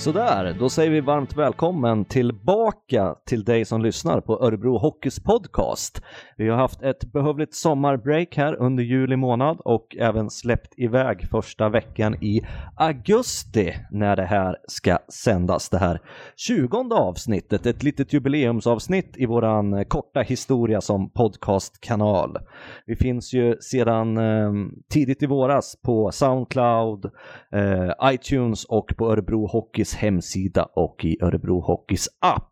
Sådär, 0.00 0.56
då 0.58 0.68
säger 0.68 0.90
vi 0.90 1.00
varmt 1.00 1.36
välkommen 1.36 2.04
tillbaka 2.04 3.14
till 3.26 3.44
dig 3.44 3.64
som 3.64 3.82
lyssnar 3.82 4.20
på 4.20 4.44
Örebro 4.44 4.78
Hockeys 4.78 5.20
podcast. 5.20 6.02
Vi 6.36 6.48
har 6.48 6.56
haft 6.56 6.82
ett 6.82 7.12
behövligt 7.12 7.54
sommarbreak 7.54 8.36
här 8.36 8.54
under 8.62 8.82
juli 8.82 9.16
månad 9.16 9.60
och 9.64 9.96
även 9.98 10.30
släppt 10.30 10.74
iväg 10.76 11.28
första 11.30 11.68
veckan 11.68 12.14
i 12.14 12.42
augusti 12.76 13.74
när 13.90 14.16
det 14.16 14.24
här 14.24 14.56
ska 14.68 14.98
sändas. 15.08 15.68
Det 15.68 15.78
här 15.78 16.00
tjugonde 16.36 16.94
avsnittet, 16.94 17.66
ett 17.66 17.82
litet 17.82 18.12
jubileumsavsnitt 18.12 19.16
i 19.16 19.26
våran 19.26 19.84
korta 19.84 20.20
historia 20.20 20.80
som 20.80 21.10
podcastkanal. 21.10 22.38
Vi 22.86 22.96
finns 22.96 23.32
ju 23.32 23.56
sedan 23.60 24.16
eh, 24.16 24.52
tidigt 24.92 25.22
i 25.22 25.26
våras 25.26 25.76
på 25.82 26.10
Soundcloud, 26.12 27.04
eh, 27.52 28.12
iTunes 28.12 28.64
och 28.64 28.94
på 28.96 29.12
Örebro 29.12 29.46
Hockeys 29.46 29.89
hemsida 29.94 30.62
och 30.62 31.04
i 31.04 31.18
Örebro 31.22 31.60
Hockeys 31.60 32.08
app. 32.18 32.46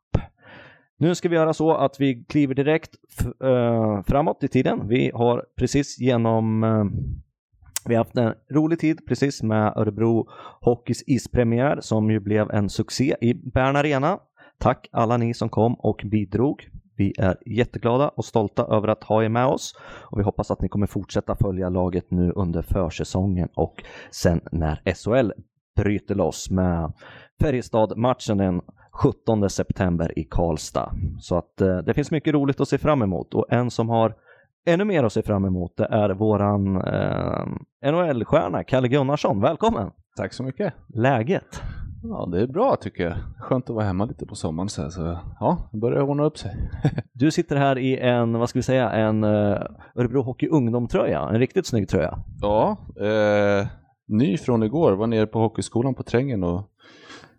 Nu 1.00 1.14
ska 1.14 1.28
vi 1.28 1.36
göra 1.36 1.54
så 1.54 1.74
att 1.74 2.00
vi 2.00 2.24
kliver 2.24 2.54
direkt 2.54 2.90
äh, 3.44 4.02
framåt 4.02 4.44
i 4.44 4.48
tiden. 4.48 4.88
Vi 4.88 5.10
har 5.14 5.44
precis 5.56 5.98
genom 5.98 6.64
äh, 6.64 6.84
vi 7.88 7.94
har 7.94 8.04
haft 8.04 8.16
en 8.16 8.34
rolig 8.50 8.78
tid 8.78 9.06
precis 9.06 9.42
med 9.42 9.72
Örebro 9.76 10.28
Hockeys 10.60 11.02
ispremiär 11.06 11.78
som 11.80 12.10
ju 12.10 12.20
blev 12.20 12.50
en 12.50 12.68
succé 12.68 13.16
i 13.20 13.34
Bern 13.34 13.76
Arena. 13.76 14.18
Tack 14.58 14.88
alla 14.92 15.16
ni 15.16 15.34
som 15.34 15.48
kom 15.48 15.74
och 15.74 16.02
bidrog. 16.04 16.68
Vi 16.96 17.14
är 17.18 17.36
jätteglada 17.46 18.08
och 18.08 18.24
stolta 18.24 18.66
över 18.66 18.88
att 18.88 19.04
ha 19.04 19.24
er 19.24 19.28
med 19.28 19.46
oss 19.46 19.74
och 19.80 20.18
vi 20.18 20.22
hoppas 20.22 20.50
att 20.50 20.60
ni 20.60 20.68
kommer 20.68 20.86
fortsätta 20.86 21.36
följa 21.36 21.68
laget 21.68 22.10
nu 22.10 22.32
under 22.36 22.62
försäsongen 22.62 23.48
och 23.54 23.82
sen 24.10 24.40
när 24.52 24.94
SHL 24.94 25.32
bryter 25.76 26.14
loss 26.14 26.50
med 26.50 26.92
Färjestad-matchen 27.40 28.38
den 28.38 28.60
17 28.92 29.50
september 29.50 30.18
i 30.18 30.24
Karlstad. 30.24 30.92
Så 31.20 31.36
att 31.36 31.60
eh, 31.60 31.78
det 31.78 31.94
finns 31.94 32.10
mycket 32.10 32.34
roligt 32.34 32.60
att 32.60 32.68
se 32.68 32.78
fram 32.78 33.02
emot 33.02 33.34
och 33.34 33.46
en 33.52 33.70
som 33.70 33.88
har 33.88 34.14
ännu 34.66 34.84
mer 34.84 35.04
att 35.04 35.12
se 35.12 35.22
fram 35.22 35.44
emot 35.44 35.76
det 35.76 35.86
är 35.90 36.10
våran 36.10 36.76
eh, 36.76 37.92
NHL-stjärna 37.92 38.64
Kalle 38.64 38.88
Gunnarsson. 38.88 39.40
Välkommen! 39.40 39.90
Tack 40.16 40.32
så 40.32 40.42
mycket! 40.42 40.74
Läget? 40.94 41.62
Ja, 42.02 42.28
det 42.32 42.40
är 42.42 42.46
bra 42.46 42.76
tycker 42.80 43.04
jag. 43.04 43.14
Skönt 43.38 43.70
att 43.70 43.76
vara 43.76 43.84
hemma 43.84 44.04
lite 44.04 44.26
på 44.26 44.34
sommaren 44.34 44.68
så, 44.68 44.82
här, 44.82 44.88
så 44.88 45.18
ja, 45.40 45.68
det 45.72 45.78
börjar 45.78 46.00
ordna 46.00 46.24
upp 46.24 46.38
sig. 46.38 46.70
du 47.12 47.30
sitter 47.30 47.56
här 47.56 47.78
i 47.78 47.98
en, 47.98 48.38
vad 48.38 48.48
ska 48.48 48.58
vi 48.58 48.62
säga, 48.62 48.90
en 48.90 49.24
uh, 49.24 49.62
Örebro 49.94 50.22
Hockey 50.22 50.48
Ungdom-tröja, 50.48 51.28
en 51.28 51.38
riktigt 51.38 51.66
snygg 51.66 51.88
tröja. 51.88 52.18
Ja, 52.40 52.76
eh, 53.00 53.66
ny 54.08 54.38
från 54.38 54.62
igår. 54.62 54.92
Var 54.92 55.06
nere 55.06 55.26
på 55.26 55.38
hockeyskolan 55.38 55.94
på 55.94 56.02
Trängen 56.02 56.44
och 56.44 56.70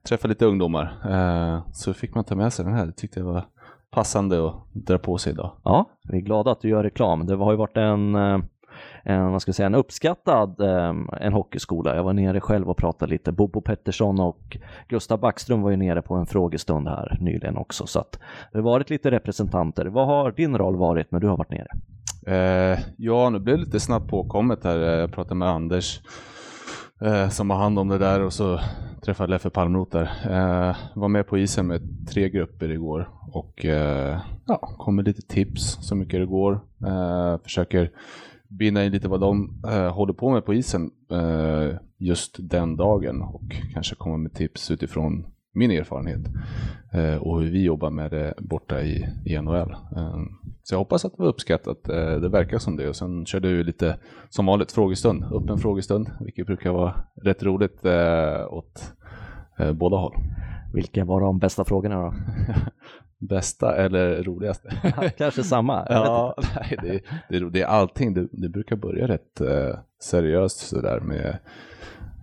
träffa 0.04 0.28
lite 0.28 0.46
ungdomar. 0.46 0.98
Eh, 1.10 1.72
så 1.74 1.94
fick 1.94 2.16
man 2.16 2.24
ta 2.24 2.36
med 2.36 2.54
sig 2.54 2.66
den 2.66 2.74
här. 2.74 2.86
Det 2.86 2.92
tyckte 2.92 3.20
jag 3.20 3.28
var 3.28 3.46
passande 3.92 4.48
att 4.48 4.56
dra 4.74 4.98
på 4.98 5.18
sig 5.18 5.34
idag. 5.34 5.52
Ja, 5.64 5.90
vi 6.04 6.18
är 6.18 6.22
glada 6.22 6.52
att 6.52 6.62
du 6.62 6.70
gör 6.70 6.84
reklam. 6.84 7.26
Det 7.26 7.36
har 7.36 7.52
ju 7.52 7.58
varit 7.58 7.78
en, 7.78 8.16
eh, 8.16 8.40
en, 9.04 9.32
vad 9.32 9.42
ska 9.42 9.50
jag 9.50 9.56
säga, 9.56 9.68
en 9.68 9.76
uppskattad 9.76 10.62
eh, 10.62 10.94
en 11.22 11.34
hockeyskola. 11.34 11.96
Jag 11.96 12.04
var 12.04 12.14
nere 12.14 12.42
själv 12.42 12.70
och 12.70 12.78
pratade 12.78 13.12
lite. 13.12 13.32
Bobo 13.32 13.62
Pettersson 13.62 14.20
och 14.20 14.58
Gustav 14.88 15.20
Backström 15.20 15.62
var 15.62 15.70
ju 15.72 15.78
nere 15.78 16.02
på 16.02 16.16
en 16.16 16.26
frågestund 16.26 16.88
här 16.88 17.18
nyligen 17.22 17.58
också. 17.58 17.88
Så 17.88 18.00
att 18.00 18.20
det 18.52 18.58
har 18.58 18.64
varit 18.64 18.90
lite 18.90 19.12
representanter. 19.12 19.86
Vad 19.86 20.08
har 20.08 20.32
din 20.32 20.58
roll 20.58 20.76
varit 20.76 21.12
när 21.12 21.20
du 21.20 21.28
har 21.28 21.38
varit 21.38 21.52
nere? 21.52 21.68
Ja, 22.98 23.30
nu 23.30 23.40
blev 23.40 23.58
det 23.58 23.64
lite 23.64 23.80
snabbt 23.80 24.10
påkommet 24.10 24.64
här. 24.64 24.78
Jag 24.78 25.12
pratade 25.12 25.36
med 25.36 25.50
Anders 25.50 26.02
eh, 27.02 27.30
som 27.30 27.50
har 27.50 27.58
hand 27.58 27.80
om 27.80 27.88
det 27.88 27.98
där 27.98 28.22
och 28.22 28.34
så 28.34 28.60
träffade 29.02 29.32
Leffe 29.32 29.50
Palmroth 29.50 29.92
där. 29.92 30.12
Eh, 30.26 30.76
var 30.96 31.08
med 31.08 31.28
på 31.28 31.38
isen 31.38 31.68
med 31.68 31.82
tre 32.10 32.30
grupper 32.30 32.72
igår 32.72 33.10
och 33.32 33.66
eh, 33.66 34.20
ja, 34.46 34.58
kom 34.78 34.96
med 34.96 35.06
lite 35.06 35.22
tips 35.22 35.78
så 35.82 35.96
mycket 35.96 36.20
det 36.20 36.26
går. 36.26 36.60
Eh, 36.88 37.38
försöker 37.44 37.92
binda 38.48 38.86
in 38.86 38.92
lite 38.92 39.08
vad 39.08 39.20
de 39.20 39.62
eh, 39.68 39.94
håller 39.94 40.14
på 40.14 40.30
med 40.30 40.46
på 40.46 40.54
isen 40.54 40.92
eh, 41.12 41.76
just 41.98 42.36
den 42.40 42.76
dagen 42.76 43.22
och 43.22 43.56
kanske 43.74 43.96
komma 43.96 44.18
med 44.18 44.34
tips 44.34 44.72
utifrån 44.72 45.26
min 45.54 45.72
erfarenhet 45.72 46.22
eh, 46.94 47.16
och 47.16 47.42
hur 47.42 47.52
vi 47.52 47.64
jobbar 47.64 47.90
med 47.90 48.12
det 48.12 48.34
borta 48.38 48.82
i, 48.82 49.08
i 49.26 49.42
NHL. 49.42 49.72
Eh, 49.72 50.20
så 50.64 50.74
jag 50.74 50.80
hoppas 50.80 51.06
att 51.06 51.12
det 51.12 51.24
var 51.24 51.30
uppskattat. 51.30 51.90
Eh, 51.90 52.16
det 52.16 52.30
verkar 52.30 52.58
som 52.58 52.78
det 52.78 52.90
och 52.90 52.96
sen 52.96 53.26
körde 53.26 53.48
vi 53.48 53.64
lite 53.64 53.98
som 54.30 54.46
vanligt 54.46 54.72
frågestund, 54.72 55.24
öppen 55.24 55.58
frågestund, 55.58 56.12
vilket 56.20 56.46
brukar 56.46 56.72
vara 56.72 56.96
rätt 57.24 57.44
roligt 57.44 57.86
åt 58.50 58.94
båda 59.74 59.98
håll. 59.98 60.14
Vilka 60.74 61.06
var 61.06 61.22
de 61.22 61.40
bästa 61.40 61.64
frågorna 61.64 61.96
då? 61.96 62.14
bästa 63.28 63.76
eller 63.76 64.24
roligaste? 64.24 64.70
Kanske 65.18 65.44
samma? 65.44 65.86
ja, 65.90 66.36
nej, 66.56 66.78
det, 66.82 67.02
det, 67.40 67.50
det, 67.50 67.62
är 67.62 67.66
allting. 67.66 68.14
Det, 68.14 68.28
det 68.32 68.50
brukar 68.50 68.76
börja 68.76 69.08
rätt 69.08 69.42
seriöst 70.02 70.60
sådär 70.60 71.00
med 71.00 71.38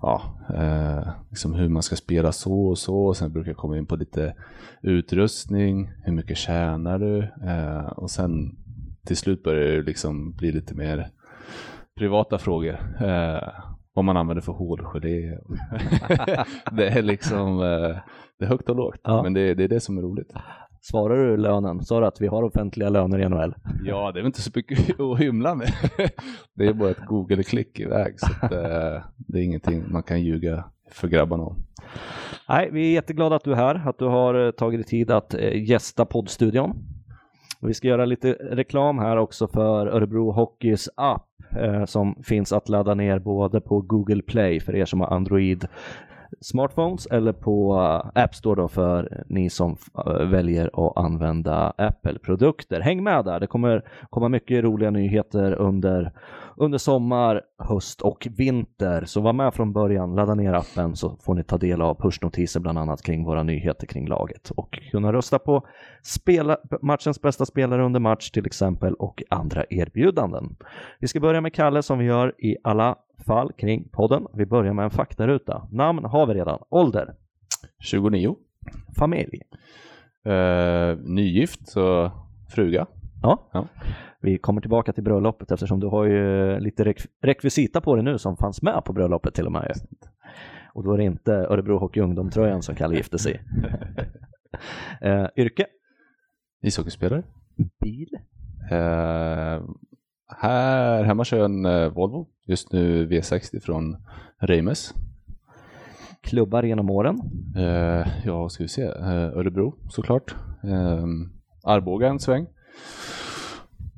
ja, 0.03 0.23
eh, 0.55 1.09
liksom 1.31 1.55
hur 1.55 1.69
man 1.69 1.83
ska 1.83 1.97
spela 1.97 2.33
så 2.33 2.67
och 2.67 2.79
så. 2.79 2.97
Och 2.97 3.17
sen 3.17 3.33
brukar 3.33 3.51
jag 3.51 3.57
komma 3.57 3.79
in 3.79 3.87
på 3.87 3.97
lite 3.97 4.35
utrustning, 4.83 5.91
hur 6.05 6.13
mycket 6.13 6.37
tjänar 6.37 6.99
du? 6.99 7.19
Eh, 7.51 7.87
och 7.87 8.11
sen 8.11 8.57
till 9.07 9.17
slut 9.17 9.43
börjar 9.43 9.77
det 9.77 9.83
liksom 9.83 10.33
bli 10.33 10.53
lite 10.53 10.75
mer 10.75 11.09
privata 11.99 12.39
frågor. 12.39 12.79
Eh, 13.01 13.49
vad 13.95 14.05
man 14.05 14.17
använder 14.17 14.43
för 14.43 14.53
hårgelé. 14.53 15.39
det 16.73 16.89
är 16.89 17.03
liksom 17.03 17.63
eh, 17.63 17.97
det 18.39 18.45
är 18.45 18.49
högt 18.49 18.69
och 18.69 18.77
lågt, 18.77 19.01
ja. 19.03 19.23
men 19.23 19.35
det, 19.35 19.55
det 19.55 19.65
är 19.65 19.69
det 19.69 19.81
som 19.81 19.99
är 19.99 20.03
roligt. 20.03 20.33
Svarar 20.91 21.17
du 21.17 21.37
lönen? 21.37 21.85
Sa 21.85 22.01
du 22.01 22.07
att 22.07 22.21
vi 22.21 22.27
har 22.27 22.43
offentliga 22.43 22.89
löner 22.89 23.19
i 23.19 23.29
NHL? 23.29 23.55
Ja, 23.85 24.13
det 24.13 24.19
är 24.19 24.23
väl 24.23 24.27
inte 24.27 24.43
så 24.43 24.51
mycket 24.55 25.01
att 25.01 25.19
hymla 25.19 25.55
med. 25.55 25.73
det 26.55 26.67
är 26.67 26.73
bara 26.73 26.91
ett 26.91 27.07
Google-klick 27.07 27.81
iväg, 27.81 28.21
så 28.21 28.27
att, 28.27 28.53
uh, 28.53 28.59
det 29.17 29.39
är 29.39 29.43
ingenting 29.43 29.85
man 29.93 30.03
kan 30.03 30.23
ljuga 30.23 30.65
för 30.91 31.09
grabbarna 31.09 31.43
om. 31.43 31.57
Nej, 32.49 32.69
vi 32.73 32.89
är 32.89 32.93
jätteglada 32.93 33.37
att 33.37 33.45
du 33.45 33.53
är 33.53 33.57
här, 33.57 33.89
att 33.89 33.99
du 33.99 34.05
har 34.05 34.47
eh, 34.47 34.51
tagit 34.51 34.81
dig 34.81 34.85
tid 34.85 35.11
att 35.11 35.35
uh, 35.35 35.63
gästa 35.71 36.05
poddstudion. 36.05 36.77
Vi 37.61 37.75
ska 37.75 37.89
göra 37.89 38.05
lite 38.05 38.33
reklam 38.33 38.99
här 38.99 39.17
också 39.17 39.49
för 39.49 39.87
Örebro 39.87 40.31
Hockeys 40.33 40.89
app 40.97 41.29
eh, 41.57 41.85
som 41.85 42.23
finns 42.23 42.53
att 42.53 42.69
ladda 42.69 42.95
ner 42.95 43.19
både 43.19 43.61
på 43.61 43.81
Google 43.81 44.23
Play 44.23 44.61
för 44.61 44.77
er 44.77 44.85
som 44.85 45.01
har 45.01 45.09
Android 45.09 45.69
smartphones 46.41 47.07
eller 47.07 47.33
på 47.33 47.75
eh, 47.75 48.23
App 48.23 48.35
Store 48.35 48.63
då 48.63 48.69
för 48.69 49.25
ni 49.29 49.51
som 49.51 49.77
eh, 50.07 50.29
väljer 50.29 50.67
att 50.67 50.97
använda 50.97 51.73
Apple-produkter. 51.79 52.81
Häng 52.81 53.05
med 53.05 53.25
där, 53.25 53.41
det 53.41 53.47
kommer 53.47 53.83
komma 54.11 54.29
mycket 54.29 54.65
roliga 54.65 54.91
nyheter 54.91 55.53
under, 55.53 56.13
under 56.57 56.79
sommar, 56.79 57.43
höst 57.59 58.01
och 58.03 58.29
vinter. 58.37 59.05
Så 59.05 59.21
var 59.21 59.33
med 59.33 59.55
från 59.55 59.73
början, 59.73 60.15
ladda 60.15 60.35
ner 60.35 60.53
appen 60.53 60.97
så 60.97 61.17
får 61.17 61.35
ni 61.35 61.45
ta 61.45 61.59
del 61.59 61.83
av 61.83 62.01
pushnotiser 62.01 62.61
bland 62.61 62.79
annat 62.79 63.03
kring 63.03 63.25
våra 63.25 63.43
nyheter 63.43 63.87
kring 63.87 64.09
laget 64.09 64.51
och 64.51 64.79
kunna 64.91 65.13
rösta 65.13 65.39
på 65.39 65.67
spela, 66.03 66.57
matchens 66.83 67.23
bästa 67.23 67.47
spelare 67.47 67.85
under 67.85 68.01
match 68.01 68.31
till 68.31 68.47
exempel 68.47 68.95
och 68.95 69.23
andra 69.31 69.65
erbjudanden. 69.71 70.57
Vi 71.01 71.09
ska 71.09 71.21
börja 71.21 71.41
med 71.41 71.55
Kalle 71.55 71.83
som 71.83 71.99
vi 71.99 72.05
gör 72.05 72.35
i 72.39 72.57
alla 72.65 72.97
fall 73.27 73.53
kring 73.53 73.89
podden. 73.89 74.27
Vi 74.35 74.47
börjar 74.47 74.73
med 74.73 74.85
en 74.85 74.91
faktaruta. 74.91 75.69
Namn 75.73 76.05
har 76.05 76.27
vi 76.27 76.35
redan. 76.35 76.59
Ålder? 76.71 77.15
29. 77.81 78.37
Familj? 78.99 79.43
Uh, 80.27 80.99
nygift, 80.99 81.69
så 81.69 82.11
fruga. 82.49 82.87
Ja. 83.23 83.49
ja. 83.53 83.67
Vi 84.21 84.39
kommer 84.39 84.61
tillbaka 84.61 84.93
till 84.93 85.05
bröllopet 85.05 85.51
eftersom 85.51 85.81
du 85.81 85.87
har 85.87 86.05
ju 86.05 86.61
lite 86.61 86.85
rek 86.85 86.97
rekvisita 87.23 87.81
på 87.81 87.95
dig 87.95 88.05
nu 88.05 88.19
som 88.19 88.37
fanns 88.37 88.63
med 88.63 88.85
på 88.85 88.93
bröllopet 88.93 89.35
till 89.35 89.47
och 89.47 89.53
med. 89.53 89.73
Och 90.75 90.85
då 90.85 90.93
är 90.93 90.99
det 90.99 91.05
inte 91.05 91.33
Örebro 91.33 91.79
Hockey 91.79 92.01
Ungdom-tröjan 92.01 92.63
som 92.63 92.75
Kalle 92.75 92.97
gifte 92.97 93.19
sig 93.19 93.33
i. 93.33 93.39
uh, 95.09 95.27
yrke? 95.37 95.67
Ishockeyspelare. 96.63 97.23
Bil? 97.81 98.09
Uh, 98.73 99.69
här 100.29 101.05
hemma 101.05 101.25
kör 101.25 101.37
jag 101.37 101.45
en 101.45 101.67
uh, 101.67 101.89
Volvo, 101.89 102.29
just 102.47 102.73
nu 102.73 103.07
V60 103.07 103.61
från 103.61 103.97
Reimes. 104.41 104.95
Klubbar 106.21 106.63
genom 106.63 106.91
åren? 106.91 107.21
Uh, 107.57 108.07
ja, 108.25 108.49
ska 108.49 108.65
vi 108.65 108.69
se, 108.69 108.83
uh, 108.83 109.39
Örebro 109.39 109.75
såklart. 109.89 110.35
Uh, 110.65 111.07
Arboga 111.65 112.09
en 112.09 112.21
sväng. 112.21 112.47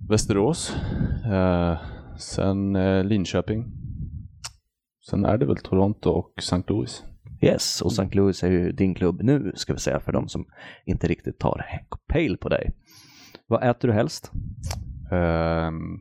Västerås. 0.08 0.76
sen 2.18 2.72
Linköping. 3.08 3.64
Sen 5.10 5.24
är 5.24 5.38
det 5.38 5.46
väl 5.46 5.56
Toronto 5.56 6.10
och 6.10 6.32
St. 6.38 6.62
Louis. 6.66 7.04
Yes, 7.40 7.82
och 7.82 7.92
St. 7.92 8.08
Louis 8.12 8.42
är 8.42 8.50
ju 8.50 8.72
din 8.72 8.94
klubb 8.94 9.22
nu 9.22 9.52
ska 9.54 9.72
vi 9.72 9.78
säga 9.78 10.00
för 10.00 10.12
de 10.12 10.28
som 10.28 10.46
inte 10.84 11.08
riktigt 11.08 11.38
tar 11.38 11.64
pejl 12.08 12.36
på 12.36 12.48
dig. 12.48 12.72
Vad 13.46 13.70
äter 13.70 13.88
du 13.88 13.94
helst? 13.94 14.32
Um, 15.10 16.00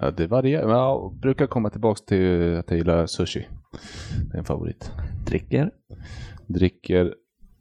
Ja, 0.00 0.10
det 0.10 0.26
varierar. 0.26 0.66
Men 0.66 0.76
jag 0.76 1.14
brukar 1.14 1.46
komma 1.46 1.70
tillbaka 1.70 2.00
till 2.06 2.56
att 2.56 2.70
jag 2.70 2.78
gillar 2.78 3.06
sushi. 3.06 3.48
Det 4.30 4.34
är 4.34 4.38
en 4.38 4.44
favorit. 4.44 4.92
Dricker? 5.26 5.70
dricker 6.46 7.14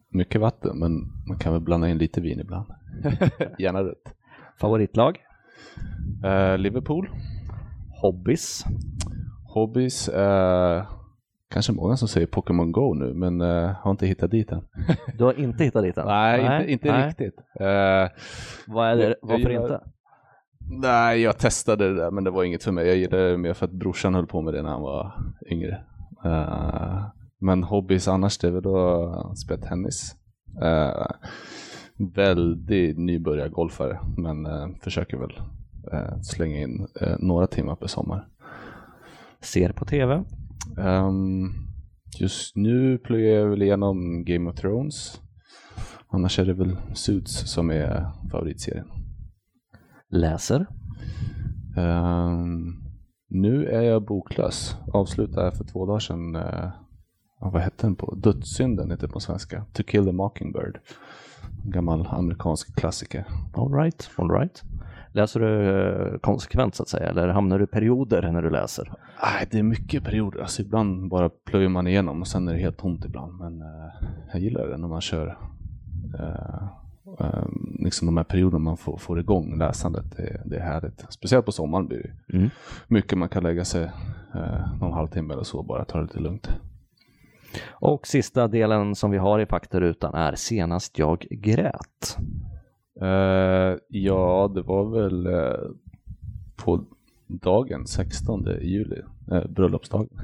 mycket 0.09 0.41
vatten, 0.41 0.79
men 0.79 0.91
man 1.27 1.37
kan 1.39 1.53
väl 1.53 1.61
blanda 1.61 1.89
in 1.89 1.97
lite 1.97 2.21
vin 2.21 2.39
ibland. 2.39 2.65
Gärna 3.59 3.83
rött. 3.83 4.13
Favoritlag? 4.59 5.17
Eh, 6.25 6.57
Liverpool. 6.57 7.09
Hobbies? 8.01 8.65
Hobbies. 9.53 10.07
Eh, 10.09 10.85
kanske 11.49 11.71
många 11.71 11.97
som 11.97 12.07
säger 12.07 12.27
Pokémon 12.27 12.71
Go 12.71 12.93
nu, 12.93 13.13
men 13.13 13.41
eh, 13.41 13.69
har 13.71 13.91
inte 13.91 14.07
hittat 14.07 14.31
dit 14.31 14.51
än. 14.51 14.61
Du 15.17 15.23
har 15.23 15.39
inte 15.39 15.63
hittat 15.63 15.83
dit 15.83 15.97
än? 15.97 16.05
nej, 16.07 16.41
inte, 16.61 16.71
inte 16.71 16.91
nej. 16.91 17.07
riktigt. 17.07 17.37
Eh, 17.59 18.09
Vad 18.67 18.89
är 18.91 18.95
det, 18.95 19.15
varför 19.21 19.49
jag- 19.49 19.63
inte? 19.63 19.81
Nej, 20.69 21.21
jag 21.21 21.37
testade 21.37 21.89
det 21.89 21.95
där 21.95 22.11
men 22.11 22.23
det 22.23 22.31
var 22.31 22.43
inget 22.43 22.63
för 22.63 22.71
mig. 22.71 22.87
Jag 22.87 22.97
gillade 22.97 23.31
det 23.31 23.37
mer 23.37 23.53
för 23.53 23.65
att 23.65 23.71
brorsan 23.71 24.15
höll 24.15 24.27
på 24.27 24.41
med 24.41 24.53
det 24.53 24.61
när 24.61 24.69
han 24.69 24.81
var 24.81 25.13
yngre. 25.49 25.83
Eh, 26.25 27.05
men 27.39 27.63
hobbies 27.63 28.07
annars 28.07 28.37
det 28.37 28.47
är 28.47 28.51
väl 28.51 28.75
att 29.31 29.37
spela 29.39 29.61
tennis. 29.61 30.15
Uh, 30.63 31.07
väldigt 32.15 32.97
nybörjargolfare 32.97 33.99
men 34.17 34.45
eh, 34.45 34.67
försöker 34.83 35.17
väl 35.17 35.41
slänga 36.23 36.57
in 36.57 36.87
några 37.19 37.47
timmar 37.47 37.75
per 37.75 37.87
sommar. 37.87 38.27
Ser 39.41 39.71
på 39.71 39.85
TV? 39.85 40.23
Ehm, 40.77 41.51
just 42.19 42.55
nu 42.55 42.97
plöjer 42.97 43.39
jag 43.39 43.47
väl 43.47 43.61
igenom 43.61 44.25
Game 44.25 44.49
of 44.49 44.55
Thrones. 44.55 45.21
Annars 46.07 46.39
är 46.39 46.45
det 46.45 46.53
väl 46.53 46.77
Suits 46.93 47.51
som 47.51 47.69
är 47.71 48.05
favoritserien. 48.31 49.00
Läser? 50.11 50.65
Ehm, 51.77 52.73
nu 53.29 53.65
är 53.65 53.81
jag 53.81 54.05
boklös. 54.05 54.75
Avslutade 54.93 55.51
för 55.51 55.63
två 55.63 55.85
dagar 55.85 55.99
sedan. 55.99 56.35
Uh, 56.35 56.69
vad 57.39 57.61
hette 57.61 57.87
den 57.87 57.95
på? 57.95 58.15
Dödssynden 58.15 58.91
heter 58.91 59.07
det 59.07 59.13
på 59.13 59.19
svenska. 59.19 59.65
To 59.73 59.83
kill 59.83 60.05
the 60.05 60.11
mockingbird. 60.11 60.79
En 61.63 61.71
gammal 61.71 62.07
amerikansk 62.07 62.75
klassiker. 62.75 63.25
All 63.53 63.73
right, 63.73 64.11
all 64.15 64.31
right. 64.31 64.63
Läser 65.13 65.39
du 65.39 65.79
eh, 65.79 66.17
konsekvent 66.19 66.75
så 66.75 66.83
att 66.83 66.89
säga, 66.89 67.09
eller 67.09 67.27
hamnar 67.27 67.57
du 67.57 67.63
i 67.63 67.67
perioder 67.67 68.31
när 68.31 68.41
du 68.41 68.49
läser? 68.49 68.93
Nej, 69.23 69.47
det 69.51 69.59
är 69.59 69.63
mycket 69.63 70.03
perioder. 70.03 70.39
Alltså, 70.39 70.61
ibland 70.61 71.09
bara 71.09 71.29
plöjer 71.29 71.69
man 71.69 71.87
igenom 71.87 72.21
och 72.21 72.27
sen 72.27 72.47
är 72.47 72.53
det 72.53 72.59
helt 72.59 72.77
tomt 72.77 73.05
ibland. 73.05 73.39
Men 73.39 73.61
eh, 73.61 74.07
jag 74.31 74.41
gillar 74.41 74.67
det 74.67 74.77
när 74.77 74.87
man 74.87 75.01
kör 75.01 75.37
eh, 76.19 76.67
liksom 77.79 78.05
de 78.05 78.17
här 78.17 78.23
perioderna 78.23 78.59
man 78.63 78.77
får, 78.77 78.97
får 78.97 79.19
igång 79.19 79.57
läsandet. 79.57 80.05
Det, 80.17 80.41
det 80.45 80.55
är 80.55 80.61
härligt. 80.63 81.05
Speciellt 81.09 81.45
på 81.45 81.51
sommaren 81.51 81.87
blir 81.87 81.97
det 82.27 82.37
Mm. 82.37 82.49
mycket 82.87 83.17
man 83.17 83.29
kan 83.29 83.43
lägga 83.43 83.65
sig 83.65 83.83
eh, 84.35 84.77
någon 84.79 84.93
halvtimme 84.93 85.33
eller 85.33 85.43
så 85.43 85.63
bara 85.63 85.85
ta 85.85 85.97
det 85.97 86.03
lite 86.03 86.19
lugnt. 86.19 86.49
Och 87.69 88.07
sista 88.07 88.47
delen 88.47 88.95
som 88.95 89.11
vi 89.11 89.17
har 89.17 89.39
i 89.39 89.45
faktarutan 89.45 90.13
är 90.15 90.35
senast 90.35 90.99
jag 90.99 91.27
grät. 91.29 92.17
Eh, 93.01 93.77
ja, 93.87 94.51
det 94.55 94.61
var 94.61 94.89
väl 95.01 95.25
eh, 95.25 95.59
på 96.55 96.83
dagen 97.27 97.87
16 97.87 98.45
juli, 98.61 99.01
eh, 99.31 99.47
bröllopsdagen. 99.47 100.09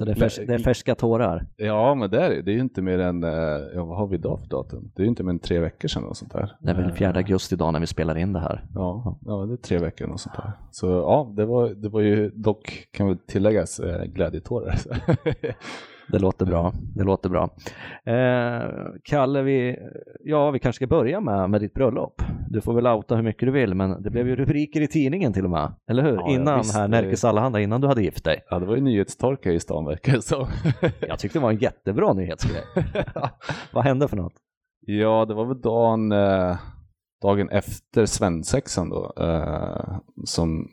eh, 0.00 0.04
Så 0.04 0.04
det 0.04 0.10
är, 0.10 0.14
färs- 0.28 0.46
det 0.46 0.54
är 0.54 0.58
färska 0.58 0.94
tårar. 0.94 1.46
ja, 1.56 1.94
men 1.94 2.10
det 2.10 2.20
är 2.24 2.30
det. 2.30 2.42
Det 2.42 2.50
är 2.50 2.54
ju 2.54 2.60
inte 2.60 2.82
mer 2.82 2.98
än, 2.98 3.24
eh, 3.24 3.30
ja 3.74 3.84
vad 3.84 3.96
har 3.98 4.06
vi 4.06 4.14
idag 4.14 4.40
för 4.40 4.46
datum? 4.48 4.90
Det 4.94 5.02
är 5.02 5.04
ju 5.04 5.08
inte 5.08 5.22
mer 5.22 5.30
än 5.32 5.38
tre 5.38 5.58
veckor 5.58 5.88
sedan 5.88 6.04
och 6.04 6.16
sånt 6.16 6.32
där. 6.32 6.56
Det 6.60 6.70
är 6.70 6.74
väl 6.74 6.84
Eh, 6.84 6.94
4 6.94 7.12
augusti 7.16 7.54
idag 7.54 7.72
när 7.72 7.80
vi 7.80 7.86
spelar 7.86 8.18
in 8.18 8.32
det 8.32 8.40
här. 8.40 8.64
Ja, 8.74 9.18
ja, 9.26 9.32
det 9.46 9.52
är 9.52 9.56
tre 9.56 9.78
veckor 9.78 10.10
och 10.10 10.20
sånt 10.20 10.36
där. 10.36 10.52
Så 10.70 10.86
ja, 10.86 11.32
det 11.36 11.44
var, 11.44 11.68
det 11.68 11.88
var 11.88 12.00
ju 12.00 12.30
dock, 12.30 12.88
kan 12.90 13.06
väl 13.06 13.18
tilläggas, 13.18 13.80
eh, 13.80 14.04
glädjetårar. 14.04 14.78
Det 16.08 16.18
låter 16.18 16.46
bra. 16.46 16.72
Det 16.94 17.04
låter 17.04 17.28
bra. 17.28 17.50
Eh, 18.04 18.62
Kalle, 19.04 19.42
vi, 19.42 19.76
ja, 20.24 20.50
vi 20.50 20.58
kanske 20.58 20.76
ska 20.76 20.86
börja 20.86 21.20
med, 21.20 21.50
med 21.50 21.60
ditt 21.60 21.74
bröllop. 21.74 22.22
Du 22.50 22.60
får 22.60 22.74
väl 22.74 22.86
outa 22.86 23.16
hur 23.16 23.22
mycket 23.22 23.46
du 23.46 23.52
vill, 23.52 23.74
men 23.74 24.02
det 24.02 24.10
blev 24.10 24.28
ju 24.28 24.36
rubriker 24.36 24.80
i 24.80 24.88
tidningen 24.88 25.32
till 25.32 25.44
och 25.44 25.50
med. 25.50 25.74
Eller 25.90 26.02
hur? 26.02 26.14
Ja, 26.14 26.28
innan 26.30 26.58
visst. 26.58 26.74
här 26.74 26.88
Närkes 26.88 27.24
Allehanda, 27.24 27.60
innan 27.60 27.80
du 27.80 27.86
hade 27.88 28.02
gift 28.02 28.24
dig. 28.24 28.44
ja, 28.50 28.58
det 28.58 28.66
var 28.66 28.76
ju 28.76 28.82
nyhetstorka 28.82 29.52
i 29.52 29.60
stan 29.60 29.84
verkar 29.84 30.12
det 30.12 30.22
som. 30.22 30.46
Jag 31.08 31.18
tyckte 31.18 31.38
det 31.38 31.42
var 31.42 31.50
en 31.50 31.58
jättebra 31.58 32.12
nyhetsgrej. 32.12 32.62
Vad 33.72 33.84
hände 33.84 34.08
för 34.08 34.16
något? 34.16 34.34
Ja, 34.80 35.24
det 35.24 35.34
var 35.34 35.44
väl 35.44 35.60
dagen, 35.60 36.12
eh, 36.12 36.56
dagen 37.22 37.48
efter 37.48 38.06
svensexan 38.06 38.90
då, 38.90 39.12
eh, 39.20 39.98
som 40.24 40.68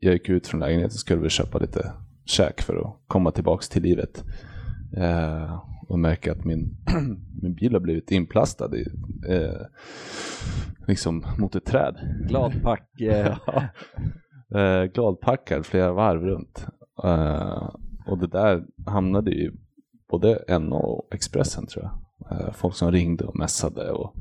jag 0.00 0.12
gick 0.12 0.28
ut 0.28 0.46
från 0.46 0.60
lägenheten 0.60 0.86
och 0.86 1.00
skulle 1.00 1.20
väl 1.20 1.30
köpa 1.30 1.58
lite 1.58 1.92
käk 2.24 2.62
för 2.62 2.76
att 2.76 2.96
komma 3.06 3.30
tillbaks 3.30 3.68
till 3.68 3.82
livet. 3.82 4.24
Eh, 4.96 5.64
och 5.88 5.98
märka 5.98 6.32
att 6.32 6.44
min, 6.44 6.76
min 7.42 7.54
bil 7.54 7.72
har 7.72 7.80
blivit 7.80 8.10
inplastad 8.10 8.76
i, 8.76 8.86
eh, 9.28 9.66
liksom 10.86 11.26
mot 11.38 11.54
ett 11.54 11.64
träd. 11.64 11.96
Gladpack. 12.28 13.00
Eh, 13.00 13.38
eh, 14.60 14.84
gladpackad 14.84 15.66
flera 15.66 15.92
varv 15.92 16.24
runt. 16.24 16.66
Eh, 17.04 17.70
och 18.06 18.18
det 18.18 18.26
där 18.26 18.64
hamnade 18.86 19.30
ju 19.30 19.52
både 20.10 20.58
NO 20.58 20.76
och 20.76 21.14
Expressen 21.14 21.66
tror 21.66 21.84
jag. 21.84 21.92
Eh, 22.30 22.52
folk 22.52 22.74
som 22.74 22.92
ringde 22.92 23.24
och 23.24 23.38
messade 23.38 23.90
och 23.90 24.14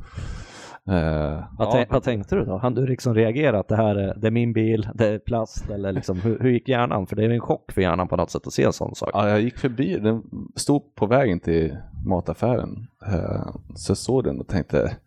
eh, 0.89 1.43
vad, 1.57 1.67
ja, 1.67 1.85
vad 1.89 2.03
tänkte 2.03 2.35
du 2.35 2.45
då? 2.45 2.57
Han 2.57 2.73
du 2.73 2.87
liksom 2.87 3.15
reagera 3.15 3.59
att 3.59 3.67
det 3.67 3.75
här 3.75 3.95
är, 3.95 4.15
det 4.15 4.27
är 4.27 4.31
min 4.31 4.53
bil, 4.53 4.89
det 4.93 5.07
är 5.07 5.19
plast 5.19 5.69
eller 5.69 5.91
liksom, 5.91 6.21
hur, 6.21 6.39
hur 6.39 6.49
gick 6.49 6.69
hjärnan? 6.69 7.07
För 7.07 7.15
det 7.15 7.25
är 7.25 7.29
en 7.29 7.39
chock 7.39 7.71
för 7.71 7.81
hjärnan 7.81 8.07
på 8.07 8.15
något 8.15 8.31
sätt 8.31 8.47
att 8.47 8.53
se 8.53 8.63
en 8.63 8.73
sån 8.73 8.95
sak. 8.95 9.09
ja, 9.13 9.29
jag 9.29 9.41
gick 9.41 9.57
förbi, 9.57 9.99
den 9.99 10.23
stod 10.55 10.95
på 10.95 11.05
vägen 11.05 11.39
till 11.39 11.77
mataffären. 12.05 12.87
Eh, 13.07 13.55
så 13.75 13.91
jag 13.91 13.97
såg 13.97 14.23
den 14.23 14.39
och 14.39 14.47
tänkte 14.47 14.97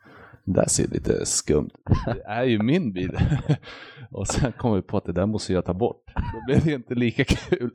det 0.45 0.53
där 0.53 0.69
ser 0.69 0.89
lite 0.89 1.27
skumt 1.27 1.71
Det 2.07 2.23
är 2.27 2.45
ju 2.45 2.63
min 2.63 2.93
bil. 2.93 3.19
och 4.11 4.29
sen 4.29 4.53
kom 4.53 4.75
vi 4.75 4.83
på 4.83 4.97
att 4.97 5.05
det 5.05 5.13
där 5.13 5.27
måste 5.27 5.53
jag 5.53 5.65
ta 5.65 5.75
bort. 5.75 6.03
Då 6.15 6.45
blev 6.47 6.65
det 6.65 6.73
inte 6.73 6.95
lika 6.95 7.25
kul. 7.25 7.71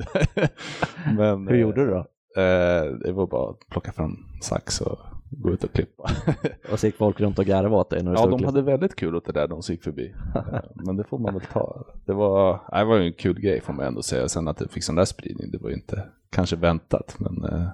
Men, 1.18 1.48
Hur 1.48 1.57
gjorde 1.57 1.86
du 1.86 1.92
då? 1.92 2.06
Eh, 2.42 2.86
det 3.03 3.12
var 3.12 3.27
bara 3.27 3.50
att 3.50 3.69
plocka 3.69 3.92
fram 3.92 4.18
sax 4.42 4.81
och 4.81 5.00
gå 5.31 5.51
ut 5.51 5.63
och 5.63 5.73
klippa. 5.73 6.03
Och 6.71 6.79
så 6.79 6.85
gick 6.85 6.95
folk 6.95 7.19
runt 7.19 7.39
och 7.39 7.45
garvade 7.45 7.75
åt 7.75 7.89
dig 7.89 8.03
när 8.03 8.11
du 8.11 8.17
ja, 8.17 8.27
de 8.27 8.43
hade 8.43 8.61
väldigt 8.61 8.95
kul 8.95 9.15
åt 9.15 9.25
det 9.25 9.31
där 9.31 9.47
de 9.47 9.61
gick 9.69 9.83
förbi. 9.83 10.13
Eh, 10.35 10.59
Men 10.75 10.97
det 10.97 11.03
får 11.03 11.19
man 11.19 11.33
väl 11.33 11.43
ta. 11.53 11.85
Det 12.05 12.13
var, 12.13 12.61
det 12.79 12.85
var 12.85 12.97
ju 12.97 13.07
en 13.07 13.13
kul 13.13 13.39
grej 13.39 13.61
får 13.61 13.73
man 13.73 13.85
ändå 13.85 14.01
säga. 14.01 14.29
Sen 14.29 14.47
att 14.47 14.57
det 14.57 14.67
fick 14.67 14.83
sån 14.83 14.95
där 14.95 15.05
spridning, 15.05 15.51
det 15.51 15.57
var 15.57 15.69
ju 15.69 15.75
inte 15.75 16.03
kanske 16.29 16.55
väntat. 16.55 17.15
Men 17.19 17.43
eh, 17.43 17.67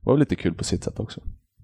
det 0.00 0.10
var 0.10 0.18
lite 0.18 0.36
kul 0.36 0.54
på 0.54 0.64
sitt 0.64 0.84
sätt 0.84 1.00
också. 1.00 1.20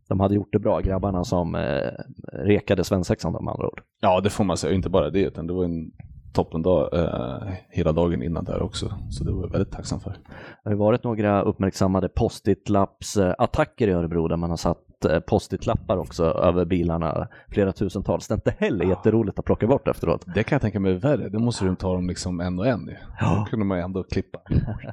De 0.09 0.21
hade 0.21 0.35
gjort 0.35 0.53
det 0.53 0.59
bra, 0.59 0.81
grabbarna 0.81 1.25
som 1.25 1.55
eh, 1.55 1.91
rekade 2.33 2.85
svensexan 2.85 3.33
med 3.33 3.41
andra 3.41 3.67
ord. 3.67 3.83
Ja, 4.01 4.21
det 4.21 4.31
får 4.31 4.45
man 4.45 4.57
säga. 4.57 4.75
Inte 4.75 4.89
bara 4.89 5.11
det, 5.11 5.23
utan 5.23 5.47
det 5.47 5.53
var 5.53 5.65
en 5.65 5.91
toppendag 6.33 6.89
eh, 6.93 7.53
hela 7.69 7.93
dagen 7.93 8.23
innan 8.23 8.45
där 8.45 8.63
också. 8.63 8.93
Så 9.11 9.25
det 9.25 9.33
var 9.33 9.43
jag 9.43 9.51
väldigt 9.51 9.73
tacksam 9.73 10.01
för. 10.01 10.11
Det 10.11 10.19
har 10.65 10.71
ju 10.71 10.77
varit 10.77 11.05
några 11.05 11.43
uppmärksammade 11.43 12.09
post-it-lapps-attacker 12.09 13.89
i 13.89 13.93
Örebro 13.93 14.29
där 14.29 14.37
man 14.37 14.51
har 14.51 14.57
satt 14.57 14.79
eh, 15.05 15.21
post-it-lappar 15.21 15.97
också 15.97 16.25
över 16.25 16.65
bilarna, 16.65 17.29
flera 17.49 17.73
tusentals. 17.73 18.29
Det 18.29 18.35
är 18.35 18.37
inte 18.37 18.55
heller 18.59 18.85
jätteroligt 18.85 19.39
att 19.39 19.45
plocka 19.45 19.67
bort 19.67 19.89
efteråt. 19.89 20.25
Det 20.35 20.43
kan 20.43 20.57
jag 20.57 20.63
tänka 20.63 20.81
mig 20.81 20.93
är 20.93 20.99
värre. 20.99 21.29
Det 21.29 21.39
måste 21.39 21.65
du 21.65 21.77
ta 21.77 21.95
dem 21.95 22.09
liksom 22.09 22.41
en 22.41 22.59
och 22.59 22.67
en. 22.67 22.87
ju. 22.87 22.97
Ja. 23.21 23.37
Då 23.39 23.51
kunde 23.51 23.65
man 23.67 23.79
ju 23.79 23.85
ändå 23.85 24.03
klippa, 24.03 24.41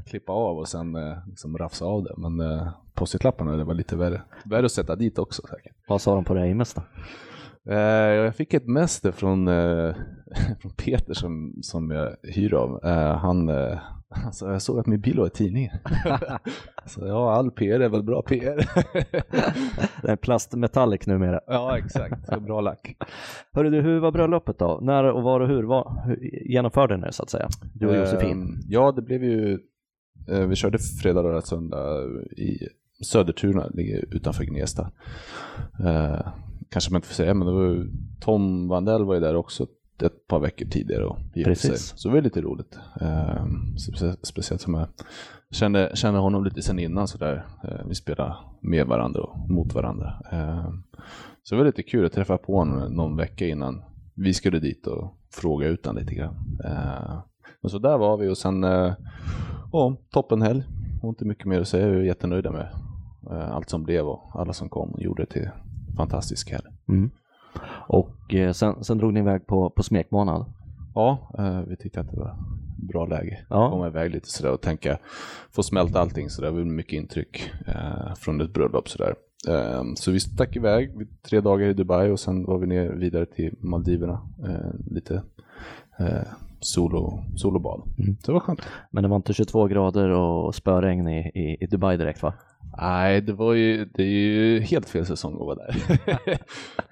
klippa 0.06 0.32
av 0.34 0.58
och 0.58 0.68
sen 0.68 0.96
eh, 0.96 1.18
liksom 1.30 1.58
rafsa 1.58 1.86
av 1.86 2.04
det. 2.04 2.14
Men 2.18 2.40
eh, 2.40 2.68
post-it-lapparna 2.94 3.52
det 3.52 3.64
var 3.64 3.74
lite 3.74 3.96
värre. 3.96 4.22
Värre 4.46 4.66
att 4.66 4.72
sätta 4.72 4.96
dit 4.96 5.20
också 5.20 5.42
säkert. 5.48 5.76
Vad 5.88 6.02
sa 6.02 6.16
de 6.16 6.24
på 6.24 6.34
det 6.34 6.54
mest 6.56 6.76
då? 6.76 6.82
Eh, 7.70 7.78
jag 8.14 8.36
fick 8.36 8.54
ett 8.54 8.68
mäster 8.68 9.12
från, 9.12 9.48
eh, 9.48 9.96
från 10.62 10.72
Peter 10.72 11.14
som, 11.14 11.54
som 11.62 11.92
jag 11.92 12.16
hyr 12.24 12.54
av. 12.54 12.86
Eh, 12.86 13.18
han, 13.18 13.50
alltså, 14.26 14.52
jag 14.52 14.62
såg 14.62 14.80
att 14.80 14.88
min 14.88 15.02
bil 15.02 15.20
var 15.20 15.28
i 15.28 15.30
tidningen. 15.30 15.78
så 16.86 17.08
ja, 17.08 17.34
all 17.34 17.52
PR 17.52 17.80
är 17.80 17.90
väl 17.90 18.04
bra 18.04 18.22
PR. 18.22 18.70
Det 20.02 20.12
är 20.12 20.16
plastmetallic 20.16 21.08
numera. 21.08 21.42
ja, 21.48 21.78
exakt. 21.78 22.42
Bra 22.42 22.62
lack. 22.62 22.96
Hörru 23.54 23.70
du, 23.70 23.82
hur 23.82 24.00
var 24.00 24.12
bröllopet 24.12 24.60
då? 24.60 24.80
När 24.82 25.04
och 25.04 25.24
var 25.24 25.40
och 25.40 25.48
hur, 25.48 25.64
var, 25.64 26.04
hur 26.06 26.20
genomförde 26.50 26.98
ni 26.98 27.06
det 27.06 27.14
så 27.14 27.24
att 27.24 27.30
säga? 27.30 27.48
Du 27.74 27.88
och 27.88 27.96
Josefin. 27.96 28.64
Ja, 28.68 28.92
det 28.92 29.02
blev 29.02 29.24
ju... 29.24 29.60
Vi 30.50 30.56
körde 30.56 30.80
fredag, 31.02 31.22
lördag, 31.22 31.44
söndag 31.44 32.04
i 32.38 32.68
Södertuna, 33.04 33.68
ligger 33.68 34.06
utanför 34.16 34.44
Gnesta. 34.44 34.92
Kanske 36.70 36.92
man 36.92 36.98
inte 36.98 37.08
får 37.08 37.16
säga, 37.16 37.34
men 37.34 37.48
det 37.48 37.54
var 37.54 37.62
ju, 37.64 37.92
Tom 38.20 38.68
Vandell 38.68 39.04
var 39.06 39.14
ju 39.14 39.20
där 39.20 39.36
också 39.36 39.68
ett 40.04 40.28
par 40.28 40.40
veckor 40.40 40.66
tidigare 40.66 41.06
och 41.06 41.18
gifte 41.36 41.56
sig. 41.56 41.70
Precis. 41.72 41.94
Så 41.98 42.08
det 42.08 42.14
var 42.16 42.22
lite 42.22 42.42
roligt. 42.42 42.80
Eh, 43.02 43.46
specie- 43.78 44.18
speciellt 44.24 44.62
som 44.62 44.74
jag 44.74 44.88
kände, 45.52 45.92
kände 45.94 46.20
honom 46.20 46.44
lite 46.44 46.62
sen 46.62 46.80
innan 46.80 47.08
sådär. 47.08 47.46
Eh, 47.64 47.86
vi 47.88 47.96
spelade 47.96 48.36
med 48.62 48.88
varandra 48.88 49.22
och 49.22 49.50
mot 49.50 49.74
varandra. 49.74 50.14
Eh, 50.32 50.70
så 51.44 51.56
det 51.56 51.60
var 51.60 51.66
lite 51.66 51.84
kul 51.84 52.06
att 52.06 52.14
träffa 52.14 52.38
på 52.38 52.58
honom 52.58 52.94
någon 52.96 53.18
vecka 53.18 53.48
innan 53.48 53.84
vi 54.16 54.34
skulle 54.34 54.60
dit 54.60 54.88
och 54.88 55.14
fråga 55.34 55.68
ut 55.68 55.86
honom 55.86 56.02
lite 56.02 56.16
grann. 56.16 56.36
Eh, 56.66 57.20
men 57.62 57.70
så 57.70 57.80
där 57.80 57.98
var 57.98 58.18
vi 58.18 58.30
och 58.30 58.38
sen, 58.38 58.64
eh, 58.64 58.94
ja, 59.72 59.96
toppenhelg. 60.12 60.64
har 61.02 61.10
inte 61.10 61.26
mycket 61.26 61.46
mer 61.46 61.62
att 61.62 61.68
säga. 61.68 61.88
Jag 61.88 61.96
är 61.96 62.02
jättenöjda 62.04 62.52
med 62.52 62.68
eh, 63.32 63.52
allt 63.52 63.70
som 63.70 63.84
blev 63.84 64.06
och 64.08 64.32
alla 64.34 64.54
som 64.54 64.70
kom 64.70 64.90
och 64.92 65.02
gjorde 65.02 65.24
det 65.24 65.30
till 65.32 65.50
fantastisk 65.98 66.52
helg. 66.52 66.66
Mm. 66.90 67.10
Och 67.88 68.34
eh, 68.34 68.52
sen, 68.52 68.84
sen 68.84 68.98
drog 68.98 69.14
ni 69.14 69.20
iväg 69.20 69.48
på, 69.48 69.70
på 69.70 69.84
smekmånad. 69.84 70.46
Ja, 70.96 71.32
eh, 71.38 71.62
vi 71.62 71.76
tyckte 71.76 72.02
att 72.02 72.12
det 72.12 72.20
var 72.20 72.38
bra 72.78 73.06
läge. 73.06 73.40
Ja. 73.50 73.70
Komma 73.70 73.88
iväg 73.88 74.12
lite 74.12 74.30
sådär 74.30 74.52
och 74.52 74.62
tänka, 74.62 74.98
få 75.52 75.64
smälta 75.64 76.00
allting 76.00 76.30
sådär. 76.30 76.52
Var 76.52 76.60
mycket 76.60 76.94
intryck 76.94 77.52
eh, 77.68 78.16
från 78.16 78.42
ett 78.42 78.54
bröllop 78.54 78.90
sådär. 78.90 79.16
Eh, 79.50 79.84
så 79.96 80.12
vi 80.12 80.20
stack 80.20 80.56
iväg 80.56 80.92
tre 81.30 81.42
dagar 81.42 81.68
i 81.68 81.74
Dubai 81.74 82.12
och 82.12 82.20
sen 82.20 82.46
var 82.46 82.58
vi 82.58 82.68
ner 82.68 82.90
vidare 82.90 83.26
till 83.26 83.56
Maldiverna. 83.60 84.22
Lite 84.92 85.22
solo, 86.60 87.24
solobad. 87.36 87.82
Mm. 88.00 88.18
Så 88.20 88.32
det 88.32 88.34
var 88.34 88.40
skönt. 88.40 88.62
Men 88.92 89.04
det 89.04 89.10
var 89.10 89.16
inte 89.16 89.34
22 89.34 89.68
grader 89.68 90.10
och 90.10 90.56
spöregn 90.56 91.08
i, 91.08 91.20
i, 91.20 91.58
i 91.64 91.68
Dubai 91.68 91.98
direkt 91.98 92.24
va? 92.24 92.34
Nej, 92.78 93.22
det 93.22 93.34
var 93.34 93.54
ju, 93.54 93.86
det 93.86 94.04
är 94.04 94.08
ju 94.08 94.60
helt 94.60 94.90
fel 94.90 95.06
säsong 95.06 95.34
att 95.34 95.40
vara 95.40 95.56
där. 95.56 96.00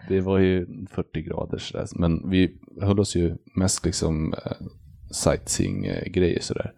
det 0.09 0.21
var 0.21 0.37
ju 0.37 0.67
40 0.89 1.21
grader 1.21 1.57
sådär. 1.57 1.87
Men 1.95 2.29
vi 2.29 2.57
höll 2.81 2.99
oss 2.99 3.15
ju 3.15 3.35
mest 3.55 3.85
liksom 3.85 4.33
eh, 4.33 4.67
sightseeing-grejer 5.11 6.41
sådär. 6.41 6.71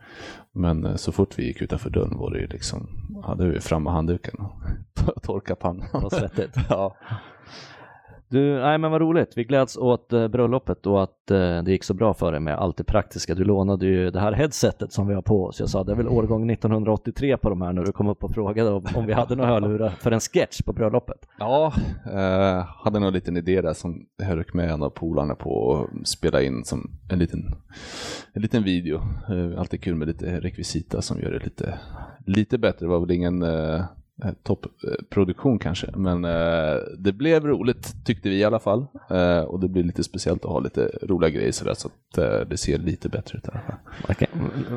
Men 0.53 0.85
eh, 0.85 0.95
så 0.95 1.11
fort 1.11 1.39
vi 1.39 1.45
gick 1.45 1.61
utanför 1.61 1.89
dörren 1.89 2.17
var 2.17 2.31
det 2.31 2.39
ju 2.39 2.47
liksom, 2.47 2.89
hade 3.23 3.47
vi 3.47 3.59
framme 3.59 3.89
handduken 3.89 4.35
och 4.39 4.61
torka 5.23 5.55
pannan. 5.55 5.87
Vad 5.93 6.11
svettigt. 6.11 6.55
ja. 6.69 6.97
Du, 8.29 8.59
nej 8.59 8.77
men 8.77 8.91
vad 8.91 9.01
roligt. 9.01 9.33
Vi 9.35 9.43
gläds 9.43 9.77
åt 9.77 10.13
eh, 10.13 10.27
bröllopet 10.27 10.85
och 10.85 11.03
att 11.03 11.31
eh, 11.31 11.63
det 11.63 11.71
gick 11.71 11.83
så 11.83 11.93
bra 11.93 12.13
för 12.13 12.31
dig 12.31 12.41
med 12.41 12.55
allt 12.55 12.77
det 12.77 12.83
praktiska. 12.83 13.35
Du 13.35 13.43
lånade 13.43 13.85
ju 13.85 14.11
det 14.11 14.19
här 14.19 14.31
headsetet 14.31 14.93
som 14.93 15.07
vi 15.07 15.13
har 15.13 15.21
på 15.21 15.45
oss. 15.45 15.59
Jag 15.59 15.69
sa 15.69 15.83
det 15.83 15.91
är 15.91 15.95
väl 15.95 16.07
årgång 16.07 16.49
1983 16.51 17.37
på 17.37 17.49
de 17.49 17.61
här 17.61 17.73
när 17.73 17.83
du 17.83 17.91
kom 17.91 18.07
upp 18.07 18.23
och 18.23 18.31
frågade 18.31 18.69
om, 18.69 18.85
om 18.95 19.05
vi 19.05 19.13
hade 19.13 19.35
några 19.35 19.49
hörlurar 19.49 19.89
för 19.89 20.11
en 20.11 20.19
sketch 20.19 20.61
på 20.61 20.73
bröllopet. 20.73 21.27
Ja, 21.39 21.73
eh, 22.05 22.65
hade 22.83 22.99
nog 22.99 23.07
en 23.07 23.13
liten 23.13 23.37
idé 23.37 23.61
där 23.61 23.73
som 23.73 24.05
jag 24.17 24.37
rök 24.37 24.53
med 24.53 24.71
en 24.71 24.83
av 24.83 24.89
polarna 24.89 25.35
på 25.35 25.81
att 26.01 26.07
spela 26.07 26.41
in 26.41 26.63
som 26.63 26.91
en 27.09 27.19
liten, 27.19 27.55
en 28.33 28.41
liten 28.41 28.63
video. 28.63 29.01
Eh, 29.29 29.59
alltid 29.59 29.83
kul 29.83 29.95
med 29.95 30.07
lite 30.07 30.39
rekvisita 30.39 31.01
som 31.01 31.19
gör 31.19 31.31
det 31.31 31.43
lite, 31.43 31.79
lite 32.25 32.57
bättre. 32.57 32.85
Det 32.85 32.89
var 32.89 32.99
väl 32.99 33.11
ingen 33.11 33.43
eh, 33.43 33.83
toppproduktion 34.43 35.59
kanske, 35.59 35.91
men 35.95 36.25
eh, 36.25 36.77
det 36.97 37.11
blev 37.11 37.45
roligt 37.45 38.05
tyckte 38.05 38.29
vi 38.29 38.35
i 38.35 38.43
alla 38.43 38.59
fall. 38.59 38.85
Eh, 39.09 39.39
och 39.39 39.59
det 39.59 39.67
blir 39.67 39.83
lite 39.83 40.03
speciellt 40.03 40.45
att 40.45 40.51
ha 40.51 40.59
lite 40.59 40.91
roliga 41.01 41.29
grejer 41.29 41.51
sådär 41.51 41.73
så 41.73 41.87
att 41.87 42.17
eh, 42.17 42.47
det 42.49 42.57
ser 42.57 42.77
lite 42.77 43.09
bättre 43.09 43.37
ut 43.37 43.45
i 43.45 43.49
alla 43.51 43.59
fall. 43.59 43.75
Okej, 44.09 44.27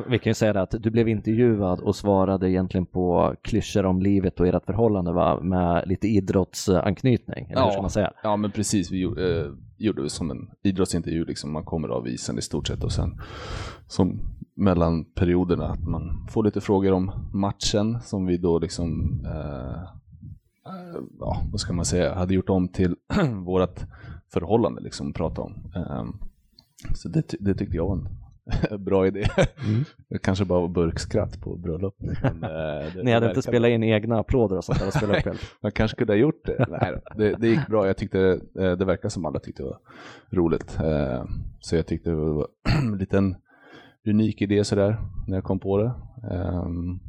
Vi 0.08 0.18
kan 0.18 0.30
ju 0.30 0.34
säga 0.34 0.52
det 0.52 0.62
att 0.62 0.74
du 0.78 0.90
blev 0.90 1.08
intervjuad 1.08 1.80
och 1.80 1.96
svarade 1.96 2.50
egentligen 2.50 2.86
på 2.86 3.34
klyschor 3.42 3.86
om 3.86 4.02
livet 4.02 4.40
och 4.40 4.46
ert 4.46 4.64
förhållande 4.64 5.12
va? 5.12 5.40
med 5.40 5.88
lite 5.88 6.08
idrottsanknytning, 6.08 7.50
eller 7.50 7.64
hur 7.64 7.70
ska 7.70 7.80
man 7.80 7.90
säga? 7.90 8.12
Ja, 8.22 8.36
men 8.36 8.50
precis. 8.50 8.90
Vi 8.90 8.98
gjorde, 8.98 9.40
eh, 9.40 9.50
gjorde 9.78 10.02
det 10.02 10.10
som 10.10 10.30
en 10.30 10.50
idrottsintervju, 10.62 11.24
liksom. 11.24 11.52
man 11.52 11.64
kommer 11.64 11.88
av 11.88 12.08
isen 12.08 12.38
i 12.38 12.42
stort 12.42 12.66
sett 12.66 12.84
och 12.84 12.92
sen 12.92 13.20
som 13.86 14.20
mellan 14.60 15.04
perioderna 15.04 15.66
att 15.66 15.86
man 15.86 16.26
får 16.30 16.44
lite 16.44 16.60
frågor 16.60 16.92
om 16.92 17.12
matchen 17.32 18.00
som 18.00 18.26
vi 18.26 18.36
då 18.36 18.58
liksom, 18.58 19.20
eh, 19.26 19.82
eh, 20.72 21.00
ja 21.20 21.42
vad 21.52 21.60
ska 21.60 21.72
man 21.72 21.84
säga, 21.84 22.14
hade 22.14 22.34
gjort 22.34 22.50
om 22.50 22.68
till 22.68 22.96
vårat 23.44 23.86
förhållande 24.32 24.80
liksom 24.80 25.12
prata 25.12 25.42
om. 25.42 25.72
Eh, 25.74 26.04
så 26.94 27.08
det, 27.08 27.34
det 27.40 27.54
tyckte 27.54 27.76
jag 27.76 27.86
var 27.86 27.96
en 27.96 28.08
bra 28.84 29.06
idé. 29.06 29.26
Mm. 29.66 29.84
Kanske 30.22 30.44
bara 30.44 30.60
var 30.60 30.68
burkskratt 30.68 31.40
på 31.40 31.56
bröllop. 31.56 31.96
Men, 31.98 32.44
eh, 32.44 32.94
Ni 33.04 33.12
hade 33.12 33.28
inte 33.28 33.42
spelat 33.42 33.68
in 33.68 33.82
egna 33.82 34.18
applåder 34.18 34.56
och 34.56 34.64
sånt 34.64 34.78
där 34.78 34.86
och 34.86 34.92
spelat 34.92 35.26
upp 35.26 35.36
man 35.60 35.72
kanske 35.72 35.96
kunde 35.96 36.12
ha 36.12 36.18
gjort 36.18 36.44
det. 36.44 36.66
Nej, 36.68 37.00
det, 37.16 37.34
det 37.40 37.48
gick 37.48 37.66
bra. 37.66 37.86
Jag 37.86 37.96
tyckte 37.96 38.40
eh, 38.58 38.72
det 38.72 38.84
verkar 38.84 39.08
som 39.08 39.26
alla 39.26 39.38
tyckte 39.38 39.62
det 39.62 39.68
var 39.68 39.78
roligt. 40.30 40.78
Så 41.60 41.76
jag 41.76 41.86
tyckte 41.86 42.10
det 42.10 42.16
var 42.16 42.48
en 42.82 42.98
liten 42.98 43.36
unik 44.08 44.42
idé 44.42 44.64
sådär 44.64 44.96
när 45.26 45.36
jag 45.36 45.44
kom 45.44 45.58
på 45.58 45.78
det. 45.78 45.92
Eh, 46.30 46.64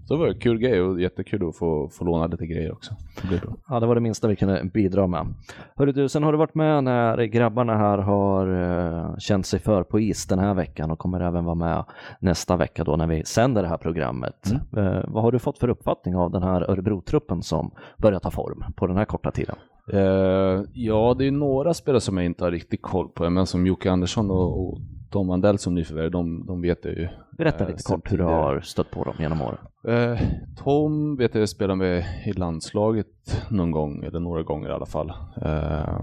Så 0.06 0.14
det 0.14 0.20
var 0.20 0.28
en 0.28 0.40
kul 0.40 0.58
grej 0.60 0.82
och 0.82 1.02
jättekul 1.02 1.50
att 1.50 1.58
få, 1.58 1.90
få 1.90 2.06
låna 2.06 2.28
lite 2.28 2.46
grejer 2.46 2.72
också. 2.72 2.94
Det. 3.30 3.42
Ja, 3.68 3.80
det 3.80 3.86
var 3.88 3.96
det 3.96 4.02
minsta 4.02 4.28
vi 4.28 4.36
kunde 4.36 4.64
bidra 4.74 5.08
med. 5.08 5.34
Hörru 5.76 5.92
du, 5.92 6.10
sen 6.10 6.24
har 6.24 6.32
du 6.32 6.38
varit 6.38 6.56
med 6.56 6.84
när 6.84 7.24
grabbarna 7.24 7.78
här 7.78 7.98
har 7.98 8.48
uh, 8.50 9.18
känt 9.18 9.46
sig 9.46 9.60
för 9.60 9.84
på 9.84 10.00
is 10.00 10.28
den 10.28 10.40
här 10.40 10.54
veckan 10.54 10.92
och 10.92 11.00
kommer 11.00 11.20
även 11.20 11.46
vara 11.46 11.56
med 11.56 11.84
nästa 12.20 12.58
vecka 12.58 12.84
då 12.84 12.96
när 12.96 13.08
vi 13.08 13.26
sänder 13.26 13.62
det 13.62 13.68
här 13.70 13.78
programmet. 13.78 14.52
Eh, 14.78 15.00
vad 15.08 15.24
har 15.24 15.32
du 15.32 15.40
fått 15.40 15.58
för 15.60 15.70
uppfattning 15.70 16.16
av 16.16 16.32
den 16.32 16.44
här 16.44 16.62
Örebro-truppen 16.72 17.42
som 17.42 17.72
börjar 17.98 18.20
ta 18.20 18.32
form 18.32 18.64
på 18.76 18.88
den 18.88 18.98
här 18.98 19.06
korta 19.06 19.32
tiden? 19.32 19.56
Eh, 19.94 20.64
Ja, 20.74 21.16
det 21.18 21.28
är 21.28 21.32
några 21.32 21.74
spelare 21.74 22.02
som 22.02 22.18
jag 22.18 22.26
inte 22.26 22.44
har 22.44 22.52
riktigt 22.52 22.82
koll 22.82 23.10
på. 23.10 23.30
Men 23.30 23.46
som 23.46 23.66
Jocke 23.68 23.92
Andersson 23.92 24.32
och, 24.32 24.68
och 24.68 24.78
Tom 25.12 25.30
Andell 25.30 25.58
som 25.58 25.76
nyförvärv, 25.76 26.12
de, 26.12 26.46
de 26.46 26.62
vet 26.62 26.86
jag 26.86 26.94
ju. 26.94 27.08
Berätta 27.38 27.64
eh, 27.64 27.70
lite 27.70 27.84
kort 27.84 28.12
hur 28.12 28.18
du 28.18 28.24
har 28.24 28.62
stött 28.62 28.92
på 28.92 29.04
dem 29.04 29.16
genom 29.20 29.42
åren. 29.42 29.58
Eh, 29.88 30.20
Tom 30.58 31.16
vet 31.16 31.36
jag 31.36 31.50
spelar 31.50 31.76
med 31.76 32.04
i 32.26 32.34
landslaget 32.34 33.46
någon 33.50 33.72
gång, 33.72 34.04
eller 34.04 34.20
några 34.20 34.44
gånger 34.44 34.70
i 34.70 34.74
alla 34.74 34.86
fall. 34.86 35.10
Eh, 35.36 36.00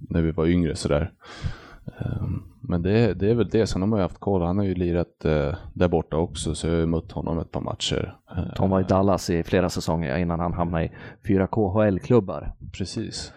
när 0.00 0.22
vi 0.22 0.30
var 0.30 0.46
yngre 0.46 0.76
sådär. 0.76 1.12
Men 2.62 2.82
det, 2.82 3.14
det 3.14 3.30
är 3.30 3.34
väl 3.34 3.48
det, 3.48 3.66
sen 3.66 3.82
har 3.82 3.88
man 3.88 3.98
ju 3.98 4.02
haft 4.02 4.18
koll. 4.18 4.42
Han 4.42 4.58
har 4.58 4.64
ju 4.64 4.74
lirat 4.74 5.24
eh, 5.24 5.54
där 5.74 5.88
borta 5.88 6.16
också, 6.16 6.54
så 6.54 6.66
jag 6.66 6.74
har 6.74 6.80
ju 6.80 6.86
mött 6.86 7.12
honom 7.12 7.38
ett 7.38 7.50
par 7.50 7.60
matcher. 7.60 8.16
Tom 8.54 8.70
var 8.70 8.80
i 8.80 8.84
Dallas 8.84 9.30
i 9.30 9.42
flera 9.42 9.68
säsonger 9.68 10.16
innan 10.18 10.40
han 10.40 10.52
hamnade 10.52 10.84
i 10.84 10.90
fyra 11.26 11.46
KHL-klubbar. 11.46 12.52
Precis. 12.72 13.32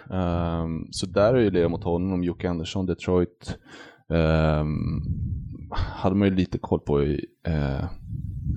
Så 0.91 1.05
där 1.05 1.27
har 1.27 1.33
jag 1.33 1.43
ju 1.43 1.51
lirat 1.51 1.71
mot 1.71 1.83
honom, 1.83 2.23
Jocke 2.23 2.49
Andersson, 2.49 2.85
Detroit 2.85 3.57
eh, 4.09 4.65
hade 5.75 6.15
man 6.15 6.27
ju 6.27 6.35
lite 6.35 6.57
koll 6.57 6.79
på 6.79 7.03
i, 7.03 7.25
eh, 7.47 7.85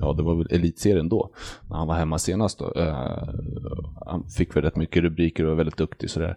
ja 0.01 0.13
det 0.13 0.23
var 0.23 0.35
väl 0.35 0.49
elitserien 0.51 1.09
då, 1.09 1.31
när 1.71 1.77
han 1.77 1.89
var 1.89 1.95
hemma 1.95 2.19
senast 2.19 2.59
då. 2.59 2.73
Eh, 2.73 3.29
han 4.07 4.25
fick 4.37 4.57
väl 4.57 4.63
rätt 4.63 4.77
mycket 4.77 5.03
rubriker 5.03 5.45
och 5.45 5.51
var 5.51 5.57
väldigt 5.57 5.77
duktig 5.77 6.11
sådär. 6.11 6.37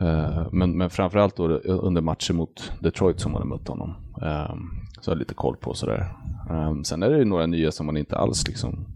Eh, 0.00 0.46
men, 0.52 0.78
men 0.78 0.90
framförallt 0.90 1.36
då 1.36 1.48
under 1.58 2.00
matchen 2.00 2.36
mot 2.36 2.72
Detroit 2.80 3.20
som 3.20 3.32
man 3.32 3.42
hade 3.42 3.54
mött 3.54 3.68
honom. 3.68 3.94
Ehm, 4.22 4.70
så 5.00 5.10
jag 5.10 5.14
har 5.14 5.18
lite 5.18 5.34
koll 5.34 5.56
på 5.56 5.74
sådär. 5.74 6.12
Ehm, 6.50 6.84
sen 6.84 7.02
är 7.02 7.10
det 7.10 7.18
ju 7.18 7.24
några 7.24 7.46
nya 7.46 7.72
som 7.72 7.86
man 7.86 7.96
inte 7.96 8.16
alls 8.16 8.48
liksom 8.48 8.86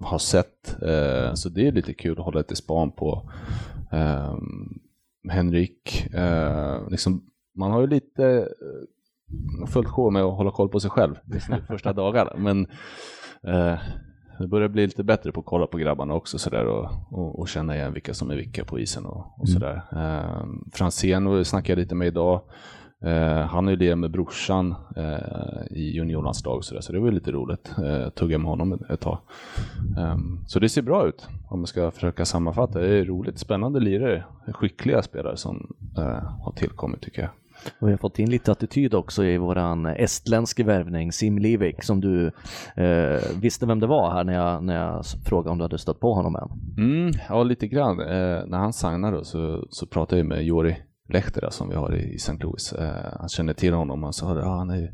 har 0.00 0.18
sett. 0.18 0.82
Eh, 0.82 1.34
så 1.34 1.48
det 1.48 1.66
är 1.68 1.72
lite 1.72 1.94
kul 1.94 2.18
att 2.18 2.24
hålla 2.24 2.38
lite 2.38 2.56
span 2.56 2.90
på. 2.92 3.30
Ehm, 3.92 4.78
Henrik, 5.28 6.06
eh, 6.14 6.90
liksom, 6.90 7.22
man 7.56 7.70
har 7.70 7.80
ju 7.80 7.86
lite 7.86 8.26
eh, 8.26 9.66
fullt 9.66 9.88
sjå 9.88 10.10
med 10.10 10.22
att 10.22 10.36
hålla 10.36 10.50
koll 10.50 10.68
på 10.68 10.80
sig 10.80 10.90
själv 10.90 11.14
nu, 11.24 11.62
första 11.68 11.92
dagarna. 12.02 12.30
Men 12.36 12.66
eh, 13.42 13.78
det 14.38 14.46
börjar 14.48 14.68
bli 14.68 14.86
lite 14.86 15.04
bättre 15.04 15.32
på 15.32 15.40
att 15.40 15.46
kolla 15.46 15.66
på 15.66 15.78
grabbarna 15.78 16.14
också 16.14 16.38
sådär 16.38 16.66
och, 16.66 16.90
och, 17.10 17.38
och 17.38 17.48
känna 17.48 17.76
igen 17.76 17.92
vilka 17.92 18.14
som 18.14 18.30
är 18.30 18.36
vilka 18.36 18.64
på 18.64 18.78
isen 18.78 19.06
och, 19.06 19.40
och 19.40 19.48
sådär. 19.48 19.82
Eh, 19.92 20.46
Franzén 20.72 21.44
snackade 21.44 21.72
jag 21.72 21.84
lite 21.84 21.94
med 21.94 22.06
idag. 22.06 22.42
Eh, 23.04 23.46
han 23.46 23.64
har 23.64 23.70
ju 23.70 23.76
lirat 23.76 23.98
med 23.98 24.10
brorsan 24.10 24.74
eh, 24.96 25.66
i 25.70 25.92
juniorlandslag 25.94 26.64
så, 26.64 26.74
där, 26.74 26.80
så 26.80 26.92
det 26.92 27.00
var 27.00 27.10
lite 27.10 27.32
roligt. 27.32 27.74
Eh, 27.78 28.08
tugga 28.08 28.38
med 28.38 28.48
honom 28.48 28.72
ett, 28.72 28.90
ett 28.90 29.00
tag. 29.00 29.18
Ehm, 29.98 30.44
så 30.46 30.58
det 30.58 30.68
ser 30.68 30.82
bra 30.82 31.08
ut 31.08 31.28
om 31.50 31.58
man 31.60 31.66
ska 31.66 31.90
försöka 31.90 32.24
sammanfatta. 32.24 32.78
Det 32.78 32.98
är 32.98 33.04
roligt, 33.04 33.38
spännande 33.38 33.80
lirare, 33.80 34.24
skickliga 34.52 35.02
spelare 35.02 35.36
som 35.36 35.76
eh, 35.98 36.22
har 36.44 36.52
tillkommit 36.56 37.00
tycker 37.00 37.22
jag. 37.22 37.30
Och 37.78 37.88
vi 37.88 37.92
har 37.92 37.98
fått 37.98 38.18
in 38.18 38.30
lite 38.30 38.52
attityd 38.52 38.94
också 38.94 39.24
i 39.24 39.38
våran 39.38 39.86
estländske 39.86 40.64
värvning, 40.64 41.12
Sim 41.12 41.38
Livik, 41.38 41.82
som 41.82 42.00
du 42.00 42.26
eh, 42.76 43.20
visste 43.40 43.66
vem 43.66 43.80
det 43.80 43.86
var 43.86 44.10
här 44.10 44.24
när 44.24 44.34
jag, 44.34 44.64
när 44.64 44.74
jag 44.74 45.04
frågade 45.24 45.50
om 45.50 45.58
du 45.58 45.64
hade 45.64 45.78
stött 45.78 46.00
på 46.00 46.14
honom 46.14 46.36
än. 46.36 46.84
Mm, 46.84 47.12
ja, 47.28 47.42
lite 47.42 47.66
grann. 47.68 48.00
Eh, 48.00 48.46
när 48.46 48.58
han 48.58 48.72
signade 48.72 49.16
då, 49.16 49.24
så, 49.24 49.66
så 49.70 49.86
pratade 49.86 50.20
jag 50.20 50.26
med 50.26 50.44
Jori 50.44 50.76
Lehtera 51.08 51.50
som 51.50 51.68
vi 51.68 51.74
har 51.74 51.94
i, 51.94 52.12
i 52.12 52.16
St. 52.16 52.32
Louis. 52.40 52.72
Eh, 52.72 53.12
han 53.18 53.28
känner 53.28 53.52
till 53.52 53.74
honom 53.74 54.04
och 54.04 54.14
sa 54.14 54.32
att 54.32 54.44
ah, 54.44 54.56
han 54.56 54.70
är 54.70 54.92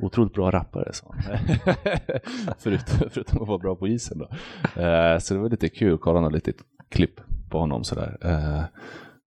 otroligt 0.00 0.32
bra 0.32 0.50
rappare. 0.50 0.92
Så. 0.92 1.14
förutom, 2.58 3.10
förutom 3.10 3.42
att 3.42 3.48
vara 3.48 3.58
bra 3.58 3.76
på 3.76 3.88
isen. 3.88 4.18
Då. 4.18 4.24
Eh, 4.82 5.18
så 5.18 5.34
det 5.34 5.40
var 5.40 5.50
lite 5.50 5.68
kul 5.68 5.94
att 5.94 6.00
kolla 6.00 6.20
något 6.20 6.32
litet 6.32 6.56
klipp 6.88 7.20
på 7.50 7.58
honom. 7.58 7.84
Sådär. 7.84 8.18
Eh, 8.20 8.62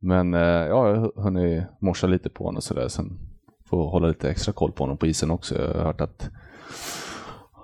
men 0.08 0.34
eh, 0.34 0.40
ja, 0.40 0.90
jag 0.90 0.96
har 0.96 1.22
hunnit 1.24 1.64
morsa 1.80 2.08
lite 2.08 2.30
på 2.30 2.44
honom 2.44 2.62
sådär. 2.62 2.88
Sen 2.88 3.20
får 3.66 3.90
hålla 3.90 4.08
lite 4.08 4.30
extra 4.32 4.54
koll 4.54 4.72
på 4.72 4.84
honom 4.84 4.98
på 4.98 5.08
isen 5.08 5.32
också. 5.32 5.62
Jag 5.62 5.74
har 5.74 5.84
hört 5.84 6.02
att 6.02 6.30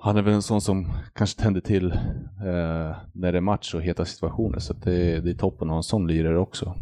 han 0.01 0.17
är 0.17 0.21
väl 0.21 0.33
en 0.33 0.41
sån 0.41 0.61
som 0.61 0.87
kanske 1.13 1.41
tänder 1.41 1.61
till 1.61 1.91
eh, 1.91 2.95
när 3.13 3.31
det 3.31 3.37
är 3.37 3.41
match 3.41 3.73
och 3.73 3.81
heta 3.81 4.05
situationer. 4.05 4.59
Så 4.59 4.73
det, 4.73 5.19
det 5.19 5.29
är 5.29 5.33
toppen 5.33 5.67
att 5.67 5.71
ha 5.71 5.77
en 5.77 5.83
sån 5.83 6.07
lirare 6.07 6.39
också. 6.39 6.75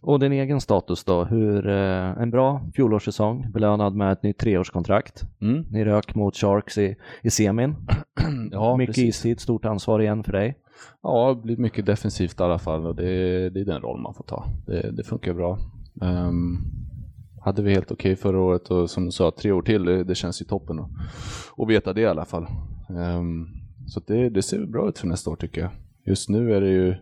Och 0.00 0.20
din 0.20 0.32
egen 0.32 0.60
status 0.60 1.04
då? 1.04 1.24
Hur, 1.24 1.68
eh, 1.68 2.22
en 2.22 2.30
bra 2.30 2.62
fjolårssäsong, 2.74 3.50
belönad 3.52 3.94
med 3.94 4.12
ett 4.12 4.22
nytt 4.22 4.38
treårskontrakt. 4.38 5.22
Mm. 5.40 5.66
Ni 5.70 5.84
rök 5.84 6.14
mot 6.14 6.36
Sharks 6.36 6.78
i, 6.78 6.96
i 7.22 7.30
semin. 7.30 7.76
Ja, 8.52 8.76
Mycket 8.76 8.94
precis. 8.94 9.16
istid, 9.16 9.40
stort 9.40 9.64
ansvar 9.64 10.00
igen 10.00 10.24
för 10.24 10.32
dig. 10.32 10.56
Ja, 11.02 11.34
det 11.34 11.42
blir 11.42 11.56
mycket 11.56 11.86
defensivt 11.86 12.40
i 12.40 12.42
alla 12.42 12.58
fall 12.58 12.86
och 12.86 12.96
det, 12.96 13.50
det 13.50 13.60
är 13.60 13.64
den 13.64 13.80
roll 13.80 14.00
man 14.00 14.14
får 14.14 14.24
ta. 14.24 14.44
Det, 14.66 14.90
det 14.90 15.04
funkar 15.04 15.34
bra. 15.34 15.58
Um, 16.00 16.58
hade 17.40 17.62
vi 17.62 17.74
helt 17.74 17.92
okej 17.92 18.16
förra 18.16 18.40
året 18.40 18.70
och 18.70 18.90
som 18.90 19.04
du 19.04 19.10
sa, 19.10 19.30
tre 19.30 19.52
år 19.52 19.62
till, 19.62 19.84
det, 19.84 20.04
det 20.04 20.14
känns 20.14 20.42
ju 20.42 20.46
toppen 20.46 20.78
att, 20.78 20.90
att 21.56 21.68
veta 21.68 21.92
det 21.92 22.00
i 22.00 22.06
alla 22.06 22.24
fall. 22.24 22.46
Um, 22.88 23.48
så 23.86 24.00
det, 24.06 24.30
det 24.30 24.42
ser 24.42 24.66
bra 24.66 24.88
ut 24.88 24.98
för 24.98 25.06
nästa 25.06 25.30
år 25.30 25.36
tycker 25.36 25.60
jag. 25.60 25.70
Just 26.06 26.28
nu 26.28 26.54
är 26.54 26.60
det 26.60 26.70
ju 26.70 26.94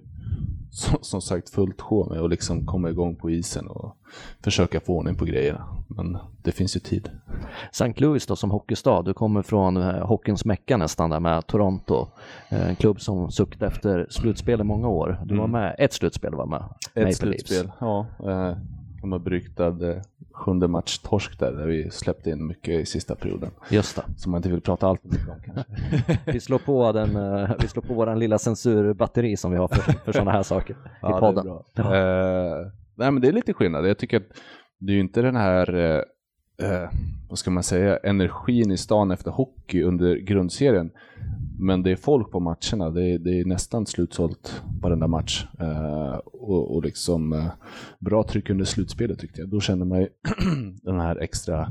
som, 0.70 0.99
som 1.02 1.20
sagt 1.20 1.50
fullt 1.50 1.80
sjå 1.80 2.08
med 2.11 2.20
att 2.20 2.30
liksom 2.30 2.66
komma 2.66 2.90
igång 2.90 3.16
på 3.16 3.30
isen 3.30 3.66
och 3.66 3.97
försöka 4.44 4.80
få 4.80 4.97
ordning 4.97 5.14
på 5.14 5.25
grejerna. 5.25 5.64
Men 5.88 6.18
det 6.42 6.52
finns 6.52 6.76
ju 6.76 6.80
tid. 6.80 7.11
St. 7.70 7.92
Louis 7.97 8.26
då 8.26 8.37
som 8.37 8.50
hockeystad, 8.50 9.02
du 9.04 9.14
kommer 9.14 9.42
från 9.42 9.76
eh, 9.76 10.06
hockeyns 10.06 10.44
mecka 10.44 10.76
nästan 10.76 11.11
där 11.11 11.20
med 11.20 11.47
Toronto. 11.47 12.06
Eh, 12.49 12.68
En 12.68 12.76
klubb 12.76 13.00
som 13.00 13.30
suckade 13.30 13.66
efter 13.66 14.06
slutspel 14.11 14.61
i 14.61 14.64
många 14.64 14.88
år. 14.88 15.20
Du 15.25 15.37
var 15.37 15.44
Mm. 15.44 15.61
med, 15.61 15.75
ett 15.78 15.92
slutspel 15.92 16.35
var 16.35 16.47
med, 16.47 16.62
Ett 16.94 16.97
Maple 16.97 17.12
slutspel, 17.12 17.56
Leafs. 17.64 17.76
ja. 17.80 18.06
Eh, 18.20 18.56
gammal 19.00 19.20
beryktad 19.20 19.90
eh, 19.90 20.02
sjunde 20.38 20.68
match 20.68 20.99
torsk 20.99 21.38
där, 21.38 21.52
där 21.52 21.66
vi 21.66 21.90
släppte 21.90 22.30
in 22.30 22.47
mycket 22.47 22.75
i 22.80 22.87
sista 22.87 23.14
perioden. 23.14 23.50
Just 23.71 23.97
det. 23.97 24.02
Som 24.16 24.33
man 24.33 24.38
inte 24.38 24.49
vill 24.49 24.61
prata 24.61 24.87
allt 24.87 25.04
mycket 25.04 25.28
om 25.28 25.40
kanske. 25.45 25.64
Vi 26.33 26.40
slår 26.40 26.59
på, 26.59 26.92
den, 26.92 27.16
eh, 27.16 27.50
vi 27.61 27.68
slår 27.68 27.83
på 27.83 27.95
våran 27.95 28.18
lilla 28.18 28.38
censurbatteri 28.38 29.37
som 29.37 29.50
vi 29.50 29.57
har 29.57 29.68
för, 29.68 29.92
för 29.92 30.12
sådana 30.12 30.30
här 30.30 30.42
saker 30.42 30.76
i 31.02 31.21
podden. 31.21 31.47
Det 31.75 31.83
är 31.83 31.85
bra. 31.85 31.97
Eh, 31.97 32.66
nej 32.95 33.11
men 33.11 33.23
det 33.23 33.28
är 33.28 33.33
lite 33.33 33.54
skillnad. 33.54 33.88
Jag 33.88 33.99
tycker 33.99 34.16
att 34.16 34.26
det 34.78 34.92
är 34.92 34.95
ju 34.95 35.00
inte 35.00 35.23
den 35.23 35.37
här, 35.37 35.75
eh, 35.75 36.02
eh, 36.68 36.90
vad 37.28 37.38
ska 37.38 37.50
man 37.50 37.62
säga, 37.62 37.97
energin 37.97 38.71
i 38.71 38.76
stan 38.76 39.11
efter 39.11 39.30
hockey 39.30 39.83
under 39.83 40.16
grundserien. 40.16 40.90
Men 41.61 41.83
det 41.83 41.91
är 41.91 41.97
folk 41.97 42.31
på 42.31 42.41
matcherna. 42.41 42.91
Det 42.91 43.03
är, 43.03 43.19
det 43.19 43.41
är 43.41 43.45
nästan 43.45 43.87
slutsålt 43.87 44.62
varenda 44.81 45.07
match. 45.07 45.47
Eh, 45.61 46.17
och, 46.25 46.77
och 46.77 46.83
liksom 46.83 47.33
eh, 47.33 47.47
bra 47.99 48.23
tryck 48.23 48.50
under 48.50 48.65
slutspelet 48.65 49.19
tyckte 49.19 49.41
jag. 49.41 49.49
Då 49.49 49.61
kände 49.61 49.85
man 49.85 50.00
ju 50.00 50.09
den 50.83 51.00
här 51.00 51.17
extra 51.17 51.69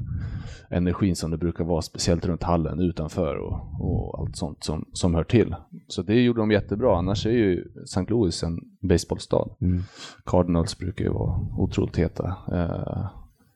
energin 0.70 1.16
som 1.16 1.32
det 1.32 1.38
brukar 1.38 1.64
vara, 1.64 1.82
speciellt 1.82 2.26
runt 2.26 2.44
hallen, 2.44 2.80
utanför 2.80 3.36
och, 3.36 3.60
och 3.80 4.20
allt 4.20 4.36
sånt 4.36 4.64
som, 4.64 4.86
som 4.94 5.16
hör 5.16 5.24
till. 5.24 5.56
Så 5.88 6.02
det 6.02 6.22
gjorde 6.22 6.40
de 6.40 6.52
jättebra. 6.52 6.98
Annars 6.98 7.26
är 7.26 7.32
ju 7.32 7.68
St. 7.84 8.06
Louis 8.10 8.44
en 8.44 8.60
baseballstad. 8.82 9.48
Mm. 9.62 9.84
Cardinals 10.26 10.78
brukar 10.78 11.06
ju 11.06 11.12
vara 11.12 11.40
otroligt 11.58 11.98
heta 11.98 12.36
eh, 12.52 13.08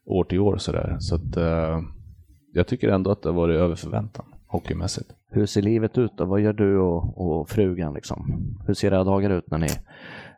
år 0.06 0.24
till 0.24 0.40
år 0.40 0.58
sådär. 0.58 0.98
Så 1.00 1.16
att 1.16 1.38
eh, 1.38 1.82
jag 2.54 2.68
tycker 2.68 2.90
ändå 2.90 3.12
att 3.12 3.22
det 3.22 3.30
har 3.30 3.36
varit 3.36 3.60
över 3.60 3.76
förväntan 3.76 4.26
hockeymässigt. 4.52 5.10
Hur 5.30 5.46
ser 5.46 5.62
livet 5.62 5.98
ut 5.98 6.12
då? 6.18 6.26
Vad 6.26 6.42
gör 6.42 6.54
du 6.54 6.78
och, 6.78 7.22
och 7.22 7.50
frugan 7.50 7.94
liksom? 7.94 8.44
Hur 8.68 8.74
ser 8.74 8.88
era 8.88 9.04
dagar 9.04 9.30
ut 9.30 9.52
när 9.52 9.58
ni 9.58 9.68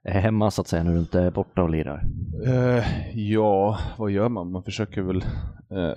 är 0.04 0.20
hemma 0.20 0.52
så 0.52 0.62
att 0.62 0.68
säga, 0.68 0.84
när 0.84 0.94
du 0.94 1.00
inte 1.00 1.20
är 1.20 1.32
borta 1.32 1.64
och 1.64 1.70
lirar? 1.70 2.04
Eh, 2.46 2.84
ja, 3.20 3.80
vad 3.98 4.12
gör 4.12 4.30
man? 4.30 4.52
Man 4.52 4.64
försöker 4.64 5.02
väl 5.02 5.26
eh, 5.72 5.94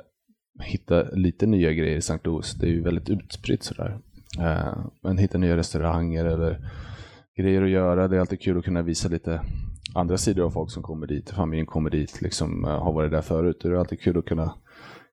hitta 0.64 1.02
lite 1.02 1.46
nya 1.46 1.72
grejer 1.72 1.96
i 1.96 1.98
St. 1.98 2.18
Louis. 2.24 2.54
Det 2.54 2.66
är 2.66 2.70
ju 2.70 2.82
väldigt 2.82 3.10
utspritt 3.10 3.62
sådär. 3.62 3.98
Eh, 4.40 4.76
men 5.02 5.18
hitta 5.18 5.38
nya 5.38 5.56
restauranger 5.56 6.24
eller 6.24 6.70
grejer 7.36 7.62
att 7.62 7.70
göra. 7.70 8.08
Det 8.08 8.16
är 8.16 8.20
alltid 8.20 8.40
kul 8.40 8.58
att 8.58 8.64
kunna 8.64 8.82
visa 8.82 9.08
lite 9.08 9.40
andra 9.94 10.18
sidor 10.18 10.44
av 10.44 10.50
folk 10.50 10.70
som 10.70 10.82
kommer 10.82 11.06
dit. 11.06 11.30
Familjen 11.30 11.66
kommer 11.66 11.90
dit, 11.90 12.22
liksom 12.22 12.64
eh, 12.64 12.82
har 12.82 12.92
varit 12.92 13.10
där 13.10 13.22
förut. 13.22 13.60
Det 13.62 13.68
är 13.68 13.74
alltid 13.74 14.00
kul 14.00 14.18
att 14.18 14.24
kunna 14.24 14.54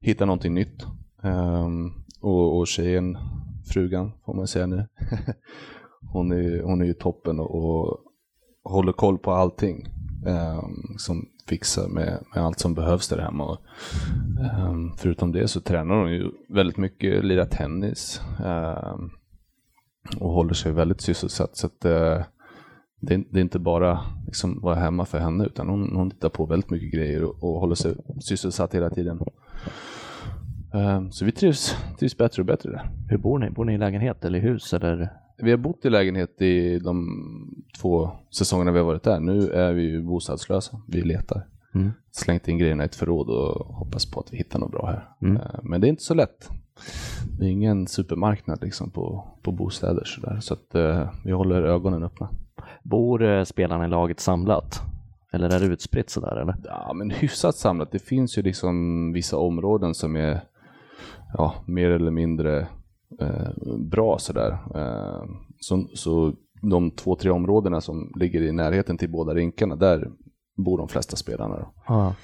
hitta 0.01 0.25
någonting 0.25 0.53
nytt. 0.53 0.85
Ehm, 1.23 2.02
och, 2.23 2.57
och 2.57 2.67
tjejen, 2.67 3.17
frugan 3.73 4.11
får 4.25 4.33
man 4.33 4.47
säga 4.47 4.65
nu, 4.65 4.87
hon, 6.13 6.31
är, 6.31 6.63
hon 6.63 6.81
är 6.81 6.85
ju 6.85 6.93
toppen 6.93 7.39
och, 7.39 7.55
och 7.55 7.99
håller 8.63 8.91
koll 8.91 9.17
på 9.17 9.31
allting. 9.31 9.87
Um, 10.25 10.97
som 10.97 11.25
fixar 11.47 11.87
med, 11.87 12.23
med 12.35 12.43
allt 12.43 12.59
som 12.59 12.73
behövs 12.73 13.07
där 13.07 13.17
hemma. 13.17 13.45
Och, 13.45 13.57
um, 14.59 14.93
förutom 14.97 15.31
det 15.31 15.47
så 15.47 15.61
tränar 15.61 15.95
hon 15.95 16.11
ju 16.11 16.31
väldigt 16.49 16.77
mycket, 16.77 17.25
lirar 17.25 17.45
tennis 17.45 18.21
um, 18.43 19.11
och 20.19 20.33
håller 20.33 20.53
sig 20.53 20.71
väldigt 20.71 21.01
sysselsatt. 21.01 21.57
Så 21.57 21.67
att, 21.67 21.85
uh, 21.85 22.23
det, 22.99 23.13
är, 23.13 23.23
det 23.31 23.39
är 23.39 23.41
inte 23.41 23.59
bara 23.59 23.99
liksom 24.25 24.61
vara 24.61 24.75
hemma 24.75 25.05
för 25.05 25.19
henne 25.19 25.45
utan 25.45 25.69
hon, 25.69 25.95
hon 25.95 26.11
tittar 26.11 26.29
på 26.29 26.45
väldigt 26.45 26.69
mycket 26.69 26.93
grejer 26.93 27.23
och, 27.23 27.43
och 27.43 27.59
håller 27.59 27.75
sig 27.75 27.95
sysselsatt 28.21 28.75
hela 28.75 28.89
tiden. 28.89 29.19
Ehm, 30.73 31.11
så 31.11 31.25
vi 31.25 31.31
trivs, 31.31 31.75
trivs 31.99 32.17
bättre 32.17 32.41
och 32.41 32.45
bättre 32.45 32.71
där. 32.71 32.89
Hur 33.09 33.17
bor 33.17 33.39
ni? 33.39 33.49
Bor 33.49 33.65
ni 33.65 33.73
i 33.73 33.77
lägenhet 33.77 34.25
eller 34.25 34.39
i 34.39 34.41
hus 34.41 34.73
eller? 34.73 35.09
Vi 35.37 35.51
har 35.51 35.57
bott 35.57 35.85
i 35.85 35.89
lägenhet 35.89 36.41
i 36.41 36.79
de 36.79 37.07
två 37.81 38.11
säsongerna 38.37 38.71
vi 38.71 38.79
har 38.79 38.85
varit 38.85 39.03
där. 39.03 39.19
Nu 39.19 39.49
är 39.49 39.73
vi 39.73 39.81
ju 39.81 40.01
bostadslösa. 40.01 40.81
Vi 40.87 41.01
letar. 41.01 41.47
Mm. 41.75 41.91
Slängt 42.11 42.47
in 42.47 42.57
grejerna 42.57 42.83
i 42.83 42.85
ett 42.85 42.95
förråd 42.95 43.29
och 43.29 43.75
hoppas 43.75 44.11
på 44.11 44.19
att 44.19 44.33
vi 44.33 44.37
hittar 44.37 44.59
något 44.59 44.71
bra 44.71 44.85
här. 44.85 45.09
Mm. 45.21 45.37
Eh, 45.37 45.59
Men 45.63 45.81
det 45.81 45.87
är 45.87 45.89
inte 45.89 46.03
så 46.03 46.13
lätt. 46.13 46.49
Det 47.39 47.45
är 47.45 47.49
ingen 47.49 47.87
supermarknad 47.87 48.63
liksom 48.63 48.89
på, 48.91 49.27
på 49.41 49.51
bostäder 49.51 50.03
sådär. 50.05 50.39
Så 50.41 50.53
att 50.53 50.75
eh, 50.75 51.09
vi 51.25 51.31
håller 51.31 51.61
ögonen 51.63 52.03
öppna. 52.03 52.29
Bor 52.83 53.23
eh, 53.23 53.43
spelarna 53.43 53.85
i 53.85 53.87
laget 53.87 54.19
samlat? 54.19 54.81
Eller 55.31 55.49
är 55.55 55.59
det 55.59 55.65
utspritt 55.65 56.09
sådär 56.09 56.35
eller? 56.41 56.55
Ja, 56.63 56.93
men 56.93 57.11
hyfsat 57.11 57.55
samlat. 57.55 57.91
Det 57.91 57.99
finns 57.99 58.37
ju 58.37 58.41
liksom 58.41 59.11
vissa 59.13 59.37
områden 59.37 59.93
som 59.93 60.15
är 60.15 60.41
ja, 61.37 61.55
mer 61.65 61.89
eller 61.89 62.11
mindre 62.11 62.67
eh, 63.19 63.77
bra 63.77 64.17
sådär. 64.17 64.57
Eh, 64.75 65.23
så, 65.59 65.87
så 65.93 66.33
de 66.61 66.91
två, 66.91 67.15
tre 67.15 67.31
områdena 67.31 67.81
som 67.81 68.11
ligger 68.15 68.41
i 68.41 68.51
närheten 68.51 68.97
till 68.97 69.11
båda 69.11 69.33
rinkarna, 69.33 69.75
där 69.75 70.11
bor 70.57 70.77
de 70.77 70.87
flesta 70.87 71.15
spelarna. 71.15 71.55
Då. 71.55 71.73
Ja. 71.87 72.15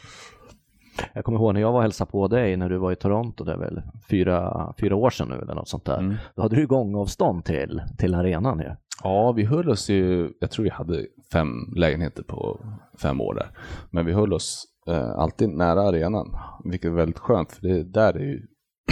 Jag 1.13 1.25
kommer 1.25 1.39
ihåg 1.39 1.53
när 1.53 1.61
jag 1.61 1.71
var 1.71 1.77
och 1.77 1.81
hälsade 1.81 2.11
på 2.11 2.27
dig 2.27 2.57
när 2.57 2.69
du 2.69 2.77
var 2.77 2.91
i 2.91 2.95
Toronto, 2.95 3.43
det 3.43 3.51
är 3.51 3.57
väl 3.57 3.81
fyra, 4.09 4.73
fyra 4.79 4.95
år 4.95 5.09
sedan 5.09 5.27
nu 5.27 5.35
eller 5.35 5.55
något 5.55 5.67
sånt 5.67 5.85
där. 5.85 5.97
Mm. 5.97 6.15
Då 6.35 6.41
hade 6.41 6.55
du 6.55 6.67
gångavstånd 6.67 7.45
till, 7.45 7.81
till 7.97 8.15
arenan 8.15 8.59
ju. 8.59 8.71
Ja, 9.03 9.31
vi 9.31 9.45
höll 9.45 9.69
oss 9.69 9.89
ju, 9.89 10.31
jag 10.39 10.51
tror 10.51 10.63
vi 10.63 10.69
hade 10.69 11.05
fem 11.31 11.73
lägenheter 11.75 12.23
på 12.23 12.59
fem 13.01 13.21
år 13.21 13.33
där. 13.33 13.51
Men 13.91 14.05
vi 14.05 14.13
höll 14.13 14.33
oss 14.33 14.65
eh, 14.87 15.09
alltid 15.09 15.49
nära 15.49 15.81
arenan, 15.81 16.37
vilket 16.63 16.89
är 16.89 16.95
väldigt 16.95 17.19
skönt, 17.19 17.51
för 17.51 17.67
det, 17.67 17.83
där 17.83 18.13
är 18.13 18.23
ju 18.23 18.47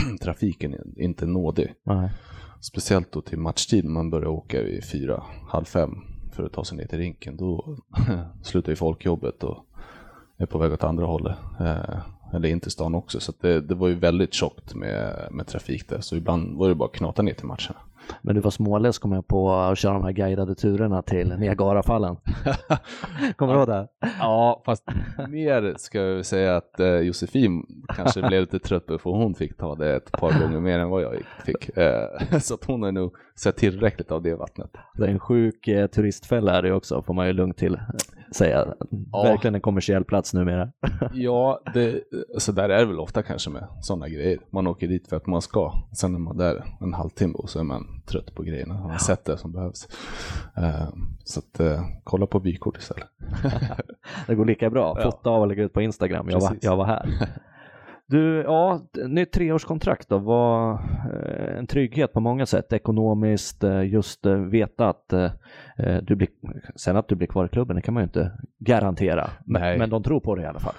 trafiken 0.21 0.93
inte 0.97 1.25
nådig. 1.25 1.73
Nej. 1.83 2.09
Speciellt 2.61 3.11
då 3.11 3.21
till 3.21 3.39
matchtid, 3.39 3.85
man 3.85 4.09
börjar 4.09 4.27
åka 4.27 4.63
vid 4.63 4.85
fyra, 4.85 5.23
halv 5.49 5.65
fem 5.65 5.97
för 6.31 6.43
att 6.43 6.53
ta 6.53 6.63
sig 6.63 6.77
ner 6.77 6.85
till 6.85 6.97
rinken. 6.97 7.37
Då 7.37 7.77
slutar 8.43 8.71
ju 8.71 8.75
folkjobbet 8.75 9.43
och 9.43 9.65
är 10.37 10.45
på 10.45 10.57
väg 10.57 10.73
åt 10.73 10.83
andra 10.83 11.05
hållet. 11.05 11.35
Eh, 11.59 11.99
eller 12.33 12.49
in 12.49 12.59
till 12.59 12.71
stan 12.71 12.95
också. 12.95 13.19
Så 13.19 13.33
det, 13.41 13.61
det 13.61 13.75
var 13.75 13.87
ju 13.87 13.95
väldigt 13.95 14.33
tjockt 14.33 14.75
med, 14.75 15.27
med 15.31 15.47
trafik 15.47 15.89
där. 15.89 16.01
Så 16.01 16.15
ibland 16.15 16.57
var 16.57 16.69
det 16.69 16.75
bara 16.75 16.89
att 16.89 16.95
knata 16.95 17.21
ner 17.21 17.33
till 17.33 17.45
matcherna. 17.45 17.79
Men 18.21 18.35
du 18.35 18.41
var 18.41 18.51
småländsk 18.51 19.01
kom 19.01 19.11
jag 19.11 19.27
på 19.27 19.53
att 19.53 19.77
köra 19.77 19.93
de 19.93 20.03
här 20.03 20.11
guidade 20.11 20.55
turerna 20.55 21.01
till 21.01 21.37
Niagarafallen. 21.37 22.17
Kommer 23.35 23.53
du 23.53 23.59
ihåg 23.59 23.67
det? 23.67 23.87
Ja, 24.19 24.61
fast 24.65 24.83
mer 25.27 25.73
ska 25.77 25.99
jag 25.99 26.25
säga 26.25 26.57
att 26.57 26.79
eh, 26.79 26.87
Josefin 26.87 27.65
kanske 27.95 28.21
blev 28.21 28.41
lite 28.41 28.59
trött 28.59 28.85
för 28.87 29.09
hon 29.09 29.35
fick 29.35 29.57
ta 29.57 29.75
det 29.75 29.95
ett 29.95 30.11
par 30.11 30.39
gånger 30.39 30.59
mer 30.59 30.79
än 30.79 30.89
vad 30.89 31.01
jag 31.01 31.15
fick. 31.45 31.77
Eh, 31.77 32.37
så 32.39 32.53
att 32.53 32.65
hon 32.65 32.83
har 32.83 32.91
nog 32.91 33.15
sett 33.35 33.55
tillräckligt 33.55 34.11
av 34.11 34.21
det 34.21 34.35
vattnet. 34.35 34.71
Det 34.95 35.05
är 35.05 35.09
en 35.09 35.19
sjuk 35.19 35.67
eh, 35.67 35.87
turistfälla 35.87 36.57
är 36.57 36.61
det 36.61 36.73
också, 36.73 37.01
får 37.01 37.13
man 37.13 37.27
ju 37.27 37.33
lugnt 37.33 37.57
till 37.57 37.79
säga. 38.31 38.73
Ja. 39.11 39.23
Verkligen 39.23 39.55
en 39.55 39.61
kommersiell 39.61 40.03
plats 40.03 40.33
numera. 40.33 40.71
Ja, 41.13 41.61
det, 41.73 42.03
så 42.37 42.51
där 42.51 42.69
är 42.69 42.79
det 42.79 42.85
väl 42.85 42.99
ofta 42.99 43.23
kanske 43.23 43.49
med 43.49 43.67
sådana 43.81 44.09
grejer. 44.09 44.39
Man 44.49 44.67
åker 44.67 44.87
dit 44.87 45.07
för 45.07 45.15
att 45.15 45.27
man 45.27 45.41
ska. 45.41 45.73
Sen 45.93 46.15
är 46.15 46.19
man 46.19 46.37
där 46.37 46.63
en 46.81 46.93
halvtimme 46.93 47.33
och 47.33 47.49
så 47.49 47.59
är 47.59 47.63
man 47.63 48.01
trött 48.05 48.35
på 48.35 48.43
grejerna. 48.43 48.73
Man 48.73 48.91
har 48.91 48.97
sett 48.97 49.25
det 49.25 49.37
som 49.37 49.51
behövs. 49.51 49.87
Eh, 50.57 50.87
så 51.23 51.39
att, 51.39 51.59
eh, 51.59 51.81
kolla 52.03 52.25
på 52.25 52.39
vykort 52.39 52.77
istället. 52.77 53.07
Det 54.27 54.35
går 54.35 54.45
lika 54.45 54.69
bra. 54.69 54.93
Ja. 54.97 55.03
Fota 55.11 55.29
av 55.29 55.41
och 55.41 55.47
lägga 55.47 55.63
ut 55.63 55.73
på 55.73 55.81
Instagram. 55.81 56.29
Jag 56.29 56.39
var, 56.39 56.57
jag 56.61 56.77
var 56.77 56.85
här. 56.85 57.09
Du, 58.09 58.41
ja, 58.41 58.81
nytt 59.07 59.31
treårskontrakt 59.31 60.09
då 60.09 60.17
var 60.17 60.73
eh, 60.73 61.57
en 61.57 61.67
trygghet 61.67 62.13
på 62.13 62.19
många 62.19 62.45
sätt. 62.45 62.73
Ekonomiskt, 62.73 63.63
eh, 63.63 63.83
just 63.83 64.25
eh, 64.25 64.33
veta 64.35 64.89
att 64.89 65.13
du 66.01 66.15
blir, 66.15 66.29
sen 66.75 66.97
att 66.97 67.07
du 67.07 67.15
blir 67.15 67.27
kvar 67.27 67.45
i 67.45 67.49
klubben, 67.49 67.75
det 67.75 67.81
kan 67.81 67.93
man 67.93 68.03
ju 68.03 68.05
inte 68.05 68.31
garantera. 68.59 69.29
Men, 69.45 69.61
Nej. 69.61 69.77
men 69.77 69.89
de 69.89 70.03
tror 70.03 70.19
på 70.19 70.35
det 70.35 70.41
i 70.41 70.45
alla 70.45 70.59
fall. 70.59 70.73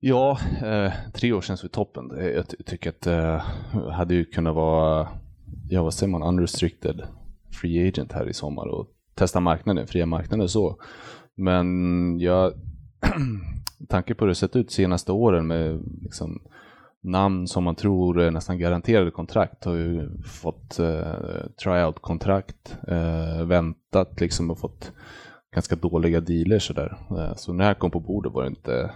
Ja, 0.00 0.38
tre 1.14 1.32
år 1.32 1.40
känns 1.40 1.64
ju 1.64 1.68
toppen. 1.68 2.10
Jag 2.34 2.48
ty- 2.48 2.62
tycker 2.66 2.90
att 2.90 3.00
det 3.00 3.42
hade 3.92 4.14
ju 4.14 4.24
kunnat 4.24 4.54
vara, 4.54 5.08
ja 5.68 5.82
vad 5.82 5.94
säger 5.94 6.10
man, 6.10 6.22
unrestricted 6.22 7.02
free 7.60 7.88
agent 7.88 8.12
här 8.12 8.28
i 8.28 8.32
sommar 8.32 8.66
och 8.68 8.86
testa 9.14 9.40
marknaden, 9.40 9.86
fria 9.86 10.06
marknaden 10.06 10.48
så. 10.48 10.76
Men 11.36 11.66
jag 12.20 12.52
tanke 13.86 14.14
på 14.14 14.24
hur 14.24 14.28
det 14.28 14.34
sett 14.34 14.56
ut 14.56 14.68
de 14.68 14.74
senaste 14.74 15.12
åren 15.12 15.46
med 15.46 15.80
liksom, 16.02 16.42
namn 17.04 17.46
som 17.48 17.64
man 17.64 17.74
tror 17.74 18.20
är 18.20 18.30
nästan 18.30 18.58
garanterade 18.58 19.10
kontrakt 19.10 19.64
har 19.64 19.74
ju 19.74 20.22
fått 20.22 20.78
eh, 20.78 21.46
tryout-kontrakt, 21.64 22.78
eh, 22.88 23.44
väntat 23.44 24.20
liksom 24.20 24.50
och 24.50 24.58
fått 24.58 24.92
ganska 25.54 25.76
dåliga 25.76 26.20
dealer 26.20 26.58
sådär. 26.58 26.96
Eh, 27.10 27.34
så 27.36 27.52
när 27.52 27.58
det 27.58 27.68
här 27.68 27.74
kom 27.74 27.90
på 27.90 28.00
bordet 28.00 28.32
var 28.32 28.42
det 28.42 28.48
inte, 28.48 28.90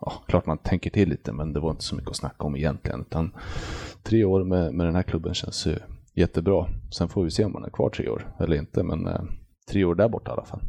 ja, 0.00 0.12
klart 0.26 0.46
man 0.46 0.58
tänker 0.58 0.90
till 0.90 1.08
lite 1.08 1.32
men 1.32 1.52
det 1.52 1.60
var 1.60 1.70
inte 1.70 1.84
så 1.84 1.94
mycket 1.94 2.10
att 2.10 2.16
snacka 2.16 2.44
om 2.44 2.56
egentligen. 2.56 3.00
Utan 3.00 3.32
tre 4.02 4.24
år 4.24 4.44
med, 4.44 4.74
med 4.74 4.86
den 4.86 4.94
här 4.94 5.02
klubben 5.02 5.34
känns 5.34 5.66
ju 5.66 5.76
jättebra. 6.14 6.66
Sen 6.90 7.08
får 7.08 7.24
vi 7.24 7.30
se 7.30 7.44
om 7.44 7.52
man 7.52 7.64
är 7.64 7.70
kvar 7.70 7.90
tre 7.90 8.08
år 8.08 8.34
eller 8.38 8.56
inte 8.56 8.82
men 8.82 9.06
eh, 9.06 9.22
tre 9.70 9.84
år 9.84 9.94
där 9.94 10.08
borta 10.08 10.30
i 10.30 10.32
alla 10.32 10.44
fall. 10.44 10.60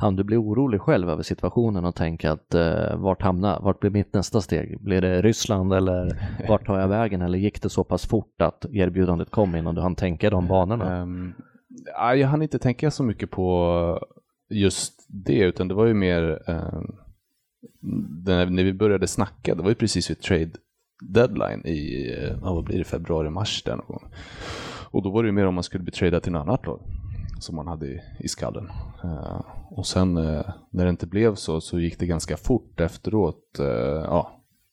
Han 0.00 0.16
du 0.16 0.24
bli 0.24 0.36
orolig 0.36 0.80
själv 0.80 1.10
över 1.10 1.22
situationen 1.22 1.84
och 1.84 1.94
tänka 1.94 2.32
att 2.32 2.54
eh, 2.54 2.96
vart 2.96 3.22
hamnar, 3.22 3.60
vart 3.60 3.80
blir 3.80 3.90
mitt 3.90 4.14
nästa 4.14 4.40
steg? 4.40 4.80
Blir 4.80 5.00
det 5.00 5.22
Ryssland 5.22 5.72
eller 5.72 6.18
vart 6.48 6.66
tar 6.66 6.78
jag 6.78 6.88
vägen? 6.88 7.22
Eller 7.22 7.38
gick 7.38 7.62
det 7.62 7.68
så 7.68 7.84
pass 7.84 8.06
fort 8.06 8.42
att 8.42 8.66
erbjudandet 8.72 9.30
kom 9.30 9.56
innan 9.56 9.74
du 9.74 9.80
hann 9.80 9.94
tänka 9.94 10.30
de 10.30 10.48
banorna? 10.48 11.02
Um, 11.02 11.34
jag 11.96 12.28
hann 12.28 12.42
inte 12.42 12.58
tänka 12.58 12.90
så 12.90 13.02
mycket 13.02 13.30
på 13.30 14.06
just 14.50 15.06
det, 15.08 15.38
utan 15.38 15.68
det 15.68 15.74
var 15.74 15.86
ju 15.86 15.94
mer 15.94 16.42
um, 16.46 16.96
när 18.24 18.64
vi 18.64 18.72
började 18.72 19.06
snacka, 19.06 19.54
det 19.54 19.62
var 19.62 19.68
ju 19.68 19.74
precis 19.74 20.10
vid 20.10 20.20
trade 20.20 20.50
deadline 21.02 21.66
i, 21.66 22.10
ja, 22.42 22.54
vad 22.54 22.64
blir 22.64 22.78
det, 22.78 22.84
februari-mars 22.84 23.62
där 23.62 23.76
någon 23.76 23.86
gång. 23.86 24.04
Och 24.90 25.02
då 25.02 25.10
var 25.10 25.22
det 25.22 25.26
ju 25.26 25.32
mer 25.32 25.46
om 25.46 25.54
man 25.54 25.64
skulle 25.64 25.84
bli 25.84 25.92
tradad 25.92 26.22
till 26.22 26.32
något 26.32 26.40
annat 26.48 26.66
lag 26.66 26.80
som 27.40 27.56
man 27.56 27.66
hade 27.66 27.86
i, 27.86 28.00
i 28.18 28.28
skallen. 28.28 28.70
Uh, 29.04 29.40
och 29.70 29.86
sen 29.86 30.16
uh, 30.16 30.42
när 30.70 30.84
det 30.84 30.90
inte 30.90 31.06
blev 31.06 31.34
så, 31.34 31.60
så 31.60 31.78
gick 31.78 31.98
det 31.98 32.06
ganska 32.06 32.36
fort 32.36 32.80
efteråt. 32.80 33.56
Uh, 33.60 33.66
ja, 34.04 34.30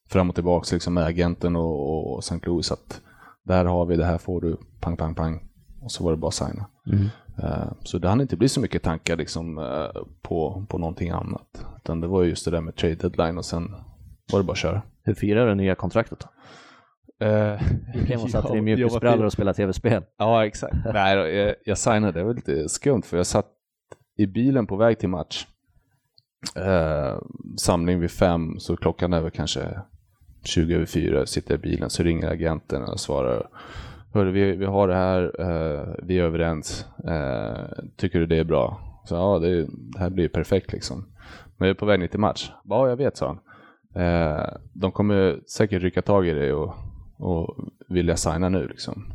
fram 0.09 0.29
och 0.29 0.35
tillbaka 0.35 0.75
liksom 0.75 0.93
med 0.93 1.05
agenten 1.05 1.55
och, 1.55 1.89
och, 1.89 2.13
och 2.13 2.19
St. 2.19 2.39
Louis 2.43 2.71
att 2.71 3.01
där 3.43 3.65
har 3.65 3.85
vi, 3.85 3.95
det 3.95 4.05
här 4.05 4.17
får 4.17 4.41
du, 4.41 4.57
pang, 4.79 4.97
pang, 4.97 5.15
pang. 5.15 5.43
Och 5.81 5.91
så 5.91 6.03
var 6.03 6.11
det 6.11 6.17
bara 6.17 6.27
att 6.27 6.33
signa. 6.33 6.65
Mm. 6.87 7.07
så 7.83 7.97
det 7.97 8.07
hann 8.09 8.21
inte 8.21 8.37
bli 8.37 8.49
så 8.49 8.59
mycket 8.59 8.83
tankar 8.83 9.15
liksom, 9.15 9.55
på, 10.21 10.65
på 10.69 10.77
någonting 10.77 11.09
annat. 11.09 11.65
Utan 11.77 12.01
det 12.01 12.07
var 12.07 12.23
just 12.23 12.45
det 12.45 12.51
där 12.51 12.61
med 12.61 12.75
trade 12.75 12.95
deadline 12.95 13.37
och 13.37 13.45
sen 13.45 13.75
var 14.31 14.39
det 14.39 14.45
bara 14.45 14.51
att 14.51 14.57
köra. 14.57 14.81
Hur 15.03 15.13
firar 15.13 15.47
du 15.47 15.55
nya 15.55 15.75
kontraktet 15.75 16.19
då? 16.19 16.27
Uh, 17.23 17.27
hem 18.07 18.19
och 18.23 18.29
satte 18.29 18.57
i 18.57 18.61
mjukisbrallor 18.61 19.25
och 19.25 19.33
spelade 19.33 19.55
tv-spel. 19.55 20.03
Ja, 20.17 20.45
exakt. 20.45 20.75
Nej, 20.93 21.17
jag, 21.17 21.55
jag 21.65 21.77
signade, 21.77 22.19
det 22.19 22.23
var 22.23 22.33
lite 22.33 22.69
skumt 22.69 23.01
för 23.01 23.17
jag 23.17 23.25
satt 23.25 23.47
i 24.17 24.27
bilen 24.27 24.67
på 24.67 24.75
väg 24.75 24.99
till 24.99 25.09
match. 25.09 25.45
Uh, 26.57 27.21
samling 27.57 27.99
vid 27.99 28.11
fem, 28.11 28.59
så 28.59 28.75
klockan 28.75 29.13
är 29.13 29.21
väl 29.21 29.31
kanske 29.31 29.81
20 30.43 30.75
över 30.75 30.85
fyra, 30.85 31.25
sitter 31.25 31.55
i 31.55 31.57
bilen, 31.57 31.89
så 31.89 32.03
ringer 32.03 32.29
agenten 32.29 32.83
och 32.83 32.99
svarar 32.99 33.47
Hörru, 34.13 34.31
vi, 34.31 34.55
vi 34.55 34.65
har 34.65 34.87
det 34.87 34.95
här, 34.95 35.41
uh, 35.41 35.95
vi 36.03 36.19
är 36.19 36.23
överens, 36.23 36.85
uh, 37.07 37.85
tycker 37.97 38.19
du 38.19 38.25
det 38.25 38.37
är 38.37 38.43
bra? 38.43 38.79
Så 39.05 39.15
ja, 39.15 39.39
det, 39.39 39.61
det 39.65 39.99
här 39.99 40.09
blir 40.09 40.29
perfekt 40.29 40.73
liksom. 40.73 41.05
Men 41.57 41.67
jag 41.67 41.75
är 41.75 41.79
på 41.79 41.85
väg 41.85 41.99
ner 41.99 42.07
till 42.07 42.19
match. 42.19 42.51
Ja, 42.63 42.89
jag 42.89 42.97
vet, 42.97 43.17
sa 43.17 43.27
han. 43.27 43.39
De 44.73 44.91
kommer 44.91 45.39
säkert 45.47 45.81
rycka 45.81 46.01
tag 46.01 46.27
i 46.27 46.33
dig 46.33 46.53
och 46.53 46.75
och 47.17 47.55
vill 47.89 48.07
jag 48.07 48.19
signa 48.19 48.49
nu 48.49 48.67
liksom? 48.67 49.05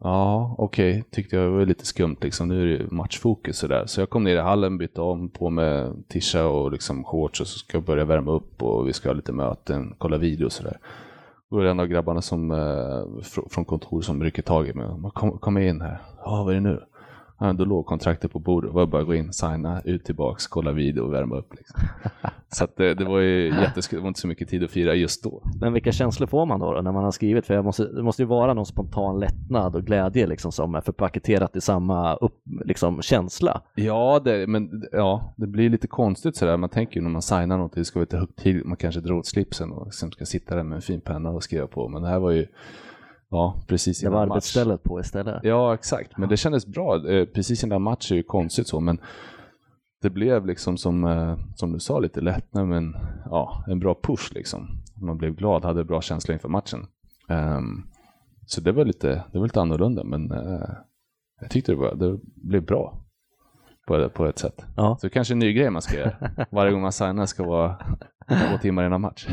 Ja, 0.00 0.54
okej, 0.58 0.90
okay. 0.90 1.02
tyckte 1.10 1.36
jag 1.36 1.50
var 1.50 1.66
lite 1.66 1.86
skumt 1.86 2.16
liksom. 2.20 2.48
Nu 2.48 2.62
är 2.62 2.78
det 2.78 2.90
matchfokus 2.90 3.58
sådär. 3.58 3.86
Så 3.86 4.00
jag 4.00 4.10
kom 4.10 4.24
ner 4.24 4.36
i 4.36 4.40
hallen, 4.40 4.78
bytte 4.78 5.00
om 5.00 5.28
på 5.28 5.50
med 5.50 6.04
tisha 6.08 6.46
och 6.46 6.72
liksom 6.72 7.04
shorts 7.04 7.40
och 7.40 7.46
så 7.46 7.58
ska 7.58 7.76
jag 7.76 7.84
börja 7.84 8.04
värma 8.04 8.32
upp 8.32 8.62
och 8.62 8.88
vi 8.88 8.92
ska 8.92 9.08
ha 9.08 9.14
lite 9.14 9.32
möten, 9.32 9.94
kolla 9.98 10.18
video 10.18 10.46
och 10.46 10.52
sådär. 10.52 10.78
Då 11.50 11.58
är 11.58 11.64
det 11.64 11.70
en 11.70 11.80
av 11.80 11.86
grabbarna 11.86 12.22
som, 12.22 12.50
eh, 12.50 13.22
fr 13.22 13.40
från 13.50 13.64
kontoret 13.64 14.04
som 14.04 14.22
rycker 14.22 14.42
tag 14.42 14.68
i 14.68 14.72
mig. 14.72 14.86
Kom, 15.14 15.38
kom 15.38 15.58
in 15.58 15.80
här. 15.80 16.02
Ja, 16.24 16.42
vad 16.44 16.50
är 16.50 16.54
det 16.54 16.60
nu? 16.60 16.82
Då 17.38 17.64
låg 17.64 17.86
kontraktet 17.86 18.32
på 18.32 18.38
bordet. 18.38 18.70
Det 18.70 18.74
var 18.74 18.86
bara 18.86 19.02
att 19.02 19.06
gå 19.06 19.14
in, 19.14 19.32
signa, 19.32 19.82
ut 19.84 20.04
tillbaks, 20.04 20.46
kolla 20.46 20.72
video 20.72 21.02
och 21.04 21.12
värma 21.12 21.36
upp. 21.36 21.54
Liksom. 21.54 21.80
så 22.48 22.66
det, 22.76 22.94
det, 22.94 23.04
var 23.04 23.18
ju 23.18 23.48
jätteskoj. 23.48 23.96
Det 23.96 24.02
var 24.02 24.08
inte 24.08 24.20
så 24.20 24.28
mycket 24.28 24.48
tid 24.48 24.64
att 24.64 24.70
fira 24.70 24.94
just 24.94 25.22
då. 25.22 25.42
Men 25.60 25.72
vilka 25.72 25.92
känslor 25.92 26.26
får 26.26 26.46
man 26.46 26.60
då, 26.60 26.74
då 26.74 26.80
när 26.80 26.92
man 26.92 27.04
har 27.04 27.10
skrivit? 27.10 27.46
För 27.46 27.62
måste, 27.62 27.84
det 27.84 28.02
måste 28.02 28.22
ju 28.22 28.26
vara 28.26 28.54
någon 28.54 28.66
spontan 28.66 29.20
lättnad 29.20 29.76
och 29.76 29.84
glädje 29.84 30.26
liksom, 30.26 30.52
som 30.52 30.74
är 30.74 30.80
förpaketerat 30.80 31.56
i 31.56 31.60
samma 31.60 32.14
upp, 32.14 32.42
liksom, 32.64 33.02
känsla. 33.02 33.62
Ja, 33.74 34.20
det, 34.24 34.46
men 34.46 34.82
ja, 34.92 35.34
det 35.36 35.46
blir 35.46 35.70
lite 35.70 35.86
konstigt 35.86 36.36
sådär. 36.36 36.56
Man 36.56 36.68
tänker 36.68 36.96
ju 36.96 37.02
när 37.02 37.10
man 37.10 37.22
signar 37.22 37.56
någonting, 37.56 37.80
det 37.80 37.84
ska 37.84 37.98
vara 37.98 38.04
lite 38.04 38.16
högtidligt. 38.18 38.66
Man 38.66 38.76
kanske 38.76 39.00
drar 39.00 39.14
åt 39.14 39.26
slipsen 39.26 39.72
och 39.72 39.86
liksom 39.86 40.10
ska 40.10 40.24
sitta 40.24 40.56
där 40.56 40.62
med 40.62 40.76
en 40.76 40.82
fin 40.82 41.00
penna 41.00 41.30
och 41.30 41.42
skriva 41.42 41.66
på. 41.66 41.88
Men 41.88 42.02
det 42.02 42.08
här 42.08 42.18
var 42.18 42.30
ju 42.30 42.46
Ja, 43.30 43.62
precis 43.66 44.00
Det 44.00 44.10
var 44.10 44.22
arbetsstället 44.22 44.82
på 44.82 45.00
istället. 45.00 45.40
Ja, 45.44 45.74
exakt. 45.74 46.18
Men 46.18 46.28
det 46.28 46.36
kändes 46.36 46.66
bra. 46.66 47.10
Eh, 47.10 47.24
precis 47.26 47.64
innan 47.64 47.82
match 47.82 48.12
är 48.12 48.16
ju 48.16 48.22
konstigt 48.22 48.68
så, 48.68 48.80
men 48.80 49.00
det 50.02 50.10
blev 50.10 50.46
liksom 50.46 50.76
som, 50.76 51.04
eh, 51.04 51.38
som 51.54 51.72
du 51.72 51.80
sa, 51.80 51.98
lite 51.98 52.20
lättnad, 52.20 52.68
men 52.68 52.96
ja, 53.24 53.64
en 53.66 53.78
bra 53.78 53.94
push 54.02 54.34
liksom. 54.34 54.68
Man 55.02 55.18
blev 55.18 55.34
glad, 55.34 55.64
hade 55.64 55.84
bra 55.84 56.00
känsla 56.00 56.34
inför 56.34 56.48
matchen. 56.48 56.86
Um, 57.28 57.86
så 58.46 58.60
det 58.60 58.72
var 58.72 58.84
lite, 58.84 59.24
det 59.32 59.38
var 59.38 59.46
lite 59.46 59.60
annorlunda, 59.60 60.04
men 60.04 60.32
uh, 60.32 60.70
jag 61.40 61.50
tyckte 61.50 61.72
det, 61.72 61.76
var, 61.76 61.94
det 61.94 62.18
blev 62.34 62.64
bra 62.64 62.98
på, 63.86 64.08
på 64.08 64.26
ett 64.26 64.38
sätt. 64.38 64.64
Ja. 64.76 64.96
Så 65.00 65.10
kanske 65.10 65.32
är 65.32 65.34
en 65.34 65.38
ny 65.38 65.52
grej 65.52 65.70
man 65.70 65.82
ska 65.82 65.96
göra. 65.96 66.12
Varje 66.50 66.72
gång 66.72 66.82
man 66.82 66.92
signar 66.92 67.26
ska 67.26 67.44
vara 67.44 67.76
två 68.28 68.58
timmar 68.62 68.86
innan 68.86 69.00
match. 69.00 69.28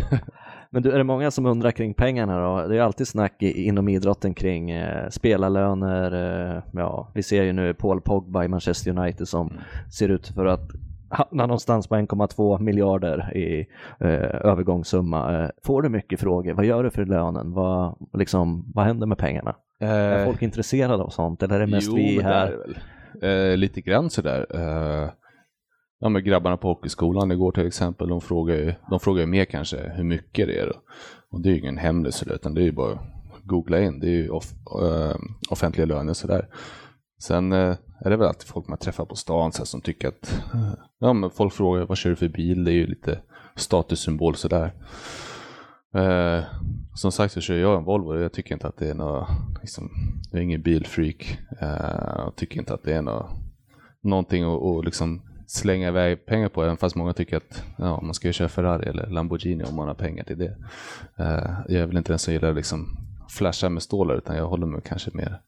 Men 0.70 0.84
du, 0.84 0.92
är 0.92 0.98
det 0.98 1.04
många 1.04 1.32
som 1.32 1.46
undrar 1.46 1.72
kring 1.72 1.94
pengarna 1.94 2.40
då? 2.40 2.68
Det 2.68 2.78
är 2.78 2.82
alltid 2.82 3.08
snack 3.08 3.42
inom 3.42 3.90
idrotten 3.90 4.34
kring 4.34 4.72
eh, 4.72 5.10
spelarlöner. 5.10 6.12
Eh, 6.56 6.64
ja, 6.72 7.12
vi 7.14 7.24
ser 7.24 7.44
ju 7.44 7.54
nu 7.54 7.74
Paul 7.74 8.02
Pogba 8.02 8.44
i 8.44 8.48
Manchester 8.48 9.00
United 9.00 9.28
som 9.28 9.48
mm. 9.48 9.62
ser 9.92 10.10
ut 10.10 10.28
för 10.28 10.46
att 10.46 10.72
hamna 11.10 11.46
någonstans 11.46 11.88
på 11.88 11.96
1,2 11.96 12.60
miljarder 12.60 13.38
i 13.38 13.68
eh, 14.00 14.48
övergångssumma. 14.52 15.44
Eh, 15.44 15.50
får 15.64 15.82
du 15.82 15.90
mycket 15.90 16.20
frågor? 16.20 16.54
Vad 16.54 16.66
gör 16.66 16.84
du 16.84 16.90
för 16.90 17.06
lönen? 17.06 17.54
Vad, 17.54 17.96
liksom, 18.14 18.72
vad 18.76 18.86
händer 18.86 19.08
med 19.08 19.18
pengarna? 19.18 19.56
Eh, 19.82 19.90
är 19.90 20.26
folk 20.26 20.42
intresserade 20.42 21.04
av 21.04 21.10
sånt 21.10 21.44
eller 21.44 21.56
är 21.56 21.60
det 21.60 21.68
mest 21.68 21.88
jo, 21.88 21.96
vi 21.96 22.22
här? 22.22 22.52
Väl. 22.52 22.78
Eh, 23.52 23.58
lite 23.58 23.82
grann 23.82 24.10
sådär. 24.10 24.46
Eh, 24.54 25.10
ja, 26.06 26.10
med 26.10 26.24
grabbarna 26.24 26.58
på 26.58 26.68
hockeyskolan 26.68 27.32
igår 27.32 27.52
till 27.52 27.68
exempel, 27.68 28.10
de 28.10 28.22
frågar 28.22 28.56
ju, 28.56 28.74
de 28.90 29.00
frågar 29.00 29.22
ju 29.22 29.28
mer 29.28 29.46
kanske 29.46 29.92
hur 29.96 30.04
mycket 30.04 30.48
det 30.48 30.60
är. 30.60 30.68
Då. 30.68 30.74
Och 31.30 31.42
det 31.42 31.50
är 31.50 31.54
ju 31.54 31.60
ingen 31.60 31.78
hemlis 31.78 32.24
utan 32.24 32.54
det 32.54 32.62
är 32.62 32.66
ju 32.66 32.72
bara 32.72 32.92
att 32.92 33.44
googla 33.44 33.80
in. 33.80 34.00
Det 34.00 34.08
är 34.08 34.12
ju 34.12 34.30
off, 34.30 34.54
uh, 34.82 35.16
offentliga 35.50 35.86
löner 35.86 36.14
sådär. 36.14 36.48
Sen 37.20 37.54
uh, 37.54 37.76
är 38.06 38.10
det 38.10 38.18
väl 38.18 38.28
alltid 38.28 38.48
folk 38.48 38.68
man 38.68 38.78
träffar 38.78 39.06
på 39.06 39.16
stan 39.16 39.52
så 39.52 39.58
här, 39.58 39.66
som 39.66 39.82
tycker 39.82 40.08
att, 40.08 40.44
uh, 40.56 40.74
ja 41.00 41.14
men 41.14 41.30
folk 41.30 41.54
frågar 41.54 41.86
vad 41.86 41.98
kör 41.98 42.10
du 42.10 42.16
för 42.16 42.30
bil? 42.30 42.64
Det 42.64 42.72
är 42.72 42.76
ju 42.76 42.88
lite 42.88 43.20
statussymbol 43.56 44.36
sådär. 44.36 44.74
Eh, 45.96 46.44
som 46.94 47.12
sagt 47.12 47.34
så 47.34 47.42
kör 47.42 47.56
jag 47.56 47.78
en 47.78 47.84
Volvo 47.84 48.08
och 48.08 48.22
jag 48.22 48.34
tycker 48.34 48.56
inte 48.56 48.68
att 48.68 48.78
det 48.78 48.90
är 48.90 48.94
något, 48.94 49.28
liksom, 49.62 49.90
jag 50.32 50.40
är 50.40 50.44
ingen 50.44 50.62
bilfreak. 50.62 51.40
Eh, 51.62 52.16
jag 52.18 52.34
tycker 52.36 52.60
inte 52.60 52.74
att 52.74 52.84
det 52.84 52.94
är 52.94 53.02
något, 53.02 53.30
någonting 54.04 54.44
att 54.44 54.86
liksom 54.86 55.22
slänga 55.48 55.88
iväg 55.88 56.26
pengar 56.26 56.50
på, 56.50 56.64
även 56.64 56.78
fast 56.78 56.96
många 56.96 57.14
tycker 57.14 57.38
att 57.38 57.64
ja, 57.78 58.02
man 58.02 58.14
ska 58.14 58.28
ju 58.28 58.34
köra 58.34 58.50
Ferrari 58.50 58.90
eller 58.90 59.08
Lamborghini 59.08 59.64
om 59.64 59.76
man 59.76 59.88
har 59.88 59.96
pengar 59.96 60.24
till 60.24 60.38
det. 60.38 60.56
Uh, 61.20 61.52
jag 61.68 61.82
är 61.82 61.86
väl 61.86 61.98
inte 61.98 62.12
den 62.12 62.20
som 62.20 62.34
gillar 62.34 62.54
liksom 62.54 62.98
flasha 63.30 63.70
med 63.70 63.84
stålar, 63.84 64.16
utan 64.16 64.36
jag 64.36 64.48
håller 64.48 64.68
mig 64.68 64.82
kanske 64.86 65.12
mer 65.14 65.40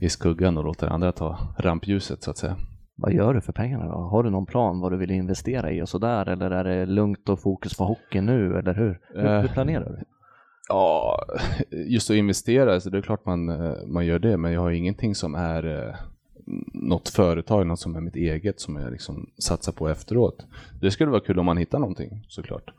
i 0.00 0.08
skuggan 0.08 0.58
och 0.58 0.64
låter 0.64 0.86
andra 0.86 1.12
ta 1.12 1.38
rampljuset 1.58 2.22
så 2.22 2.30
att 2.30 2.38
säga. 2.38 2.56
Vad 2.96 3.12
gör 3.12 3.34
du 3.34 3.40
för 3.40 3.52
pengarna 3.52 3.84
då? 3.84 3.98
Har 3.98 4.22
du 4.22 4.30
någon 4.30 4.46
plan 4.46 4.80
vad 4.80 4.92
du 4.92 4.96
vill 4.96 5.10
investera 5.10 5.72
i 5.72 5.82
och 5.82 5.88
sådär? 5.88 6.28
Eller 6.28 6.50
är 6.50 6.64
det 6.64 6.86
lugnt 6.86 7.28
och 7.28 7.40
fokus 7.40 7.76
på 7.76 7.84
hockey 7.84 8.20
nu, 8.20 8.58
eller 8.58 8.74
hur? 8.74 9.00
Hur, 9.14 9.40
hur 9.40 9.48
planerar 9.48 9.84
du? 9.84 10.04
Ja, 10.68 11.18
just 11.70 12.10
att 12.10 12.16
investera, 12.16 12.80
så 12.80 12.90
det 12.90 12.98
är 12.98 13.02
klart 13.02 13.26
man, 13.26 13.48
eh, 13.48 13.86
man 13.86 14.06
gör 14.06 14.18
det, 14.18 14.36
men 14.36 14.52
jag 14.52 14.60
har 14.60 14.70
ingenting 14.70 15.14
som 15.14 15.34
är 15.34 15.96
något 16.82 17.08
företag, 17.08 17.66
något 17.66 17.80
som 17.80 17.96
är 17.96 18.00
mitt 18.00 18.16
eget 18.16 18.60
som 18.60 18.76
jag 18.76 18.92
liksom 18.92 19.30
satsar 19.38 19.72
på 19.72 19.88
efteråt. 19.88 20.46
Det 20.80 20.90
skulle 20.90 21.10
vara 21.10 21.20
kul 21.20 21.38
om 21.38 21.46
man 21.46 21.56
hittar 21.56 21.78
någonting 21.78 22.24
såklart. 22.28 22.70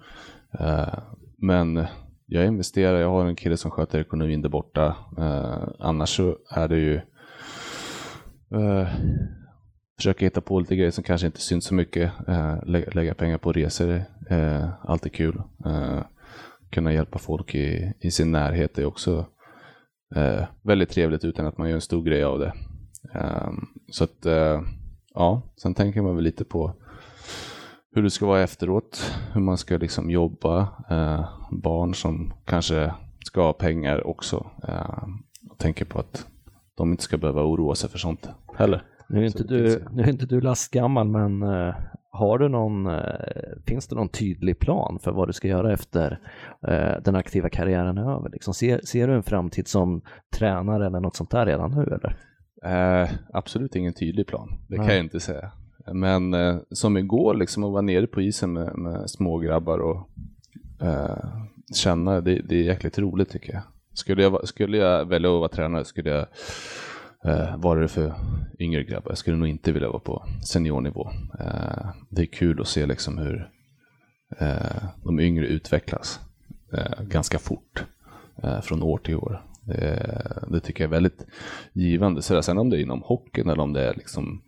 Uh, 0.62 0.99
men 1.38 1.85
jag 2.25 2.45
investerar, 2.45 2.99
jag 2.99 3.09
har 3.09 3.25
en 3.25 3.35
kille 3.35 3.57
som 3.57 3.71
sköter 3.71 3.99
ekonomin 3.99 4.41
där 4.41 4.49
borta. 4.49 4.95
Uh, 5.17 5.67
annars 5.79 6.15
så 6.15 6.38
är 6.49 6.67
det 6.67 6.77
ju 6.77 7.01
uh, 8.55 8.88
försöka 9.97 10.25
hitta 10.25 10.41
på 10.41 10.59
lite 10.59 10.75
grejer 10.75 10.91
som 10.91 11.03
kanske 11.03 11.27
inte 11.27 11.41
syns 11.41 11.65
så 11.65 11.73
mycket. 11.73 12.12
Uh, 12.29 12.65
lägga, 12.65 12.91
lägga, 12.91 13.13
pengar 13.13 13.38
på 13.38 13.51
resor 13.51 14.03
är 14.29 14.71
alltid 14.83 15.13
kul. 15.13 15.41
kunna 16.69 16.93
hjälpa 16.93 17.19
folk 17.19 17.55
i, 17.55 17.93
i 17.99 18.12
sin 18.12 18.31
närhet 18.31 18.77
är 18.77 18.85
också 18.85 19.25
väldigt 20.63 20.89
trevligt 20.89 21.25
utan 21.25 21.45
att 21.45 21.57
man 21.57 21.69
gör 21.69 21.75
en 21.75 21.81
stor 21.81 22.03
grej 22.03 22.23
av 22.23 22.39
det. 22.39 22.53
Um, 23.01 23.67
så 23.91 24.03
att, 24.03 24.25
uh, 24.25 24.62
ja, 25.13 25.41
sen 25.62 25.73
tänker 25.73 26.01
man 26.01 26.15
väl 26.15 26.23
lite 26.23 26.45
på 26.45 26.73
hur 27.91 28.03
det 28.03 28.09
ska 28.09 28.25
vara 28.25 28.41
efteråt, 28.41 29.15
hur 29.33 29.41
man 29.41 29.57
ska 29.57 29.77
liksom 29.77 30.09
jobba, 30.09 30.62
eh, 30.89 31.29
barn 31.51 31.93
som 31.93 32.33
kanske 32.45 32.93
ska 33.25 33.41
ha 33.41 33.53
pengar 33.53 34.07
också. 34.07 34.45
Eh, 34.67 35.03
och 35.49 35.57
tänker 35.57 35.85
på 35.85 35.99
att 35.99 36.27
de 36.75 36.91
inte 36.91 37.03
ska 37.03 37.17
behöva 37.17 37.43
oroa 37.43 37.75
sig 37.75 37.89
för 37.89 37.97
sånt 37.97 38.29
heller. 38.55 38.83
Nu 39.09 39.21
är 39.21 39.25
inte, 39.25 39.43
du, 39.43 39.85
nu 39.91 40.03
är 40.03 40.09
inte 40.09 40.25
du 40.25 40.41
lastgammal, 40.41 41.07
men 41.07 41.43
uh, 41.43 41.75
har 42.12 42.38
du 42.38 42.49
någon, 42.49 42.89
finns 43.65 43.88
det 43.88 43.95
någon 43.95 44.09
tydlig 44.09 44.59
plan 44.59 44.99
för 44.99 45.12
vad 45.12 45.29
du 45.29 45.33
ska 45.33 45.47
göra 45.47 45.73
efter 45.73 46.19
den 47.03 47.15
aktiva 47.15 47.49
karriären 47.49 47.97
är 47.97 48.17
över? 48.17 48.29
Liksom, 48.29 48.53
ser, 48.53 48.81
ser 48.83 49.07
du 49.07 49.13
en 49.13 49.23
framtid 49.23 49.67
som 49.67 50.01
tränare 50.33 50.85
eller 50.85 50.99
något 50.99 51.15
sånt 51.15 51.31
där 51.31 51.45
redan 51.45 51.71
nu? 51.71 51.83
Eller? 51.83 52.17
Absolut 53.34 53.76
ingen 53.76 53.93
tydlig 53.93 54.28
plan, 54.28 54.60
det 54.67 54.76
kan 54.76 54.88
jag 54.88 55.00
inte 55.00 55.19
säga. 55.19 55.52
Men 55.93 56.36
som 56.72 56.98
igår, 56.98 57.34
liksom, 57.34 57.63
att 57.63 57.72
vara 57.72 57.82
nere 57.82 58.08
på 58.08 58.22
isen 58.22 58.54
med, 58.54 58.78
med 58.78 59.10
smågrabbar 59.10 59.80
och 59.80 60.10
känna, 61.76 62.22
det, 62.22 62.41
det 62.41 62.56
är 62.56 62.63
jäkligt 62.63 63.00
roligt 63.00 63.30
tycker 63.30 63.54
jag. 63.54 63.62
Skulle 63.93 64.24
jag, 64.24 64.48
skulle 64.48 64.78
jag 64.78 65.06
välja 65.06 65.30
att 65.30 65.39
vara 65.39 65.50
tränare 65.50 65.86
skulle 65.86 66.10
jag 66.10 66.28
eh, 67.26 67.58
vara 67.58 67.80
det 67.80 67.88
för 67.88 68.13
yngre 68.60 68.84
grabbar. 68.84 69.12
Jag 69.12 69.17
skulle 69.17 69.38
nog 69.38 69.48
inte 69.48 69.72
vilja 69.72 69.89
vara 69.89 70.00
på 70.00 70.26
seniornivå. 70.45 71.10
Eh, 71.39 71.89
det 72.10 72.22
är 72.22 72.26
kul 72.26 72.62
att 72.62 72.67
se 72.67 72.86
liksom 72.86 73.17
hur 73.17 73.50
eh, 74.38 74.84
de 75.04 75.19
yngre 75.19 75.48
utvecklas 75.48 76.19
eh, 76.74 77.04
ganska 77.04 77.39
fort 77.39 77.86
eh, 78.43 78.62
från 78.62 78.84
år 78.84 78.98
till 78.98 79.15
år. 79.15 79.45
Det, 79.69 80.47
det, 80.51 80.60
tycker 80.60 80.84
jag 80.84 80.88
är 80.89 80.91
väldigt 80.91 81.25
givande. 81.73 82.21
Så 82.21 82.41
sen 82.41 82.58
om 82.58 82.69
det 82.69 82.77
är 82.77 82.82
inom 82.82 83.01
hockeyn 83.01 83.49
eller 83.49 83.63
om 83.63 83.73
det 83.73 83.89
är 83.89 83.93
liksom 83.93 84.41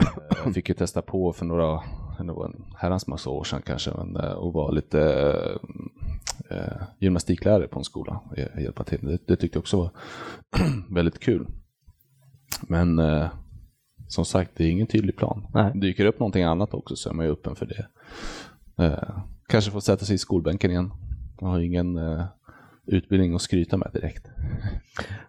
eh, 0.00 0.06
jag 0.44 0.54
fick 0.54 0.68
ju 0.68 0.74
testa 0.74 1.02
på 1.02 1.32
för 1.32 1.44
några, 1.44 1.82
det 2.18 2.32
var 2.32 2.46
en 2.46 2.64
herrans 2.76 3.06
massa 3.06 3.30
år 3.30 3.44
sedan 3.44 3.62
kanske, 3.66 3.90
men, 3.90 4.16
och 4.16 4.52
vara 4.52 4.70
lite 4.70 5.00
eh, 6.50 6.82
gymnastiklärare 6.98 7.68
på 7.68 7.78
en 7.78 7.84
skola 7.84 8.20
och 8.30 8.62
hjälpa 8.62 8.84
till. 8.84 8.98
Det, 9.02 9.18
det 9.26 9.36
tyckte 9.36 9.56
jag 9.56 9.60
också 9.60 9.76
var 9.76 9.90
väldigt 10.94 11.18
kul. 11.18 11.46
Men 12.62 12.98
eh, 12.98 13.28
som 14.08 14.24
sagt, 14.24 14.50
det 14.54 14.64
är 14.64 14.70
ingen 14.70 14.86
tydlig 14.86 15.16
plan. 15.16 15.46
Nej. 15.54 15.72
Dyker 15.74 16.04
upp 16.04 16.20
någonting 16.20 16.42
annat 16.42 16.74
också 16.74 16.96
så 16.96 17.10
är 17.10 17.14
man 17.14 17.26
ju 17.26 17.32
öppen 17.32 17.54
för 17.56 17.66
det. 17.66 17.86
Eh, 18.84 19.18
kanske 19.48 19.70
får 19.70 19.80
sätta 19.80 20.04
sig 20.04 20.14
i 20.14 20.18
skolbänken 20.18 20.70
igen. 20.70 20.90
Man 21.40 21.50
har 21.50 21.60
ingen 21.60 21.96
eh, 21.96 22.24
utbildning 22.88 23.34
att 23.34 23.42
skryta 23.42 23.76
med 23.76 23.90
direkt. 23.92 24.26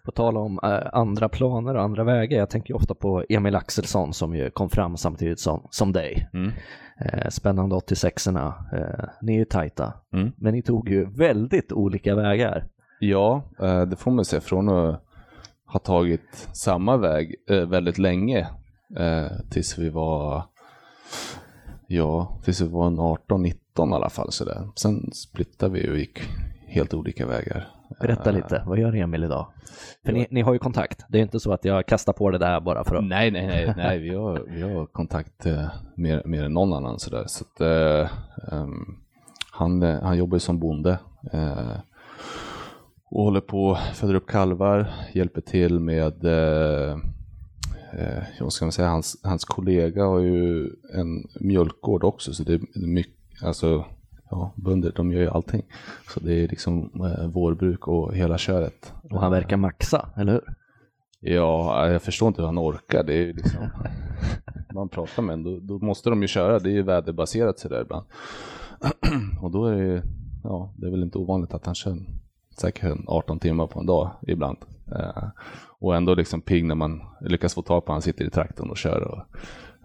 På 0.06 0.12
tal 0.12 0.38
om 0.38 0.60
eh, 0.64 0.80
andra 0.94 1.30
planer 1.30 1.76
och 1.76 1.84
andra 1.84 2.04
vägar, 2.04 2.38
jag 2.38 2.50
tänker 2.50 2.76
ofta 2.76 2.94
på 2.94 3.24
Emil 3.30 3.56
Axelsson 3.56 4.14
som 4.14 4.36
ju 4.36 4.50
kom 4.50 4.70
fram 4.70 4.98
samtidigt 4.98 5.40
som, 5.40 5.68
som 5.72 5.92
dig. 5.92 6.30
Mm. 6.34 6.52
Eh, 7.00 7.30
spännande 7.30 7.76
86orna, 7.76 8.54
eh, 8.74 9.10
ni 9.22 9.34
är 9.34 9.40
ju 9.40 9.46
tajta, 9.46 9.94
mm. 10.14 10.32
men 10.38 10.54
ni 10.54 10.62
tog 10.62 10.90
ju 10.90 11.06
väldigt 11.06 11.72
olika 11.72 12.16
vägar. 12.16 12.66
Ja, 13.00 13.44
det 13.90 13.96
får 13.96 14.12
man 14.12 14.26
säga. 14.26 14.42
Från 14.42 14.70
att 14.70 15.04
ha 15.66 15.80
tagit 15.80 16.50
samma 16.54 16.98
väg 16.98 17.36
väldigt 17.48 17.98
länge 17.98 18.48
tills 19.50 19.78
vi 19.78 19.90
var 19.90 20.44
Ja, 21.92 22.40
tills 22.44 22.62
vi 22.62 22.68
var 22.68 22.88
en 22.88 23.00
18-19 23.00 23.54
i 23.92 23.94
alla 23.94 24.10
fall. 24.10 24.32
Sådär. 24.32 24.68
Sen 24.76 25.12
splittade 25.14 25.74
vi 25.74 25.90
och 25.90 25.98
gick 25.98 26.20
helt 26.70 26.94
olika 26.94 27.26
vägar. 27.26 27.68
Berätta 28.02 28.32
lite, 28.32 28.64
vad 28.66 28.80
gör 28.80 28.96
Emil 28.96 29.24
idag? 29.24 29.48
För 30.06 30.14
ni, 30.14 30.28
ni, 30.30 30.42
har 30.42 30.54
ju 30.54 30.60
kontakt, 30.60 31.06
det 31.10 31.18
är 31.18 31.22
inte 31.22 31.40
så 31.40 31.54
att 31.54 31.66
jag 31.66 31.86
kastar 31.86 32.14
på 32.14 32.30
det 32.30 32.38
där 32.38 32.60
bara 32.60 32.84
för 32.84 32.96
att... 32.96 33.04
Nej, 33.04 33.32
nej, 33.32 33.48
nej, 33.48 33.74
nej 33.78 34.00
vi, 34.00 34.16
har, 34.16 34.46
vi 34.50 34.62
har 34.62 34.86
kontakt 34.86 35.46
eh, 35.46 35.68
mer, 35.96 36.22
mer 36.26 36.44
än 36.44 36.54
någon 36.54 36.74
annan 36.74 37.00
sådär. 37.00 37.24
Så 37.28 37.44
att, 37.44 37.62
eh, 37.62 38.10
um, 38.52 39.00
han, 39.52 39.82
han 39.82 40.18
jobbar 40.18 40.38
som 40.38 40.60
bonde 40.60 41.00
eh, 41.34 41.78
och 43.12 43.24
håller 43.24 43.42
på 43.42 43.78
föda 43.94 44.18
upp 44.18 44.28
kalvar, 44.28 44.88
hjälper 45.14 45.42
till 45.42 45.80
med 45.80 46.26
eh, 46.26 46.92
eh, 47.94 48.24
vad 48.42 48.54
ska 48.54 48.66
man 48.66 48.72
säga, 48.72 48.88
hans, 48.88 49.20
hans 49.24 49.46
kollega 49.46 50.06
har 50.06 50.20
ju 50.20 50.70
en 50.94 51.28
mjölkgård 51.40 52.04
också 52.04 52.34
så 52.34 52.44
det 52.44 52.54
är 52.54 52.88
mycket, 52.88 53.44
alltså 53.44 53.86
ja, 54.30 54.54
bönder 54.56 54.92
de 54.96 55.12
gör 55.12 55.22
ju 55.22 55.30
allting. 55.30 55.64
Så 56.14 56.20
det 56.20 56.34
är 56.34 56.48
liksom 56.48 56.92
eh, 57.06 57.28
vårbruk 57.28 57.88
och 57.88 58.16
hela 58.16 58.38
köret. 58.38 58.94
Och 59.04 59.22
han 59.22 59.32
verkar 59.32 59.58
maxa, 59.58 60.10
eller 60.18 60.32
hur? 60.32 60.44
Ja, 61.20 61.88
jag 61.92 62.02
förstår 62.02 62.28
inte 62.28 62.42
hur 62.42 62.48
han 62.48 62.60
orkar. 62.60 63.04
Det 63.04 63.14
är 63.14 63.26
ju 63.26 63.34
liksom, 63.34 63.60
man 64.74 64.90
pratar 64.90 65.24
med 65.24 65.34
en, 65.34 65.44
då, 65.44 65.60
då, 65.60 65.80
måste 65.80 66.10
de 66.10 66.22
ju 66.22 66.28
köra. 66.28 66.60
Det 66.60 66.70
är 66.70 66.74
ju 66.74 66.84
väderbaserat 66.84 67.60
sådär 67.60 67.82
ibland. 67.82 68.06
och 69.42 69.52
då 69.52 69.66
är 69.66 69.76
det, 69.76 70.04
ja, 70.44 70.74
det 70.78 70.88
är 70.88 70.92
väl 70.92 71.04
inte 71.04 71.18
ovanligt 71.18 71.54
att 71.54 71.66
han 71.66 71.76
kör 71.76 71.98
säkert 72.62 72.98
18 73.08 73.40
timmar 73.40 73.68
på 73.68 73.80
en 73.80 73.86
dag 73.86 74.12
ibland. 74.28 74.58
Eh, 74.96 75.24
och 75.80 75.96
ändå 75.96 76.16
liksom 76.16 76.42
pigg 76.42 76.66
när 76.66 76.76
man 76.76 77.02
lyckas 77.22 77.54
få 77.54 77.62
tag 77.62 77.86
på 77.86 77.92
han 77.92 78.02
sitter 78.02 78.26
i 78.26 78.30
traktorn 78.30 78.70
och 78.70 78.78
kör. 78.78 79.02
Och, 79.02 79.24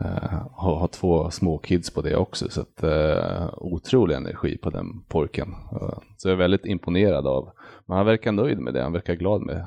Uh, 0.01 0.47
har, 0.53 0.77
har 0.77 0.89
två 0.89 1.31
små 1.31 1.59
kids 1.59 1.91
på 1.91 2.03
det 2.03 2.17
också, 2.17 2.51
så 2.51 2.61
att, 2.61 2.85
uh, 2.85 3.49
otrolig 3.57 4.15
energi 4.15 4.59
på 4.59 4.71
den 4.71 4.87
pojken. 5.09 5.49
Uh, 5.49 5.99
så 6.17 6.29
jag 6.29 6.33
är 6.33 6.39
väldigt 6.39 6.67
imponerad 6.67 7.27
av, 7.27 7.51
men 7.87 7.97
han 7.97 8.07
verkar 8.07 8.33
nöjd 8.33 8.59
med 8.59 8.75
det, 8.75 8.83
han 8.83 8.93
verkar 8.93 9.15
glad 9.15 9.43
med 9.43 9.67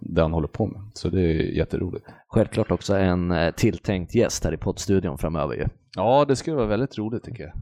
det 0.00 0.22
han 0.22 0.32
håller 0.32 0.48
på 0.48 0.66
med. 0.66 0.80
Så 0.94 1.08
det 1.08 1.20
är 1.20 1.34
jätteroligt. 1.34 2.06
Självklart 2.28 2.70
också 2.70 2.96
en 2.96 3.34
tilltänkt 3.56 4.14
gäst 4.14 4.44
här 4.44 4.54
i 4.54 4.56
poddstudion 4.56 5.18
framöver 5.18 5.54
ju. 5.54 5.66
Ja, 5.96 6.24
det 6.28 6.36
skulle 6.36 6.56
vara 6.56 6.66
väldigt 6.66 6.98
roligt 6.98 7.24
tycker 7.24 7.42
jag. 7.44 7.52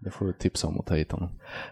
det 0.00 0.10
får 0.10 0.26
vi 0.26 0.32
tipsa 0.32 0.68
om 0.68 0.80
att 0.80 0.86
ta 0.86 0.94
hit 0.94 1.12
honom. 1.12 1.28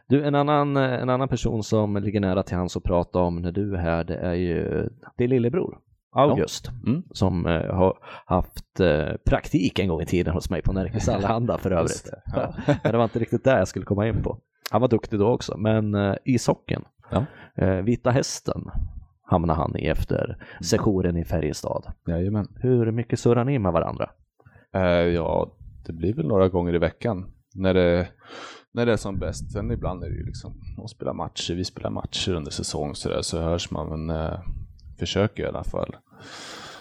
Du, 0.07 0.25
en 0.25 0.35
annan, 0.35 0.77
en 0.77 1.11
annan 1.11 1.29
person 1.29 1.63
som 1.63 1.97
ligger 1.97 2.21
nära 2.21 2.43
till 2.43 2.57
hans 2.57 2.77
att 2.77 2.83
prata 2.83 3.19
om 3.19 3.43
när 3.43 3.53
du 3.53 3.75
är 3.75 3.79
här, 3.79 4.05
det 4.05 4.17
är 4.17 4.35
ju 4.35 4.89
din 5.17 5.31
lillebror. 5.31 5.79
August, 6.15 6.71
mm. 6.87 7.03
som 7.11 7.47
eh, 7.47 7.75
har 7.75 7.99
haft 8.27 8.81
eh, 8.81 9.13
praktik 9.25 9.79
en 9.79 9.89
gång 9.89 10.01
i 10.01 10.07
tiden 10.07 10.35
hos 10.35 10.51
mig 10.51 10.63
på 10.63 10.73
Närkes 10.73 11.09
Allehanda 11.09 11.59
för 11.59 11.71
övrigt. 11.71 12.05
Det. 12.05 12.23
Ja. 12.37 12.55
men 12.83 12.93
det 12.93 12.99
var 12.99 13.05
inte 13.05 13.19
riktigt 13.19 13.45
där 13.45 13.59
jag 13.59 13.69
skulle 13.69 13.85
komma 13.85 14.09
in 14.09 14.23
på. 14.23 14.39
Han 14.71 14.81
var 14.81 14.89
duktig 14.89 15.19
då 15.19 15.29
också, 15.29 15.57
men 15.57 15.95
eh, 15.95 16.15
ishockeyn, 16.25 16.85
ja. 17.11 17.25
eh, 17.55 17.77
Vita 17.77 18.11
Hästen 18.11 18.71
hamnade 19.23 19.59
han 19.59 19.77
i 19.77 19.87
efter 19.87 20.37
sessionen 20.61 21.17
i 21.17 21.25
Färjestad. 21.25 21.93
Jajamän. 22.07 22.49
Hur 22.55 22.91
mycket 22.91 23.19
surrar 23.19 23.45
ni 23.45 23.59
med 23.59 23.73
varandra? 23.73 24.11
Eh, 24.75 24.83
ja, 24.83 25.57
det 25.87 25.93
blir 25.93 26.15
väl 26.15 26.27
några 26.27 26.49
gånger 26.49 26.75
i 26.75 26.79
veckan 26.79 27.27
när 27.55 27.75
det, 27.75 28.09
när 28.73 28.87
det 28.87 28.93
är 28.93 28.97
som 28.97 29.19
bäst. 29.19 29.53
Sen 29.53 29.71
ibland 29.71 30.05
är 30.05 30.09
det 30.09 30.17
ju 30.17 30.25
liksom, 30.25 30.61
de 30.77 30.89
spelar 30.89 31.13
matcher, 31.13 31.55
vi 31.55 31.65
spelar 31.65 31.91
matcher 31.91 32.33
under 32.33 32.51
säsong 32.51 32.95
så, 32.95 33.09
där, 33.09 33.23
så 33.23 33.41
hörs 33.41 33.71
man. 33.71 33.89
Men 33.89 34.17
försöker 34.99 35.43
i 35.43 35.47
alla 35.47 35.65
fall 35.65 35.97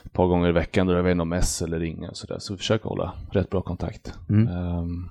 ett 0.06 0.13
par 0.13 0.28
gånger 0.28 0.49
i 0.49 0.52
veckan 0.52 0.88
drar 0.88 0.95
jag 0.95 1.04
iväg 1.04 1.17
någon 1.17 1.30
mess 1.30 1.62
eller 1.62 1.80
ringer 1.80 2.10
och 2.10 2.17
sådär. 2.17 2.39
Så 2.39 2.54
vi 2.54 2.58
försöker 2.58 2.89
hålla 2.89 3.13
rätt 3.32 3.49
bra 3.49 3.62
kontakt. 3.62 4.13
Mm. 4.30 4.47
Um, 4.47 5.10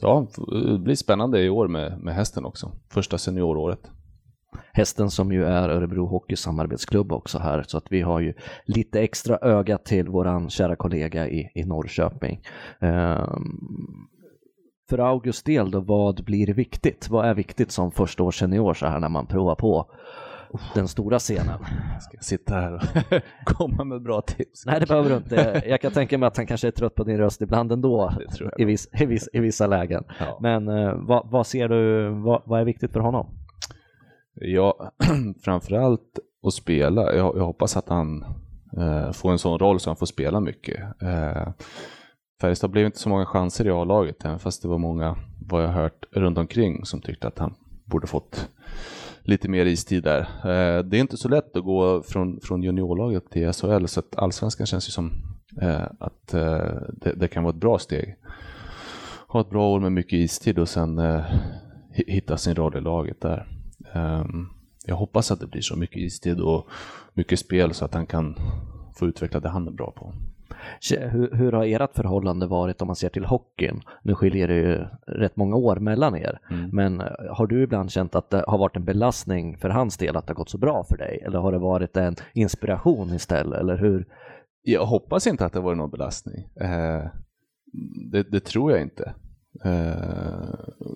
ja, 0.00 0.26
det 0.72 0.78
blir 0.78 0.94
spännande 0.94 1.40
i 1.42 1.48
år 1.48 1.68
med, 1.68 1.98
med 1.98 2.14
hästen 2.14 2.44
också. 2.44 2.72
Första 2.90 3.18
senioråret. 3.18 3.90
Hästen 4.72 5.10
som 5.10 5.32
ju 5.32 5.44
är 5.44 5.68
Örebro 5.68 6.06
Hockeys 6.06 6.40
samarbetsklubb 6.40 7.12
också 7.12 7.38
här 7.38 7.62
så 7.62 7.78
att 7.78 7.86
vi 7.92 8.00
har 8.00 8.20
ju 8.20 8.34
lite 8.64 9.00
extra 9.00 9.38
öga 9.42 9.78
till 9.78 10.08
våran 10.08 10.50
kära 10.50 10.76
kollega 10.76 11.28
i, 11.28 11.50
i 11.54 11.64
Norrköping. 11.64 12.40
Um, 12.80 14.08
för 14.90 14.98
August 14.98 15.46
del 15.46 15.70
då, 15.70 15.80
vad 15.80 16.24
blir 16.24 16.54
viktigt? 16.54 17.08
Vad 17.10 17.26
är 17.26 17.34
viktigt 17.34 17.70
som 17.70 17.92
första 17.92 18.22
års 18.22 18.38
senior 18.38 18.74
så 18.74 18.86
här 18.86 19.00
när 19.00 19.08
man 19.08 19.26
provar 19.26 19.54
på 19.54 19.90
den 20.74 20.88
stora 20.88 21.18
scenen. 21.18 21.58
Ska 22.00 22.16
jag 22.16 22.24
sitta 22.24 22.54
här 22.54 22.74
och 22.74 22.82
komma 23.44 23.84
med 23.84 24.02
bra 24.02 24.20
tips? 24.20 24.66
Nej, 24.66 24.80
det 24.80 24.86
behöver 24.86 25.10
du 25.10 25.16
inte. 25.16 25.62
Jag 25.66 25.80
kan 25.80 25.92
tänka 25.92 26.18
mig 26.18 26.26
att 26.26 26.36
han 26.36 26.46
kanske 26.46 26.66
är 26.66 26.70
trött 26.70 26.94
på 26.94 27.04
din 27.04 27.18
röst 27.18 27.40
ibland 27.40 27.72
ändå 27.72 28.12
i, 28.58 28.64
viss, 28.64 28.88
i, 28.92 29.06
viss, 29.06 29.28
i 29.32 29.40
vissa 29.40 29.66
lägen. 29.66 30.04
Ja. 30.20 30.38
Men 30.40 30.68
eh, 30.68 30.94
vad, 30.94 31.30
vad, 31.30 31.46
ser 31.46 31.68
du, 31.68 32.08
vad, 32.08 32.42
vad, 32.44 32.60
är 32.60 32.64
viktigt 32.64 32.92
för 32.92 33.00
honom? 33.00 33.26
Ja, 34.34 34.92
framförallt 35.44 36.18
att 36.46 36.54
spela. 36.54 37.14
Jag, 37.14 37.36
jag 37.36 37.44
hoppas 37.44 37.76
att 37.76 37.88
han 37.88 38.24
eh, 38.78 39.12
får 39.12 39.32
en 39.32 39.38
sån 39.38 39.58
roll 39.58 39.80
så 39.80 39.90
han 39.90 39.96
får 39.96 40.06
spela 40.06 40.40
mycket. 40.40 40.80
Eh, 41.02 41.48
Färjestad 42.40 42.70
blev 42.70 42.86
inte 42.86 42.98
så 42.98 43.08
många 43.08 43.26
chanser 43.26 43.66
i 43.66 43.70
A-laget, 43.70 44.24
även 44.24 44.38
fast 44.38 44.62
det 44.62 44.68
var 44.68 44.78
många, 44.78 45.16
vad 45.48 45.64
jag 45.64 45.68
hört, 45.68 46.04
runt 46.10 46.38
omkring 46.38 46.84
som 46.84 47.00
tyckte 47.00 47.28
att 47.28 47.38
han 47.38 47.54
borde 47.84 48.06
fått 48.06 48.48
lite 49.24 49.48
mer 49.48 49.66
istid 49.66 50.02
där. 50.02 50.20
Eh, 50.20 50.84
det 50.84 50.96
är 50.96 51.00
inte 51.00 51.16
så 51.16 51.28
lätt 51.28 51.56
att 51.56 51.64
gå 51.64 52.02
från, 52.02 52.40
från 52.40 52.62
juniorlaget 52.62 53.30
till 53.30 53.52
SHL 53.52 53.86
så 53.86 54.00
att 54.00 54.16
allsvenskan 54.16 54.66
känns 54.66 54.88
ju 54.88 54.90
som 54.90 55.12
eh, 55.60 55.86
att 56.00 56.34
eh, 56.34 56.66
det, 56.92 57.14
det, 57.16 57.28
kan 57.28 57.42
vara 57.42 57.54
ett 57.54 57.60
bra 57.60 57.78
steg. 57.78 58.16
Ha 59.28 59.40
ett 59.40 59.50
bra 59.50 59.68
år 59.68 59.80
med 59.80 59.92
mycket 59.92 60.12
istid 60.12 60.58
och 60.58 60.68
sen 60.68 60.98
eh, 60.98 61.24
hitta 61.92 62.36
sin 62.36 62.54
roll 62.54 62.76
i 62.76 62.80
laget 62.80 63.20
där. 63.20 63.46
Ehm, 63.92 64.46
jag 64.86 64.96
hoppas 64.96 65.30
att 65.30 65.40
det 65.40 65.46
blir 65.46 65.60
så 65.60 65.76
mycket 65.76 65.96
istid 65.96 66.40
och 66.40 66.68
mycket 67.14 67.38
spel 67.38 67.74
så 67.74 67.84
att 67.84 67.94
han 67.94 68.06
kan 68.06 68.36
få 68.94 69.06
utveckla 69.06 69.40
det 69.40 69.48
han 69.48 69.66
är 69.66 69.72
bra 69.72 69.90
på. 69.90 70.14
Hur, 70.90 71.36
hur 71.36 71.52
har 71.52 71.64
ert 71.64 71.94
förhållande 71.94 72.46
varit 72.46 72.82
om 72.82 72.86
man 72.86 72.96
ser 72.96 73.08
till 73.08 73.24
hockeyn? 73.24 73.82
Nu 74.02 74.14
skiljer 74.14 74.48
det 74.48 74.54
ju 74.54 74.84
rätt 75.06 75.36
många 75.36 75.56
år 75.56 75.76
mellan 75.76 76.16
er, 76.16 76.38
mm. 76.50 76.70
men 76.72 77.00
eh, 77.00 77.06
har 77.30 77.46
du 77.46 77.62
ibland 77.62 77.90
känt 77.90 78.14
att 78.14 78.30
det 78.30 78.44
har 78.46 78.58
varit 78.58 78.76
en 78.76 78.84
belastning 78.84 79.56
för 79.56 79.68
hans 79.68 79.96
del 79.96 80.16
att 80.16 80.26
det 80.26 80.30
har 80.30 80.36
gått 80.36 80.50
så 80.50 80.58
bra 80.58 80.84
för 80.84 80.96
dig? 80.96 81.22
Eller 81.26 81.38
har 81.38 81.52
det 81.52 81.58
varit 81.58 81.96
en 81.96 82.16
inspiration 82.34 83.14
istället? 83.14 83.60
Eller 83.60 83.76
hur? 83.76 84.06
Jag 84.62 84.86
hoppas 84.86 85.26
inte 85.26 85.46
att 85.46 85.52
det 85.52 85.60
varit 85.60 85.78
någon 85.78 85.90
belastning. 85.90 86.48
Eh, 86.60 87.02
det, 88.12 88.22
det, 88.22 88.40
tror 88.40 88.72
jag 88.72 88.82
inte. 88.82 89.14
Eh, 89.64 90.54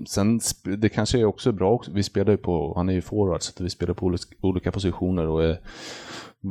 sen 0.08 0.40
det 0.78 0.88
kanske 0.88 1.20
är 1.20 1.24
också 1.24 1.52
bra, 1.52 1.70
också. 1.72 1.92
vi 1.92 2.02
spelar 2.02 2.30
ju 2.30 2.36
på, 2.36 2.72
han 2.76 2.88
är 2.88 2.92
ju 2.92 3.02
forward, 3.02 3.42
så 3.42 3.64
vi 3.64 3.70
spelar 3.70 3.94
på 3.94 4.16
olika 4.40 4.72
positioner 4.72 5.26
och 5.26 5.44
är 5.44 5.58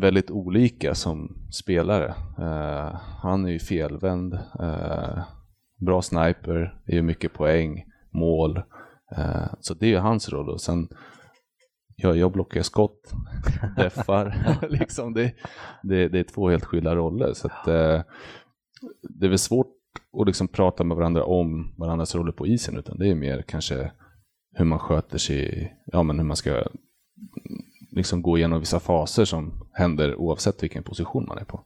väldigt 0.02 0.32
olika 0.32 0.96
som 0.96 1.48
spelare. 1.52 2.16
Eh, 2.40 3.00
han 3.22 3.46
är 3.46 3.50
ju 3.50 3.60
felvänd, 3.60 4.34
eh, 4.34 5.24
bra 5.86 6.02
sniper, 6.02 6.82
är 6.86 6.96
ju 6.96 7.02
mycket 7.02 7.34
poäng, 7.34 7.84
mål. 8.14 8.58
Eh, 9.18 9.48
så 9.60 9.74
det 9.74 9.86
är 9.86 9.90
ju 9.90 9.98
hans 9.98 10.30
roll. 10.30 10.50
Och 10.50 10.62
sen, 10.62 10.88
ja, 11.96 12.16
jag 12.16 12.32
blockerar 12.32 12.64
skott, 12.64 13.14
deffar. 13.78 14.58
liksom 14.70 15.14
det, 15.14 15.34
det, 15.84 16.08
det, 16.08 16.20
är 16.20 16.24
två 16.24 16.50
helt 16.50 16.66
skilda 16.66 16.96
roller. 16.96 17.34
Så 17.34 17.48
att, 17.48 17.66
det 19.20 19.26
är 19.26 19.30
väl 19.30 19.38
svårt 19.38 19.76
och 20.12 20.26
liksom 20.26 20.48
prata 20.48 20.84
med 20.84 20.98
varandra 20.98 21.24
om 21.24 21.74
varandras 21.78 22.16
roller 22.16 22.32
på 22.32 22.48
isen, 22.48 22.78
utan 22.78 22.98
det 22.98 23.08
är 23.08 23.16
mer 23.16 23.42
kanske 23.42 23.92
hur 24.56 24.66
man 24.66 24.80
sköter 24.80 25.18
sig, 25.18 25.74
ja 25.86 26.04
men 26.04 26.20
hur 26.20 26.26
man 26.26 26.38
ska 26.38 26.52
mm, 26.52 26.66
liksom 27.92 28.22
gå 28.22 28.38
igenom 28.38 28.60
vissa 28.60 28.80
faser 28.80 29.26
som 29.26 29.54
händer 29.74 30.16
oavsett 30.16 30.64
vilken 30.64 30.84
position 30.84 31.26
man 31.28 31.38
är 31.38 31.44
på. 31.44 31.62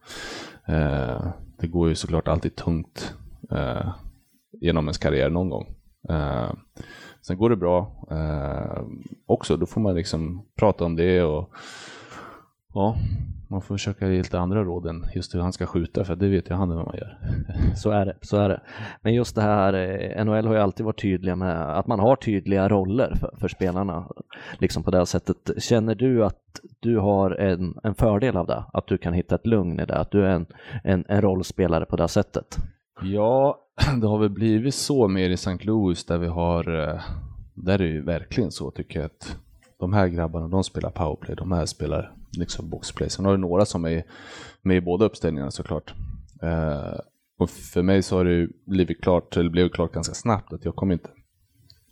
Eh, 0.67 1.27
det 1.59 1.67
går 1.67 1.89
ju 1.89 1.95
såklart 1.95 2.27
alltid 2.27 2.55
tungt 2.55 3.13
eh, 3.51 3.93
genom 4.61 4.85
ens 4.85 4.97
karriär 4.97 5.29
någon 5.29 5.49
gång. 5.49 5.75
Eh, 6.09 6.51
sen 7.21 7.37
går 7.37 7.49
det 7.49 7.55
bra 7.55 8.05
eh, 8.11 8.83
också, 9.25 9.57
då 9.57 9.65
får 9.65 9.81
man 9.81 9.95
liksom 9.95 10.45
prata 10.55 10.85
om 10.85 10.95
det 10.95 11.23
och 11.23 11.49
ja, 12.73 12.97
man 13.49 13.61
får 13.61 13.75
försöka 13.75 14.07
ge 14.07 14.17
lite 14.17 14.39
andra 14.39 14.63
råd 14.63 14.85
än 14.85 15.05
just 15.15 15.35
hur 15.35 15.39
han 15.39 15.53
ska 15.53 15.65
skjuta, 15.65 16.03
för 16.03 16.15
det 16.15 16.27
vet 16.27 16.49
ju 16.49 16.53
han 16.53 16.69
hur 16.69 16.75
man 16.75 16.95
gör. 16.97 17.17
Så 17.75 17.91
är 17.91 18.05
det, 18.05 18.15
så 18.21 18.37
är 18.37 18.49
det. 18.49 18.61
Men 19.01 19.13
just 19.13 19.35
det 19.35 19.41
här, 19.41 19.73
eh, 19.73 20.25
NHL 20.25 20.47
har 20.47 20.53
ju 20.53 20.59
alltid 20.59 20.85
varit 20.85 21.01
tydliga 21.01 21.35
med 21.35 21.77
att 21.77 21.87
man 21.87 21.99
har 21.99 22.15
tydliga 22.15 22.69
roller 22.69 23.15
för, 23.15 23.33
för 23.39 23.47
spelarna, 23.47 24.07
liksom 24.59 24.83
på 24.83 24.91
det 24.91 25.05
sättet. 25.05 25.37
Känner 25.57 25.95
du 25.95 26.25
att 26.25 26.41
du 26.79 26.97
har 26.97 27.31
en, 27.31 27.79
en 27.83 27.95
fördel 27.95 28.37
av 28.37 28.47
det? 28.47 28.63
Att 28.73 28.87
du 28.87 28.97
kan 28.97 29.13
hitta 29.13 29.35
ett 29.35 29.47
lugn 29.47 29.79
i 29.79 29.85
det? 29.85 29.97
Att 29.97 30.11
du 30.11 30.25
är 30.25 30.29
en, 30.29 30.45
en, 30.83 31.05
en 31.07 31.21
rollspelare 31.21 31.85
på 31.85 31.95
det 31.95 32.07
sättet? 32.07 32.57
Ja, 33.01 33.59
det 34.01 34.07
har 34.07 34.17
väl 34.17 34.29
blivit 34.29 34.75
så 34.75 35.07
mer 35.07 35.29
i 35.29 35.33
St. 35.33 35.57
Louis 35.61 36.05
där 36.05 36.17
vi 36.17 36.27
har, 36.27 36.89
eh, 36.89 37.01
där 37.53 37.73
är 37.73 37.77
det 37.77 37.87
ju 37.87 38.01
verkligen 38.01 38.51
så 38.51 38.71
tycker 38.71 38.99
jag 38.99 39.05
att 39.05 39.37
de 39.79 39.93
här 39.93 40.07
grabbarna, 40.07 40.47
de 40.47 40.63
spelar 40.63 40.89
powerplay, 40.89 41.35
de 41.35 41.51
här 41.51 41.65
spelar 41.65 42.13
liksom 42.37 42.69
boxplay. 42.69 43.09
Sen 43.09 43.25
har 43.25 43.31
du 43.31 43.37
några 43.37 43.65
som 43.65 43.85
är 43.85 44.03
med 44.61 44.77
i 44.77 44.81
båda 44.81 45.05
uppställningarna 45.05 45.51
såklart. 45.51 45.93
Uh, 46.43 46.99
och 47.39 47.49
för 47.49 47.81
mig 47.81 48.03
så 48.03 48.17
har 48.17 48.25
det 48.25 48.47
blivit 48.65 49.01
klart, 49.01 49.37
eller 49.37 49.49
blev 49.49 49.69
klart 49.69 49.91
ganska 49.91 50.13
snabbt 50.13 50.53
att 50.53 50.65
jag 50.65 50.75
kommer 50.75 50.93
inte 50.93 51.09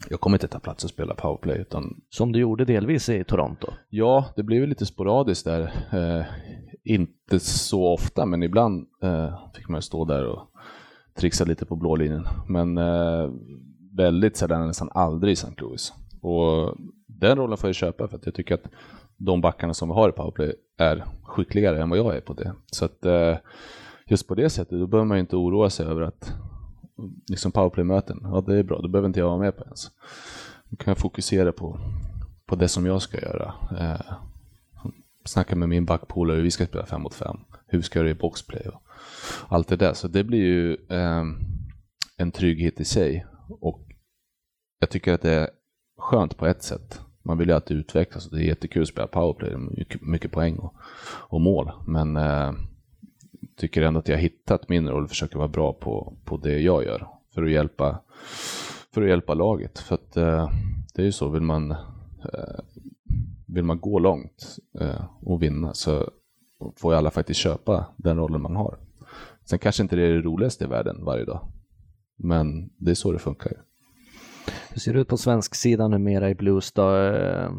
jag 0.10 0.20
kommer 0.20 0.36
inte 0.36 0.48
ta 0.48 0.60
plats 0.60 0.84
och 0.84 0.90
spela 0.90 1.16
powerplay. 1.16 1.58
Utan... 1.58 2.02
Som 2.10 2.32
du 2.32 2.40
gjorde 2.40 2.66
delvis 2.66 3.10
i 3.10 3.24
Toronto? 3.24 3.68
Ja, 3.90 4.26
det 4.36 4.44
blev 4.44 4.68
lite 4.68 4.86
sporadiskt 4.86 5.46
där. 5.46 5.62
Uh, 5.94 6.26
inte 6.84 7.40
så 7.40 7.94
ofta, 7.94 8.26
men 8.26 8.44
ibland 8.44 8.88
uh, 9.04 9.52
fick 9.56 9.70
man 9.70 9.82
stå 9.82 10.06
där 10.06 10.26
och 10.26 10.52
trixa 11.16 11.46
lite 11.46 11.66
på 11.66 11.76
blå 11.76 11.96
linjen. 11.96 12.28
Men 12.48 12.80
väldigt 13.98 14.38
sällan, 14.38 14.68
nästan 14.68 14.90
aldrig 14.92 15.32
i 15.32 15.34
St. 15.34 15.54
Louis. 15.58 15.94
Och 16.22 16.78
den 17.20 17.38
rollen 17.38 17.58
får 17.58 17.68
jag 17.68 17.76
köpa 17.76 18.08
för 18.08 18.18
att 18.18 18.26
jag 18.26 18.36
tycker 18.36 18.56
att 18.56 18.66
de 19.18 19.42
backarna 19.42 19.74
som 19.74 19.90
vi 19.90 19.96
har 19.96 20.10
i 20.10 20.12
powerplay 20.12 20.56
är 20.78 21.06
skickligare 21.24 21.82
än 21.82 21.90
vad 21.90 22.00
jag 22.00 22.16
är 22.16 22.22
på 22.22 22.34
det. 22.34 22.54
Så 22.72 22.86
att 22.86 23.06
eh, 23.06 23.38
just 24.06 24.28
på 24.28 24.36
det 24.36 24.50
sättet, 24.50 24.80
då 24.80 24.88
behöver 24.88 25.08
man 25.08 25.18
inte 25.18 25.36
oroa 25.36 25.70
sig 25.70 25.86
över 25.86 26.02
att 26.02 26.34
liksom 27.30 27.52
powerplay-möten, 27.52 28.20
ja 28.24 28.44
det 28.48 28.58
är 28.58 28.64
bra, 28.64 28.82
då 28.82 28.88
behöver 28.88 29.08
inte 29.08 29.20
jag 29.20 29.28
vara 29.28 29.40
med 29.40 29.58
på 29.58 29.64
ens. 29.64 29.92
Då 30.70 30.76
kan 30.76 30.92
jag 30.92 30.98
fokusera 30.98 31.52
på, 31.52 31.80
på 32.46 32.56
det 32.56 32.68
som 32.68 32.86
jag 32.86 33.02
ska 33.02 33.22
göra. 33.22 33.54
Eh, 33.80 34.14
snacka 35.26 35.56
med 35.56 35.70
min 35.70 35.86
backpolare 35.86 36.36
hur 36.36 36.44
vi 36.44 36.52
ska 36.52 36.66
spela 36.66 36.86
fem 36.86 37.02
mot 37.02 37.14
fem, 37.14 37.38
hur 37.68 37.78
vi 37.78 37.84
ska 37.84 38.00
göra 38.00 38.10
i 38.10 38.14
boxplay 38.14 38.68
och 38.68 38.82
allt 39.48 39.68
det 39.68 39.76
där. 39.76 39.94
Så 39.94 40.08
det 40.08 40.24
blir 40.24 40.44
ju 40.44 40.74
eh, 40.90 41.24
en 42.18 42.32
trygghet 42.32 42.80
i 42.80 42.86
sig 42.86 43.26
och 43.48 43.82
jag 44.80 44.90
tycker 44.90 45.14
att 45.14 45.22
det 45.22 45.34
är 45.34 45.50
skönt 45.98 46.38
på 46.38 46.46
ett 46.46 46.64
sätt 46.64 47.02
man 47.28 47.38
vill 47.38 47.48
ju 47.48 47.56
alltid 47.56 47.78
utvecklas 47.78 48.28
och 48.28 48.38
det 48.38 48.44
är 48.44 48.48
jättekul 48.48 48.82
att 48.82 48.88
spela 48.88 49.08
powerplay, 49.08 49.58
mycket, 49.58 50.02
mycket 50.02 50.32
poäng 50.32 50.56
och, 50.58 50.74
och 51.06 51.42
mål. 51.42 51.72
Men 51.88 52.16
eh, 52.16 52.54
tycker 53.56 53.82
ändå 53.82 54.00
att 54.00 54.08
jag 54.08 54.16
har 54.16 54.22
hittat 54.22 54.70
min 54.70 54.90
roll 54.90 55.04
och 55.04 55.10
försöker 55.10 55.38
vara 55.38 55.48
bra 55.48 55.74
på, 55.74 56.14
på 56.26 56.38
det 56.38 56.60
jag 56.60 56.86
gör 56.86 57.08
för 57.34 57.44
att 57.44 57.52
hjälpa, 57.52 58.00
för 58.94 59.02
att 59.02 59.08
hjälpa 59.08 59.34
laget. 59.34 59.80
För 59.80 59.96
att 59.96 60.18
eh, 60.18 60.52
det 60.94 61.02
är 61.02 61.06
ju 61.06 61.12
så, 61.12 61.30
vill 61.30 61.42
man, 61.42 61.72
eh, 62.34 62.60
vill 63.46 63.64
man 63.64 63.80
gå 63.80 64.00
långt 64.00 64.58
eh, 64.80 65.06
och 65.22 65.44
vinna 65.44 65.74
så 65.74 66.10
får 66.76 66.94
ju 66.94 66.98
alla 66.98 67.12
faktiskt 67.12 67.40
köpa 67.40 67.86
den 67.96 68.18
rollen 68.18 68.42
man 68.42 68.56
har. 68.56 68.78
Sen 69.46 69.60
kanske 69.60 69.84
inte 69.84 69.96
det 69.96 70.04
är 70.04 70.14
det 70.14 70.22
roligaste 70.22 70.64
i 70.64 70.68
världen 70.68 71.06
varje 71.06 71.26
dag. 71.26 71.48
Men 72.16 72.70
det 72.78 72.92
är 72.92 72.96
så 72.96 73.12
det 73.12 73.20
funkar. 73.20 73.67
Hur 74.70 74.80
ser 74.80 74.94
det 74.94 75.00
ut 75.00 75.08
på 75.08 75.18
svensk 75.18 75.56
sida 75.56 75.88
numera 75.88 76.30
i 76.30 76.36
Blues 76.36 76.72
då? 76.72 76.96
Eh, 76.96 77.50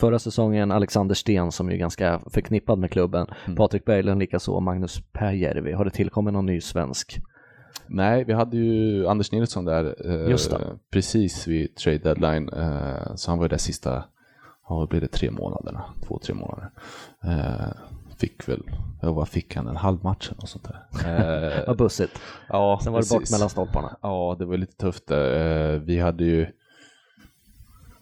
förra 0.00 0.18
säsongen 0.18 0.72
Alexander 0.72 1.14
Sten 1.14 1.52
som 1.52 1.68
är 1.68 1.76
ganska 1.76 2.20
förknippad 2.30 2.78
med 2.78 2.90
klubben. 2.90 3.26
Mm. 3.44 3.56
Patrik 3.56 3.84
Berglund 3.84 4.20
likaså, 4.20 4.60
Magnus 4.60 5.02
Pääjärvi. 5.12 5.72
Har 5.72 5.84
det 5.84 5.90
tillkommit 5.90 6.32
någon 6.32 6.46
ny 6.46 6.60
svensk? 6.60 7.20
Nej, 7.86 8.24
vi 8.24 8.32
hade 8.32 8.56
ju 8.56 9.06
Anders 9.06 9.32
Nilsson 9.32 9.64
där 9.64 9.84
eh, 10.10 10.36
precis 10.90 11.46
vid 11.46 11.74
trade 11.74 11.98
deadline. 11.98 12.48
Eh, 12.48 13.14
så 13.14 13.30
han 13.30 13.38
var 13.38 13.44
ju 13.44 13.48
där 13.48 13.56
sista, 13.56 14.04
vad 14.68 14.88
blir 14.88 15.00
det, 15.00 15.08
tre 15.08 15.30
månaderna? 15.30 15.84
Två, 16.06 16.18
tre 16.18 16.34
månader. 16.34 16.70
Eh, 17.24 17.72
fick 18.18 18.48
väl, 18.48 18.62
vad 19.02 19.28
fick 19.28 19.56
han, 19.56 19.66
en 19.66 19.76
halv 19.76 20.04
match 20.04 20.30
eller 20.32 20.46
sånt 20.46 20.64
där. 20.64 20.80
Eh, 21.58 21.66
vad 21.66 21.76
bussigt. 21.76 22.20
Ja, 22.48 22.80
Sen 22.82 22.92
var 22.92 23.00
det 23.00 23.08
bort 23.10 23.30
mellan 23.30 23.50
stolparna. 23.50 23.96
Ja, 24.00 24.36
det 24.38 24.44
var 24.44 24.56
lite 24.56 24.76
tufft 24.76 25.06
där. 25.06 25.74
Eh, 25.74 25.80
vi 25.80 26.00
hade 26.00 26.24
ju 26.24 26.46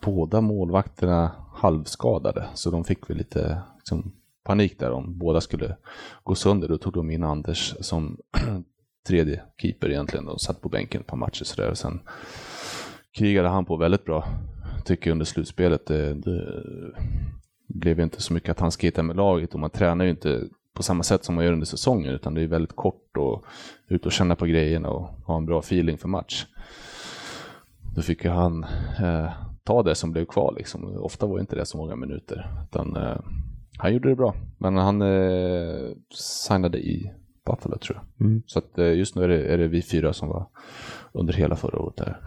båda 0.00 0.40
målvakterna 0.40 1.32
halvskadade, 1.54 2.46
så 2.54 2.70
de 2.70 2.84
fick 2.84 3.10
väl 3.10 3.16
lite 3.16 3.62
liksom, 3.76 4.12
panik 4.44 4.78
där 4.78 4.90
om 4.90 5.18
båda 5.18 5.40
skulle 5.40 5.76
gå 6.22 6.34
sönder. 6.34 6.68
Då 6.68 6.78
tog 6.78 6.92
de 6.92 7.10
in 7.10 7.24
Anders 7.24 7.74
som 7.80 8.18
tredje 9.06 9.42
keeper 9.58 9.90
egentligen 9.90 10.28
och 10.28 10.40
satt 10.40 10.60
på 10.60 10.68
bänken 10.68 11.00
ett 11.00 11.06
par 11.06 11.16
matcher 11.16 11.44
sådär. 11.44 11.70
Och 11.70 11.78
sen 11.78 12.00
krigade 13.12 13.48
han 13.48 13.64
på 13.64 13.76
väldigt 13.76 14.04
bra, 14.04 14.24
tycker 14.84 15.10
jag, 15.10 15.14
under 15.14 15.24
slutspelet. 15.24 15.86
Det, 15.86 16.14
det 16.14 16.62
blev 17.74 18.00
inte 18.00 18.22
så 18.22 18.34
mycket 18.34 18.50
att 18.50 18.60
han 18.60 18.70
skejtade 18.70 19.06
med 19.06 19.16
laget 19.16 19.54
och 19.54 19.60
man 19.60 19.70
tränar 19.70 20.04
ju 20.04 20.10
inte 20.10 20.42
på 20.74 20.82
samma 20.82 21.02
sätt 21.02 21.24
som 21.24 21.34
man 21.34 21.44
gör 21.44 21.52
under 21.52 21.66
säsongen 21.66 22.14
utan 22.14 22.34
det 22.34 22.42
är 22.42 22.46
väldigt 22.46 22.76
kort 22.76 23.16
och 23.16 23.44
ut 23.88 24.06
och 24.06 24.12
känna 24.12 24.36
på 24.36 24.46
grejerna 24.46 24.88
och 24.88 25.06
ha 25.26 25.36
en 25.36 25.46
bra 25.46 25.58
feeling 25.58 25.98
för 25.98 26.08
match. 26.08 26.46
Då 27.94 28.02
fick 28.02 28.24
ju 28.24 28.30
han 28.30 28.64
eh, 29.02 29.30
ta 29.64 29.82
det 29.82 29.94
som 29.94 30.12
blev 30.12 30.24
kvar. 30.24 30.54
Liksom. 30.56 30.96
Ofta 30.96 31.26
var 31.26 31.40
inte 31.40 31.56
det 31.56 31.66
så 31.66 31.78
många 31.78 31.96
minuter. 31.96 32.46
Utan, 32.64 32.96
eh, 32.96 33.18
han 33.78 33.92
gjorde 33.92 34.08
det 34.08 34.16
bra, 34.16 34.34
men 34.58 34.76
han 34.76 35.02
eh, 35.02 35.90
signade 36.14 36.78
i 36.78 37.12
Buffalo 37.46 37.78
tror 37.78 37.98
jag. 37.98 38.26
Mm. 38.26 38.42
Så 38.46 38.58
att, 38.58 38.78
eh, 38.78 38.92
just 38.92 39.16
nu 39.16 39.24
är 39.24 39.28
det, 39.28 39.46
är 39.46 39.58
det 39.58 39.68
vi 39.68 39.82
fyra 39.82 40.12
som 40.12 40.28
var 40.28 40.46
under 41.12 41.32
hela 41.32 41.56
förra 41.56 41.78
året 41.78 41.96
där. 41.96 42.20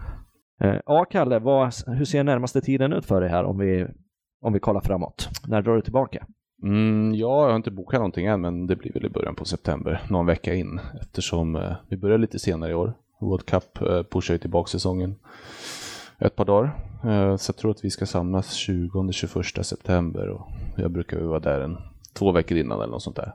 Eh, 0.60 0.80
ja, 0.86 1.04
Kalle, 1.04 1.38
vad, 1.38 1.72
hur 1.86 2.04
ser 2.04 2.24
närmaste 2.24 2.60
tiden 2.60 2.92
ut 2.92 3.06
för 3.06 3.20
dig 3.20 3.30
här 3.30 3.44
om 3.44 3.58
vi, 3.58 3.86
om 4.40 4.52
vi 4.52 4.60
kollar 4.60 4.80
framåt? 4.80 5.28
När 5.48 5.62
drar 5.62 5.74
du 5.74 5.82
tillbaka? 5.82 6.26
Mm, 6.62 7.14
ja, 7.14 7.42
jag 7.42 7.48
har 7.48 7.56
inte 7.56 7.70
bokat 7.70 7.98
någonting 7.98 8.26
än, 8.26 8.40
men 8.40 8.66
det 8.66 8.76
blir 8.76 8.92
väl 8.92 9.06
i 9.06 9.08
början 9.08 9.34
på 9.34 9.44
september, 9.44 10.02
någon 10.10 10.26
vecka 10.26 10.54
in, 10.54 10.80
eftersom 11.00 11.56
eh, 11.56 11.72
vi 11.88 11.96
börjar 11.96 12.18
lite 12.18 12.38
senare 12.38 12.70
i 12.70 12.74
år. 12.74 12.94
World 13.20 13.46
Cup 13.46 13.80
eh, 13.80 14.02
pushar 14.02 14.34
ju 14.34 14.38
tillbaka 14.38 14.68
säsongen 14.68 15.16
ett 16.18 16.36
par 16.36 16.44
dagar. 16.44 16.64
Eh, 17.04 17.36
så 17.36 17.50
jag 17.50 17.56
tror 17.56 17.70
att 17.70 17.84
vi 17.84 17.90
ska 17.90 18.06
samlas 18.06 18.68
20-21 18.68 19.62
september 19.62 20.28
och 20.28 20.48
jag 20.76 20.90
brukar 20.90 21.20
vara 21.20 21.40
där 21.40 21.60
en, 21.60 21.76
två 22.14 22.32
veckor 22.32 22.58
innan 22.58 22.80
eller 22.80 22.92
något 22.92 23.02
sånt 23.02 23.16
där. 23.16 23.34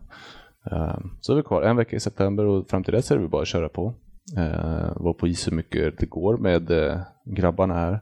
Eh, 0.71 0.97
så 1.21 1.31
är 1.31 1.37
vi 1.37 1.43
kvar 1.43 1.61
en 1.61 1.77
vecka 1.77 1.95
i 1.95 1.99
september 1.99 2.45
och 2.45 2.69
fram 2.69 2.83
till 2.83 2.93
dess 2.93 3.11
är 3.11 3.17
det 3.17 3.27
bara 3.27 3.41
att 3.41 3.47
köra 3.47 3.69
på. 3.69 3.93
Eh, 4.37 4.91
vara 4.95 5.13
på 5.13 5.27
is 5.27 5.41
så 5.41 5.53
mycket 5.53 5.99
det 5.99 6.05
går 6.05 6.37
med 6.37 6.71
eh, 6.71 6.99
grabbarna 7.25 7.73
här. 7.73 7.99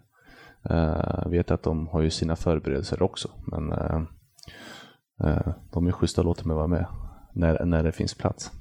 Jag 0.63 1.29
vet 1.29 1.51
att 1.51 1.63
de 1.63 1.87
har 1.87 2.01
ju 2.01 2.09
sina 2.09 2.35
förberedelser 2.35 3.01
också 3.01 3.29
men 3.45 3.69
de 5.73 5.87
är 5.87 5.91
schyssta 5.91 6.21
att 6.21 6.25
låta 6.25 6.47
mig 6.47 6.55
vara 6.55 6.67
med 6.67 6.85
när, 7.33 7.65
när 7.65 7.83
det 7.83 7.91
finns 7.91 8.13
plats. 8.13 8.51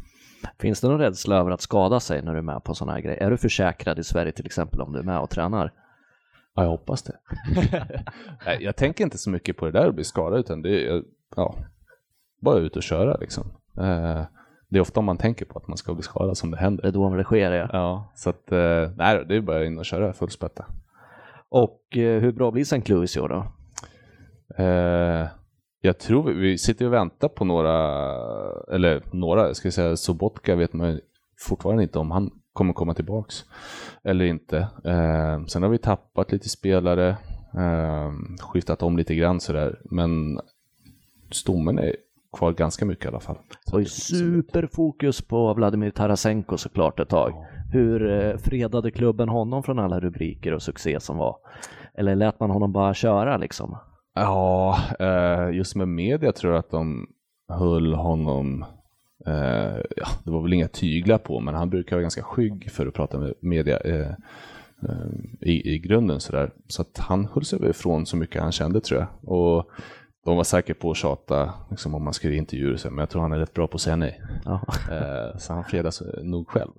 Finns 0.59 0.81
det 0.81 0.89
någon 0.89 0.99
rädsla 0.99 1.37
över 1.37 1.51
att 1.51 1.61
skada 1.61 2.01
sig 2.01 2.23
när 2.23 2.33
du 2.33 2.39
är 2.39 2.43
med 2.43 2.65
på 2.65 2.75
sådana 2.75 2.93
här 2.93 3.01
grejer? 3.01 3.23
Är 3.23 3.31
du 3.31 3.37
försäkrad 3.37 3.99
i 3.99 4.05
Sverige 4.05 4.33
till 4.33 4.47
exempel 4.47 4.81
om 4.81 4.93
du 4.93 4.99
är 4.99 5.03
med 5.03 5.19
och 5.19 5.31
tränar? 5.31 5.73
Ja, 6.55 6.63
jag 6.63 6.71
hoppas 6.71 7.03
det. 7.03 7.17
Nej, 8.47 8.59
jag 8.61 8.77
tänker 8.77 9.05
inte 9.05 9.19
så 9.19 9.31
mycket 9.31 9.57
på 9.57 9.65
det 9.65 9.73
där 9.73 9.89
att 9.89 9.95
bli 9.95 10.05
skadad, 10.05 10.41
utan 10.41 10.63
det 10.63 10.89
är 10.89 11.03
ja, 11.37 11.55
bara 12.41 12.59
ut 12.59 12.77
och 12.77 12.83
köra 12.83 13.17
liksom. 13.17 13.45
Eh, 13.77 14.23
det 14.69 14.79
är 14.79 14.81
ofta 14.81 15.01
om 15.01 15.07
man 15.07 15.17
tänker 15.17 15.45
på 15.45 15.59
att 15.59 15.69
man 15.69 15.77
ska 15.77 15.95
bli 15.95 16.03
skadad 16.03 16.37
som 16.37 16.51
det 16.51 16.57
händer. 16.57 16.83
Det 16.83 16.89
är 16.89 16.93
då 16.93 17.17
det 17.17 17.25
sker 17.25 17.53
ja. 17.53 17.69
Ja, 17.73 18.13
så 18.15 18.31
att 18.31 18.53
eh, 18.53 18.91
nej, 18.97 19.25
det 19.29 19.37
är 19.37 19.41
bara 19.41 19.65
in 19.65 19.79
och 19.79 19.85
köra 19.85 20.13
full 20.13 20.31
spätta. 20.31 20.65
Och 21.51 21.97
eh, 21.97 22.21
hur 22.21 22.33
bra 22.33 22.51
blir 22.51 22.63
St. 22.63 22.83
Louis 22.87 23.17
i 23.17 23.21
år 23.21 23.29
då? 23.29 23.47
Eh, 24.63 25.29
jag 25.81 25.99
tror 25.99 26.23
vi, 26.23 26.33
vi 26.33 26.59
sitter 26.59 26.87
och 26.87 26.93
väntar 26.93 27.29
på 27.29 27.45
några, 27.45 27.75
eller 28.75 29.03
några, 29.13 29.47
jag 29.47 29.57
ska 29.57 29.71
säga 29.71 29.97
Sobotka 29.97 30.57
vet 30.57 30.73
man 30.73 31.01
fortfarande 31.49 31.83
inte 31.83 31.99
om 31.99 32.11
han 32.11 32.31
kommer 32.53 32.73
komma 32.73 32.95
tillbaks 32.95 33.45
eller 34.05 34.25
inte. 34.25 34.59
Eh, 34.85 35.45
sen 35.47 35.63
har 35.63 35.69
vi 35.69 35.79
tappat 35.79 36.33
lite 36.33 36.49
spelare, 36.49 37.09
eh, 37.55 38.13
skiftat 38.41 38.83
om 38.83 38.97
lite 38.97 39.15
grann 39.15 39.41
sådär, 39.41 39.81
men 39.91 40.41
stommen 41.31 41.79
är 41.79 41.97
kvar 42.33 42.53
ganska 42.53 42.85
mycket 42.85 43.05
i 43.05 43.09
alla 43.09 43.21
fall. 43.21 43.39
Det 43.67 43.73
var 43.73 43.81
ju 43.81 43.87
superfokus 43.87 45.23
på 45.23 45.55
Vladimir 45.55 45.91
Tarasenko 45.91 46.57
såklart 46.57 47.01
ett 47.01 47.09
tag. 47.09 47.35
Hur 47.71 48.11
eh, 48.11 48.37
fredade 48.37 48.91
klubben 48.91 49.29
honom 49.29 49.63
från 49.63 49.79
alla 49.79 50.01
rubriker 50.01 50.55
och 50.55 50.63
succé 50.63 51.01
som 51.01 51.17
var? 51.17 51.37
Eller 51.95 52.15
lät 52.17 52.41
man 52.41 52.51
honom 52.51 52.73
bara 52.73 52.95
köra 52.95 53.37
liksom? 53.37 53.77
Ja, 54.15 54.79
eh, 54.99 55.57
just 55.57 55.77
med 55.77 55.89
media 55.89 56.33
tror 56.33 56.53
jag 56.53 56.61
att 56.61 56.71
de 56.71 57.07
höll 57.49 57.95
honom 57.95 58.65
eh, 59.27 59.77
ja, 59.97 60.07
det 60.25 60.31
var 60.31 60.43
väl 60.43 60.53
inga 60.53 60.69
tyglar 60.69 61.19
på, 61.19 61.41
men 61.41 61.55
han 61.55 61.71
brukar 61.71 61.97
vara 61.97 62.03
ganska 62.03 62.23
skygg 62.23 62.71
för 62.71 62.87
att 62.87 62.95
prata 62.95 63.19
med 63.19 63.35
media 63.41 63.79
i, 65.41 65.75
i 65.75 65.79
grunden 65.79 66.21
sådär. 66.21 66.51
Så 66.67 66.83
att 66.83 66.99
han 66.99 67.29
höll 67.33 67.45
sig 67.45 67.71
ifrån 67.71 68.07
så 68.07 68.17
mycket 68.17 68.43
han 68.43 68.53
kände 68.53 68.81
tror 68.81 69.01
jag. 69.01 69.33
Och 69.33 69.71
de 70.25 70.37
var 70.37 70.45
säkert 70.45 70.79
på 70.79 70.91
att 70.91 70.97
tjata 70.97 71.55
liksom, 71.71 71.95
om 71.95 72.05
man 72.05 72.15
skulle 72.15 72.35
intervjua 72.35 72.79
sig, 72.79 72.91
men 72.91 72.99
jag 72.99 73.11
tror 73.11 73.23
han 73.23 73.33
är 73.33 73.39
rätt 73.39 73.55
bra 73.55 73.67
på 73.67 73.75
att 73.75 73.81
säga 73.81 73.97
nej. 73.97 74.23
Eh, 74.91 75.39
så 75.39 75.53
han 75.53 75.65
fredas 75.65 76.03
nog 76.23 76.49
själv. 76.49 76.71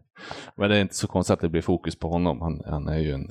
men 0.54 0.70
det 0.70 0.76
är 0.76 0.80
inte 0.80 0.94
så 0.94 1.06
konstigt 1.06 1.34
att 1.34 1.40
det 1.40 1.48
blir 1.48 1.62
fokus 1.62 1.96
på 1.96 2.08
honom. 2.08 2.40
Han, 2.40 2.62
han 2.66 2.88
är 2.88 2.98
ju 2.98 3.12
en 3.12 3.30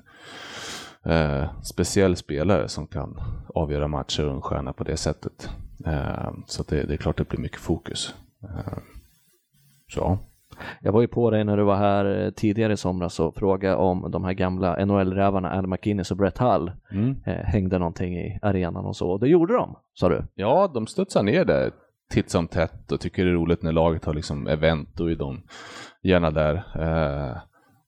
eh, 1.06 1.62
speciell 1.64 2.16
spelare 2.16 2.68
som 2.68 2.88
kan 2.88 3.22
avgöra 3.56 3.88
matcher 3.88 4.26
och 4.26 4.36
en 4.36 4.42
stjärna 4.42 4.74
på 4.74 4.84
det 4.84 4.98
sättet. 4.98 5.50
Eh, 5.86 6.32
så 6.46 6.64
det, 6.64 6.84
det, 6.84 6.94
är 6.94 6.98
klart 6.98 7.18
det 7.18 7.30
blir 7.30 7.40
mycket 7.40 7.60
fokus. 7.60 8.16
Eh, 8.44 8.78
så. 9.94 10.20
Jag 10.82 10.92
var 10.92 11.02
ju 11.02 11.08
på 11.08 11.32
dig 11.32 11.44
när 11.44 11.58
du 11.58 11.64
var 11.64 11.76
här 11.76 12.26
eh, 12.26 12.30
tidigare 12.30 12.74
i 12.74 12.78
somras 12.78 13.20
och 13.20 13.36
frågade 13.36 13.76
om 13.76 14.12
de 14.12 14.24
här 14.24 14.34
gamla 14.34 14.86
NHL-rävarna 14.86 15.52
Al 15.52 15.68
McInnes 15.68 16.12
och 16.12 16.18
Brett 16.18 16.38
Hull 16.38 16.72
mm. 16.92 17.16
eh, 17.26 17.34
hängde 17.34 17.80
någonting 17.80 18.18
i 18.18 18.40
arenan 18.42 18.86
och 18.86 18.96
så. 18.96 19.10
Och 19.10 19.20
det 19.20 19.28
gjorde 19.28 19.54
de, 19.54 19.76
sa 19.94 20.10
du? 20.10 20.24
Ja, 20.36 20.72
de 20.74 20.88
studsar 20.88 21.24
ner 21.24 21.46
där 21.46 21.72
titt 22.10 22.30
som 22.30 22.48
tätt 22.48 22.92
och 22.92 23.00
tycker 23.00 23.26
det 23.26 23.32
är 23.32 23.34
roligt 23.34 23.64
när 23.64 23.72
laget 23.72 24.06
har 24.06 24.14
liksom 24.14 24.48
event, 24.48 24.90
då 24.98 25.12
är 25.12 25.16
de 25.16 25.42
gärna 26.04 26.32
där. 26.32 26.56
Eh, 26.56 27.38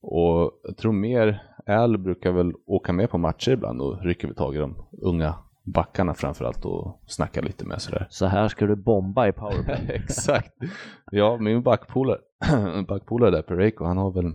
och 0.02 0.52
jag 0.64 0.78
tror 0.78 0.92
mer, 0.92 1.44
Al 1.68 1.98
brukar 1.98 2.32
väl 2.32 2.54
åka 2.66 2.94
med 2.94 3.10
på 3.10 3.18
matcher 3.18 3.52
ibland 3.52 3.82
och 3.82 4.04
rycker 4.04 4.28
vi 4.28 4.34
tag 4.34 4.56
i 4.56 4.60
de 4.60 4.76
unga 5.02 5.36
backarna 5.64 6.14
framförallt 6.14 6.66
och 6.66 7.02
snacka 7.06 7.42
lite 7.42 7.66
med 7.66 7.82
sådär. 7.82 8.08
Så 8.10 8.26
här 8.26 8.48
ska 8.48 8.66
du 8.66 8.76
bomba 8.76 9.28
i 9.28 9.32
powerplay. 9.32 9.90
Exakt. 9.90 10.54
Ja, 11.12 11.38
min 11.38 11.64
backpolare, 11.64 12.20
backpolare 12.88 13.32
där, 13.32 13.42
Pereiko, 13.42 13.86
han 13.86 13.98
har 13.98 14.12
väl 14.12 14.34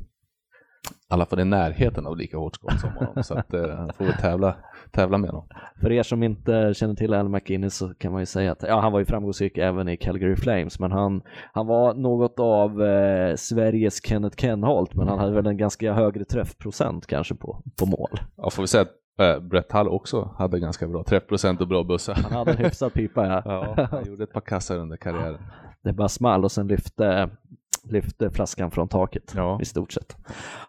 i 0.90 1.14
alla 1.14 1.26
fall 1.26 1.40
i 1.40 1.44
närheten 1.44 2.06
av 2.06 2.16
lika 2.16 2.36
hårt 2.36 2.54
skott 2.54 2.80
som 2.80 2.90
honom. 2.90 3.24
så 3.24 3.34
att 3.34 3.54
eh, 3.54 3.68
han 3.68 3.92
får 3.92 4.04
väl 4.04 4.14
tävla, 4.14 4.56
tävla 4.90 5.18
med 5.18 5.30
honom. 5.30 5.48
För 5.80 5.92
er 5.92 6.02
som 6.02 6.22
inte 6.22 6.74
känner 6.74 6.94
till 6.94 7.14
Al 7.14 7.28
McInnes 7.28 7.76
så 7.76 7.94
kan 7.94 8.12
man 8.12 8.22
ju 8.22 8.26
säga 8.26 8.52
att 8.52 8.62
ja, 8.62 8.80
han 8.80 8.92
var 8.92 8.98
ju 8.98 9.04
framgångsrik 9.04 9.58
även 9.58 9.88
i 9.88 9.96
Calgary 9.96 10.36
Flames, 10.36 10.80
men 10.80 10.92
han, 10.92 11.22
han 11.52 11.66
var 11.66 11.94
något 11.94 12.40
av 12.40 12.82
eh, 12.82 13.34
Sveriges 13.36 14.06
Kenneth 14.06 14.36
Kenholt, 14.40 14.94
men 14.94 15.08
han 15.08 15.18
hade 15.18 15.32
väl 15.32 15.46
en 15.46 15.56
ganska 15.56 15.92
högre 15.92 16.24
träffprocent 16.24 17.06
kanske 17.06 17.34
på, 17.34 17.62
på 17.78 17.86
mål. 17.86 18.20
Ja, 18.36 18.50
får 18.50 18.62
vi 18.62 18.66
säga 18.66 18.82
att 18.82 18.94
Äh, 19.18 19.40
Brett 19.40 19.72
Hall 19.72 19.88
också 19.88 20.34
hade 20.38 20.60
ganska 20.60 20.88
bra 20.88 21.04
träffprocent 21.04 21.60
och 21.60 21.68
bra 21.68 21.84
bussar. 21.84 22.14
Han 22.14 22.32
hade 22.32 22.52
en 22.52 22.58
hyfsad 22.58 22.92
pipa 22.92 23.26
ja. 23.26 23.42
ja. 23.76 23.88
Han 23.90 24.06
gjorde 24.06 24.24
ett 24.24 24.32
par 24.32 24.40
kassar 24.40 24.78
under 24.78 24.96
karriären. 24.96 25.38
Det 25.82 25.92
bara 25.92 26.08
small 26.08 26.44
och 26.44 26.52
sen 26.52 26.68
lyfte 26.68 27.30
lyfte 27.90 28.30
flaskan 28.30 28.70
från 28.70 28.88
taket 28.88 29.32
ja. 29.36 29.58
i 29.62 29.64
stort 29.64 29.92
sett. 29.92 30.16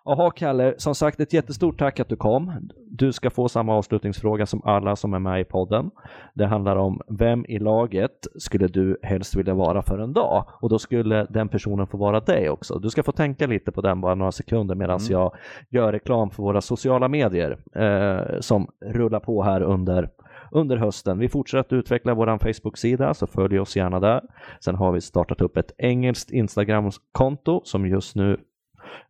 Jaha 0.06 0.32
Kalle, 0.32 0.74
som 0.78 0.96
sagt 0.96 1.20
ett 1.20 1.34
jättestort 1.34 1.80
tack 1.80 2.00
att 2.00 2.10
du 2.10 2.16
kom. 2.16 2.70
Du 2.90 3.14
ska 3.14 3.30
få 3.30 3.50
samma 3.50 3.76
avslutningsfråga 3.76 4.46
som 4.46 4.62
alla 4.64 4.96
som 4.96 5.14
är 5.14 5.20
med 5.20 5.42
i 5.42 5.44
podden. 5.44 5.92
Det 6.34 6.46
handlar 6.46 6.76
om 6.76 7.02
vem 7.08 7.46
i 7.46 7.60
laget 7.60 8.28
skulle 8.40 8.68
du 8.68 8.98
helst 9.02 9.36
vilja 9.36 9.54
vara 9.54 9.82
för 9.82 10.00
en 10.00 10.14
dag? 10.14 10.46
Och 10.62 10.70
då 10.70 10.80
skulle 10.80 11.28
den 11.30 11.50
personen 11.50 11.88
få 11.88 11.98
vara 11.98 12.20
dig 12.20 12.50
också. 12.50 12.80
Du 12.80 12.90
ska 12.90 13.04
få 13.04 13.12
tänka 13.12 13.48
lite 13.48 13.72
på 13.72 13.82
den 13.82 14.02
bara 14.02 14.16
några 14.16 14.32
sekunder 14.32 14.76
medan 14.76 15.00
mm. 15.00 15.12
jag 15.12 15.36
gör 15.70 15.92
reklam 15.92 16.30
för 16.30 16.44
våra 16.44 16.62
sociala 16.62 17.08
medier 17.08 17.58
eh, 17.76 18.40
som 18.40 18.68
rullar 18.86 19.20
på 19.20 19.44
här 19.44 19.62
under 19.62 20.10
under 20.58 20.78
hösten. 20.78 21.20
Vi 21.20 21.30
fortsätter 21.30 21.60
att 21.60 21.80
utveckla 21.80 22.14
vår 22.14 22.38
Facebook-sida, 22.38 23.14
så 23.14 23.28
följ 23.28 23.60
oss 23.60 23.76
gärna 23.76 24.00
där. 24.00 24.22
Sen 24.60 24.76
har 24.76 24.92
vi 24.92 25.02
startat 25.02 25.42
upp 25.42 25.58
ett 25.58 25.72
engelskt 25.78 26.32
Instagram-konto 26.32 27.62
som 27.64 27.88
just 27.88 28.16
nu 28.16 28.38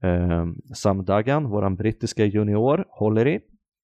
eh, 0.02 0.46
Sam 0.76 1.06
Duggan, 1.06 1.50
vår 1.50 1.70
brittiska 1.70 2.26
junior, 2.26 2.86
håller 2.90 3.28
i 3.28 3.40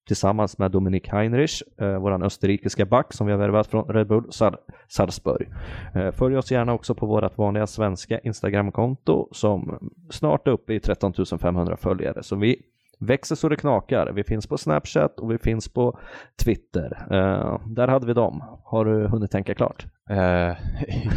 tillsammans 0.07 0.57
med 0.57 0.71
Dominik 0.71 1.07
Heinrich, 1.07 1.63
eh, 1.81 1.99
vår 1.99 2.23
österrikiska 2.23 2.85
back 2.85 3.13
som 3.13 3.27
vi 3.27 3.33
har 3.33 3.39
värvat 3.39 3.67
från 3.67 3.87
Red 3.87 4.07
Bull 4.07 4.31
Sal 4.31 4.55
Salzburg. 4.87 5.49
Eh, 5.95 6.11
följ 6.11 6.37
oss 6.37 6.51
gärna 6.51 6.73
också 6.73 6.95
på 6.95 7.05
vårt 7.05 7.37
vanliga 7.37 7.67
svenska 7.67 8.19
Instagram-konto 8.19 9.29
som 9.31 9.89
snart 10.09 10.47
är 10.47 10.51
uppe 10.51 10.73
i 10.73 10.79
13 10.79 11.13
500 11.41 11.77
följare. 11.77 12.23
Så 12.23 12.35
vi 12.35 12.61
växer 13.05 13.35
så 13.35 13.49
det 13.49 13.55
knakar. 13.55 14.11
Vi 14.11 14.23
finns 14.23 14.47
på 14.47 14.57
Snapchat 14.57 15.19
och 15.19 15.31
vi 15.31 15.37
finns 15.37 15.69
på 15.69 15.99
Twitter. 16.43 17.07
Uh, 17.11 17.67
där 17.67 17.87
hade 17.87 18.07
vi 18.07 18.13
dem. 18.13 18.43
Har 18.63 18.85
du 18.85 19.07
hunnit 19.07 19.31
tänka 19.31 19.53
klart? 19.53 19.85
Uh, 20.11 20.17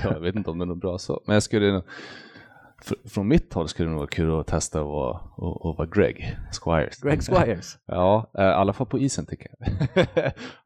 jag 0.04 0.20
vet 0.20 0.34
inte 0.34 0.50
om 0.50 0.58
det 0.58 0.64
är 0.64 0.66
något 0.66 0.80
bra 0.80 0.98
så, 0.98 1.22
men 1.26 1.34
jag 1.34 1.42
skulle 1.42 1.82
från 3.04 3.28
mitt 3.28 3.54
håll 3.54 3.68
skulle 3.68 3.88
det 3.88 3.90
nog 3.90 3.98
vara 3.98 4.08
kul 4.08 4.40
att 4.40 4.46
testa 4.46 4.80
att 4.80 4.86
vara, 4.86 5.16
att 5.16 5.78
vara 5.78 5.86
Greg 5.86 6.36
Squires. 6.62 7.00
Greg 7.00 7.22
Squires? 7.22 7.78
ja, 7.86 8.30
eh, 8.38 8.44
i 8.44 8.48
alla 8.48 8.72
fall 8.72 8.86
på 8.86 8.98
isen 8.98 9.26
tycker 9.26 9.50
jag. 9.58 9.68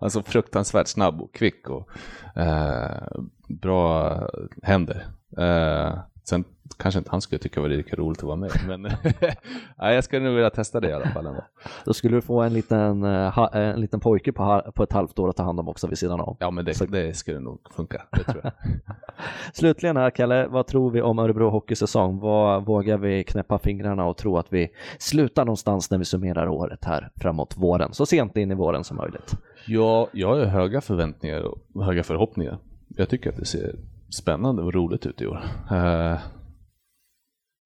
Är 0.07 0.23
fruktansvärt 0.23 0.87
snabb 0.87 1.21
och 1.21 1.35
kvick 1.35 1.69
och 1.69 1.89
eh, 2.37 3.09
bra 3.49 4.19
händer. 4.63 5.07
Eh, 5.39 5.99
sen 6.25 6.45
kanske 6.77 6.99
inte 6.99 7.11
han 7.11 7.21
skulle 7.21 7.39
tycka 7.39 7.61
det 7.61 7.69
var 7.69 7.77
lika 7.77 7.97
roligt 7.97 8.19
att 8.19 8.25
vara 8.25 8.37
med. 8.37 8.51
Men 8.67 8.83
nej, 9.79 9.95
jag 9.95 10.05
skulle 10.05 10.25
nog 10.25 10.35
vilja 10.35 10.51
testa 10.51 10.81
det 10.81 10.89
i 10.89 10.93
alla 10.93 11.07
fall. 11.07 11.27
Ändå. 11.27 11.45
Då 11.85 11.95
skulle 11.95 12.17
du 12.17 12.21
få 12.21 12.41
en 12.41 12.53
liten, 12.53 13.05
eh, 13.05 13.49
en 13.53 13.81
liten 13.81 14.01
pojke 14.01 14.33
på, 14.33 14.73
på 14.75 14.83
ett 14.83 14.93
halvt 14.93 15.19
år 15.19 15.29
att 15.29 15.37
ta 15.37 15.43
hand 15.43 15.61
om 15.61 15.69
också 15.69 15.87
vid 15.87 15.99
sidan 15.99 16.21
av. 16.21 16.37
Ja, 16.41 16.51
men 16.51 16.65
det, 16.65 16.75
Så... 16.75 16.85
det 16.85 17.17
skulle 17.17 17.41
nog 17.41 17.61
funka. 17.71 18.03
Det 18.13 18.25
tror 18.25 18.41
jag. 18.45 18.53
Slutligen 19.53 19.97
här, 19.97 20.11
Kalle, 20.11 20.47
vad 20.47 20.67
tror 20.67 20.91
vi 20.91 21.03
om 21.03 21.19
Örebro 21.19 21.51
hockeysäsong? 21.51 22.19
Vad 22.19 22.65
vågar 22.65 22.99
vi 22.99 23.25
knäppa 23.25 23.59
fingrarna 23.59 24.05
och 24.05 24.17
tro 24.17 24.39
att 24.39 24.53
vi 24.53 24.69
slutar 24.99 25.45
någonstans 25.45 25.91
när 25.91 25.99
vi 25.99 26.05
summerar 26.05 26.49
året 26.49 26.85
här 26.85 27.11
framåt 27.17 27.57
våren, 27.57 27.93
så 27.93 28.07
sent 28.07 28.37
in 28.37 28.51
i 28.51 28.55
våren 28.55 28.85
som 28.85 28.97
möjligt? 28.97 29.37
Ja, 29.67 30.09
jag 30.13 30.29
har 30.29 30.45
höga 30.45 30.81
förväntningar 30.81 31.43
och 31.43 31.85
höga 31.85 32.03
förhoppningar. 32.03 32.59
Jag 32.89 33.09
tycker 33.09 33.31
att 33.31 33.37
det 33.37 33.45
ser 33.45 33.75
spännande 34.11 34.63
och 34.63 34.75
roligt 34.75 35.07
ut 35.07 35.21
i 35.21 35.27
år. 35.27 35.43
Uh, 35.73 36.19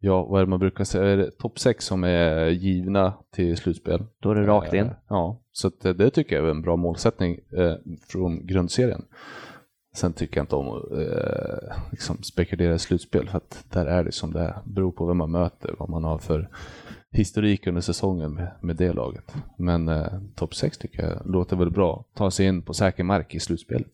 ja, 0.00 0.24
vad 0.24 0.40
är 0.40 0.44
det 0.44 0.50
man 0.50 0.58
brukar 0.58 0.84
säga, 0.84 1.04
är 1.04 1.16
det 1.16 1.30
topp 1.30 1.58
6 1.58 1.84
som 1.84 2.04
är 2.04 2.46
givna 2.46 3.14
till 3.32 3.56
slutspel? 3.56 4.04
Då 4.20 4.30
är 4.30 4.34
det 4.34 4.46
rakt 4.46 4.72
in. 4.72 4.84
Uh, 4.84 4.92
ja, 5.08 5.42
så 5.52 5.70
det, 5.80 5.92
det 5.92 6.10
tycker 6.10 6.36
jag 6.36 6.44
är 6.44 6.50
en 6.50 6.62
bra 6.62 6.76
målsättning 6.76 7.38
från 8.08 8.46
grundserien. 8.46 9.04
Sen 9.94 10.12
tycker 10.12 10.36
jag 10.36 10.42
inte 10.42 10.56
om 10.56 10.68
att 10.68 10.92
eh, 10.92 11.76
liksom 11.90 12.22
spekulera 12.22 12.74
i 12.74 12.78
slutspel 12.78 13.28
för 13.28 13.36
att 13.36 13.64
där 13.70 13.86
är 13.86 14.04
det 14.04 14.12
som 14.12 14.32
det 14.32 14.40
är. 14.40 14.58
Beror 14.64 14.92
på 14.92 15.06
vem 15.06 15.16
man 15.16 15.30
möter, 15.30 15.74
vad 15.78 15.88
man 15.88 16.04
har 16.04 16.18
för 16.18 16.48
historik 17.10 17.66
under 17.66 17.80
säsongen 17.80 18.34
med, 18.34 18.50
med 18.60 18.76
det 18.76 18.92
laget. 18.92 19.34
Men 19.58 19.88
eh, 19.88 20.12
topp 20.34 20.54
6 20.54 20.78
tycker 20.78 21.02
jag 21.02 21.26
låter 21.26 21.56
väl 21.56 21.70
bra. 21.70 22.04
Ta 22.14 22.30
sig 22.30 22.46
in 22.46 22.62
på 22.62 22.74
säker 22.74 23.04
mark 23.04 23.34
i 23.34 23.40
slutspelet. 23.40 23.90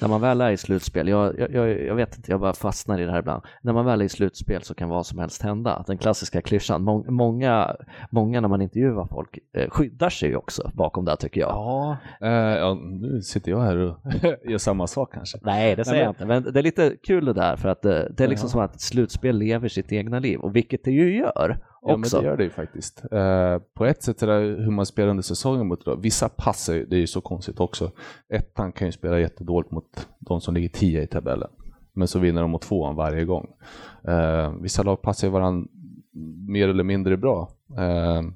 När 0.00 0.08
man 0.08 0.20
väl 0.20 0.40
är 0.40 0.50
i 0.50 0.56
slutspel, 0.56 1.08
jag, 1.08 1.38
jag, 1.38 1.86
jag, 1.86 1.94
vet 1.94 2.16
inte, 2.16 2.30
jag 2.30 2.40
bara 2.40 2.52
fastnar 2.52 3.00
i 3.00 3.04
det 3.04 3.10
här 3.10 3.18
ibland. 3.18 3.42
När 3.62 3.72
man 3.72 3.84
väl 3.84 4.00
är 4.00 4.04
i 4.04 4.08
slutspel 4.08 4.62
så 4.62 4.74
kan 4.74 4.88
vad 4.88 5.06
som 5.06 5.18
helst 5.18 5.42
hända. 5.42 5.84
Den 5.86 5.98
klassiska 5.98 6.42
klyschan. 6.42 6.82
Många, 7.08 7.76
många 8.10 8.40
när 8.40 8.48
man 8.48 8.62
intervjuar 8.62 9.06
folk 9.06 9.38
eh, 9.52 9.70
skyddar 9.70 10.10
sig 10.10 10.36
också 10.36 10.70
bakom 10.74 11.04
det 11.04 11.16
tycker 11.16 11.40
jag. 11.40 11.50
Ja, 11.50 11.96
eh, 12.20 12.30
ja, 12.30 12.74
nu 12.74 13.22
sitter 13.22 13.50
jag 13.50 13.60
här 13.60 13.76
och 13.76 13.98
gör 14.50 14.58
samma 14.58 14.86
sak 14.86 15.14
kanske. 15.14 15.38
Nej, 15.42 15.76
det 15.76 15.84
säger 15.84 16.04
Nej, 16.04 16.14
men... 16.18 16.28
jag 16.28 16.40
inte. 16.40 16.48
Men 16.48 16.52
det 16.52 16.60
är 16.60 16.62
lite 16.62 16.96
kul 17.02 17.24
det 17.24 17.32
där 17.32 17.56
för 17.56 17.68
att 17.68 17.82
det, 17.82 18.02
eh, 18.02 18.10
det 18.16 18.24
är 18.24 18.28
liksom 18.28 18.46
ja. 18.46 18.50
som 18.50 18.60
att 18.60 18.80
slutspel 18.80 19.38
lever 19.38 19.68
sitt 19.68 19.92
egna 19.92 20.18
liv 20.18 20.38
och 20.38 20.56
vilket 20.56 20.84
det 20.84 20.90
ju 20.90 21.16
gör. 21.16 21.58
Ja, 21.82 21.96
men 21.96 22.10
det 22.10 22.22
gör 22.22 22.36
det 22.36 22.44
ju 22.44 22.50
faktiskt. 22.50 23.04
Uh, 23.12 23.58
på 23.74 23.84
ett 23.84 24.02
sätt 24.02 24.22
är 24.22 24.26
det 24.26 24.62
hur 24.62 24.70
man 24.70 24.86
spelar 24.86 25.10
under 25.10 25.22
säsongen 25.22 25.66
mot 25.66 25.84
då. 25.84 25.96
Vissa 25.96 26.28
passar 26.28 26.74
det 26.74 26.96
är 26.96 27.00
ju 27.00 27.06
så 27.06 27.20
konstigt 27.20 27.60
också. 27.60 27.90
Ettan 28.28 28.72
kan 28.72 28.88
ju 28.88 28.92
spela 28.92 29.20
jättedåligt 29.20 29.70
mot 29.70 30.08
de 30.18 30.40
som 30.40 30.54
ligger 30.54 30.68
tio 30.68 31.02
i 31.02 31.06
tabellen. 31.06 31.50
Men 31.92 32.08
så 32.08 32.18
vinner 32.18 32.42
de 32.42 32.50
mot 32.50 32.62
tvåan 32.62 32.96
varje 32.96 33.24
gång. 33.24 33.46
Uh, 34.08 34.62
vissa 34.62 34.82
lag 34.82 35.02
passar 35.02 35.26
ju 35.26 35.32
varandra 35.32 35.68
mer 36.48 36.68
eller 36.68 36.84
mindre 36.84 37.16
bra. 37.16 37.50
Uh, 37.78 38.30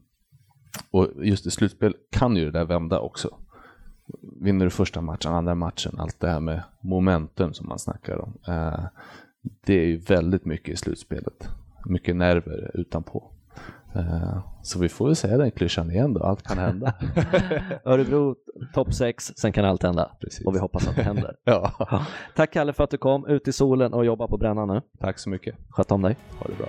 och 0.91 1.09
just 1.25 1.47
i 1.47 1.51
slutspel 1.51 1.95
kan 2.11 2.37
ju 2.37 2.45
det 2.45 2.51
där 2.51 2.65
vända 2.65 3.01
också. 3.01 3.37
Vinner 4.41 4.65
du 4.65 4.71
första 4.71 5.01
matchen, 5.01 5.35
andra 5.35 5.55
matchen, 5.55 5.93
allt 5.99 6.21
det 6.21 6.29
här 6.29 6.41
med 6.41 6.63
momentum 6.81 7.53
som 7.53 7.69
man 7.69 7.79
snackar 7.79 8.19
om. 8.19 8.39
det 9.67 9.75
är 9.75 9.85
ju 9.85 9.97
väldigt 9.97 10.45
mycket 10.45 10.75
i 10.75 10.77
slutspelet 10.77 11.49
mycket 11.85 12.17
nerver 12.17 12.71
utanpå. 12.75 13.33
Uh, 13.97 14.39
så 14.63 14.79
vi 14.79 14.89
får 14.89 15.07
väl 15.07 15.17
säga 15.17 15.39
den 15.39 15.51
klyschan 15.51 15.91
igen 15.91 16.15
då, 16.15 16.23
allt 16.23 16.43
kan 16.43 16.59
hända. 16.59 16.95
Örebro 17.85 18.37
topp 18.75 18.95
6, 18.95 19.33
sen 19.37 19.53
kan 19.53 19.65
allt 19.65 19.83
hända. 19.83 20.11
Precis. 20.21 20.47
Och 20.47 20.55
vi 20.55 20.59
hoppas 20.59 20.89
att 20.89 20.97
det 20.97 21.03
händer. 21.03 21.37
ja. 21.45 21.73
Tack 22.37 22.53
Kalle 22.53 22.73
för 22.73 22.85
att 22.85 22.91
du 22.91 22.99
kom 22.99 23.27
ut 23.27 23.49
i 23.49 23.53
solen 23.53 23.93
och 23.93 24.05
jobba 24.05 24.27
på 24.27 24.39
brännan 24.39 24.69
nu. 24.69 24.81
Tack 25.01 25.19
så 25.19 25.31
mycket. 25.31 25.55
Sköt 25.71 25.91
om 25.91 26.03
dig. 26.03 26.17
Ha 26.39 26.47
det 26.47 26.57
bra. 26.59 26.69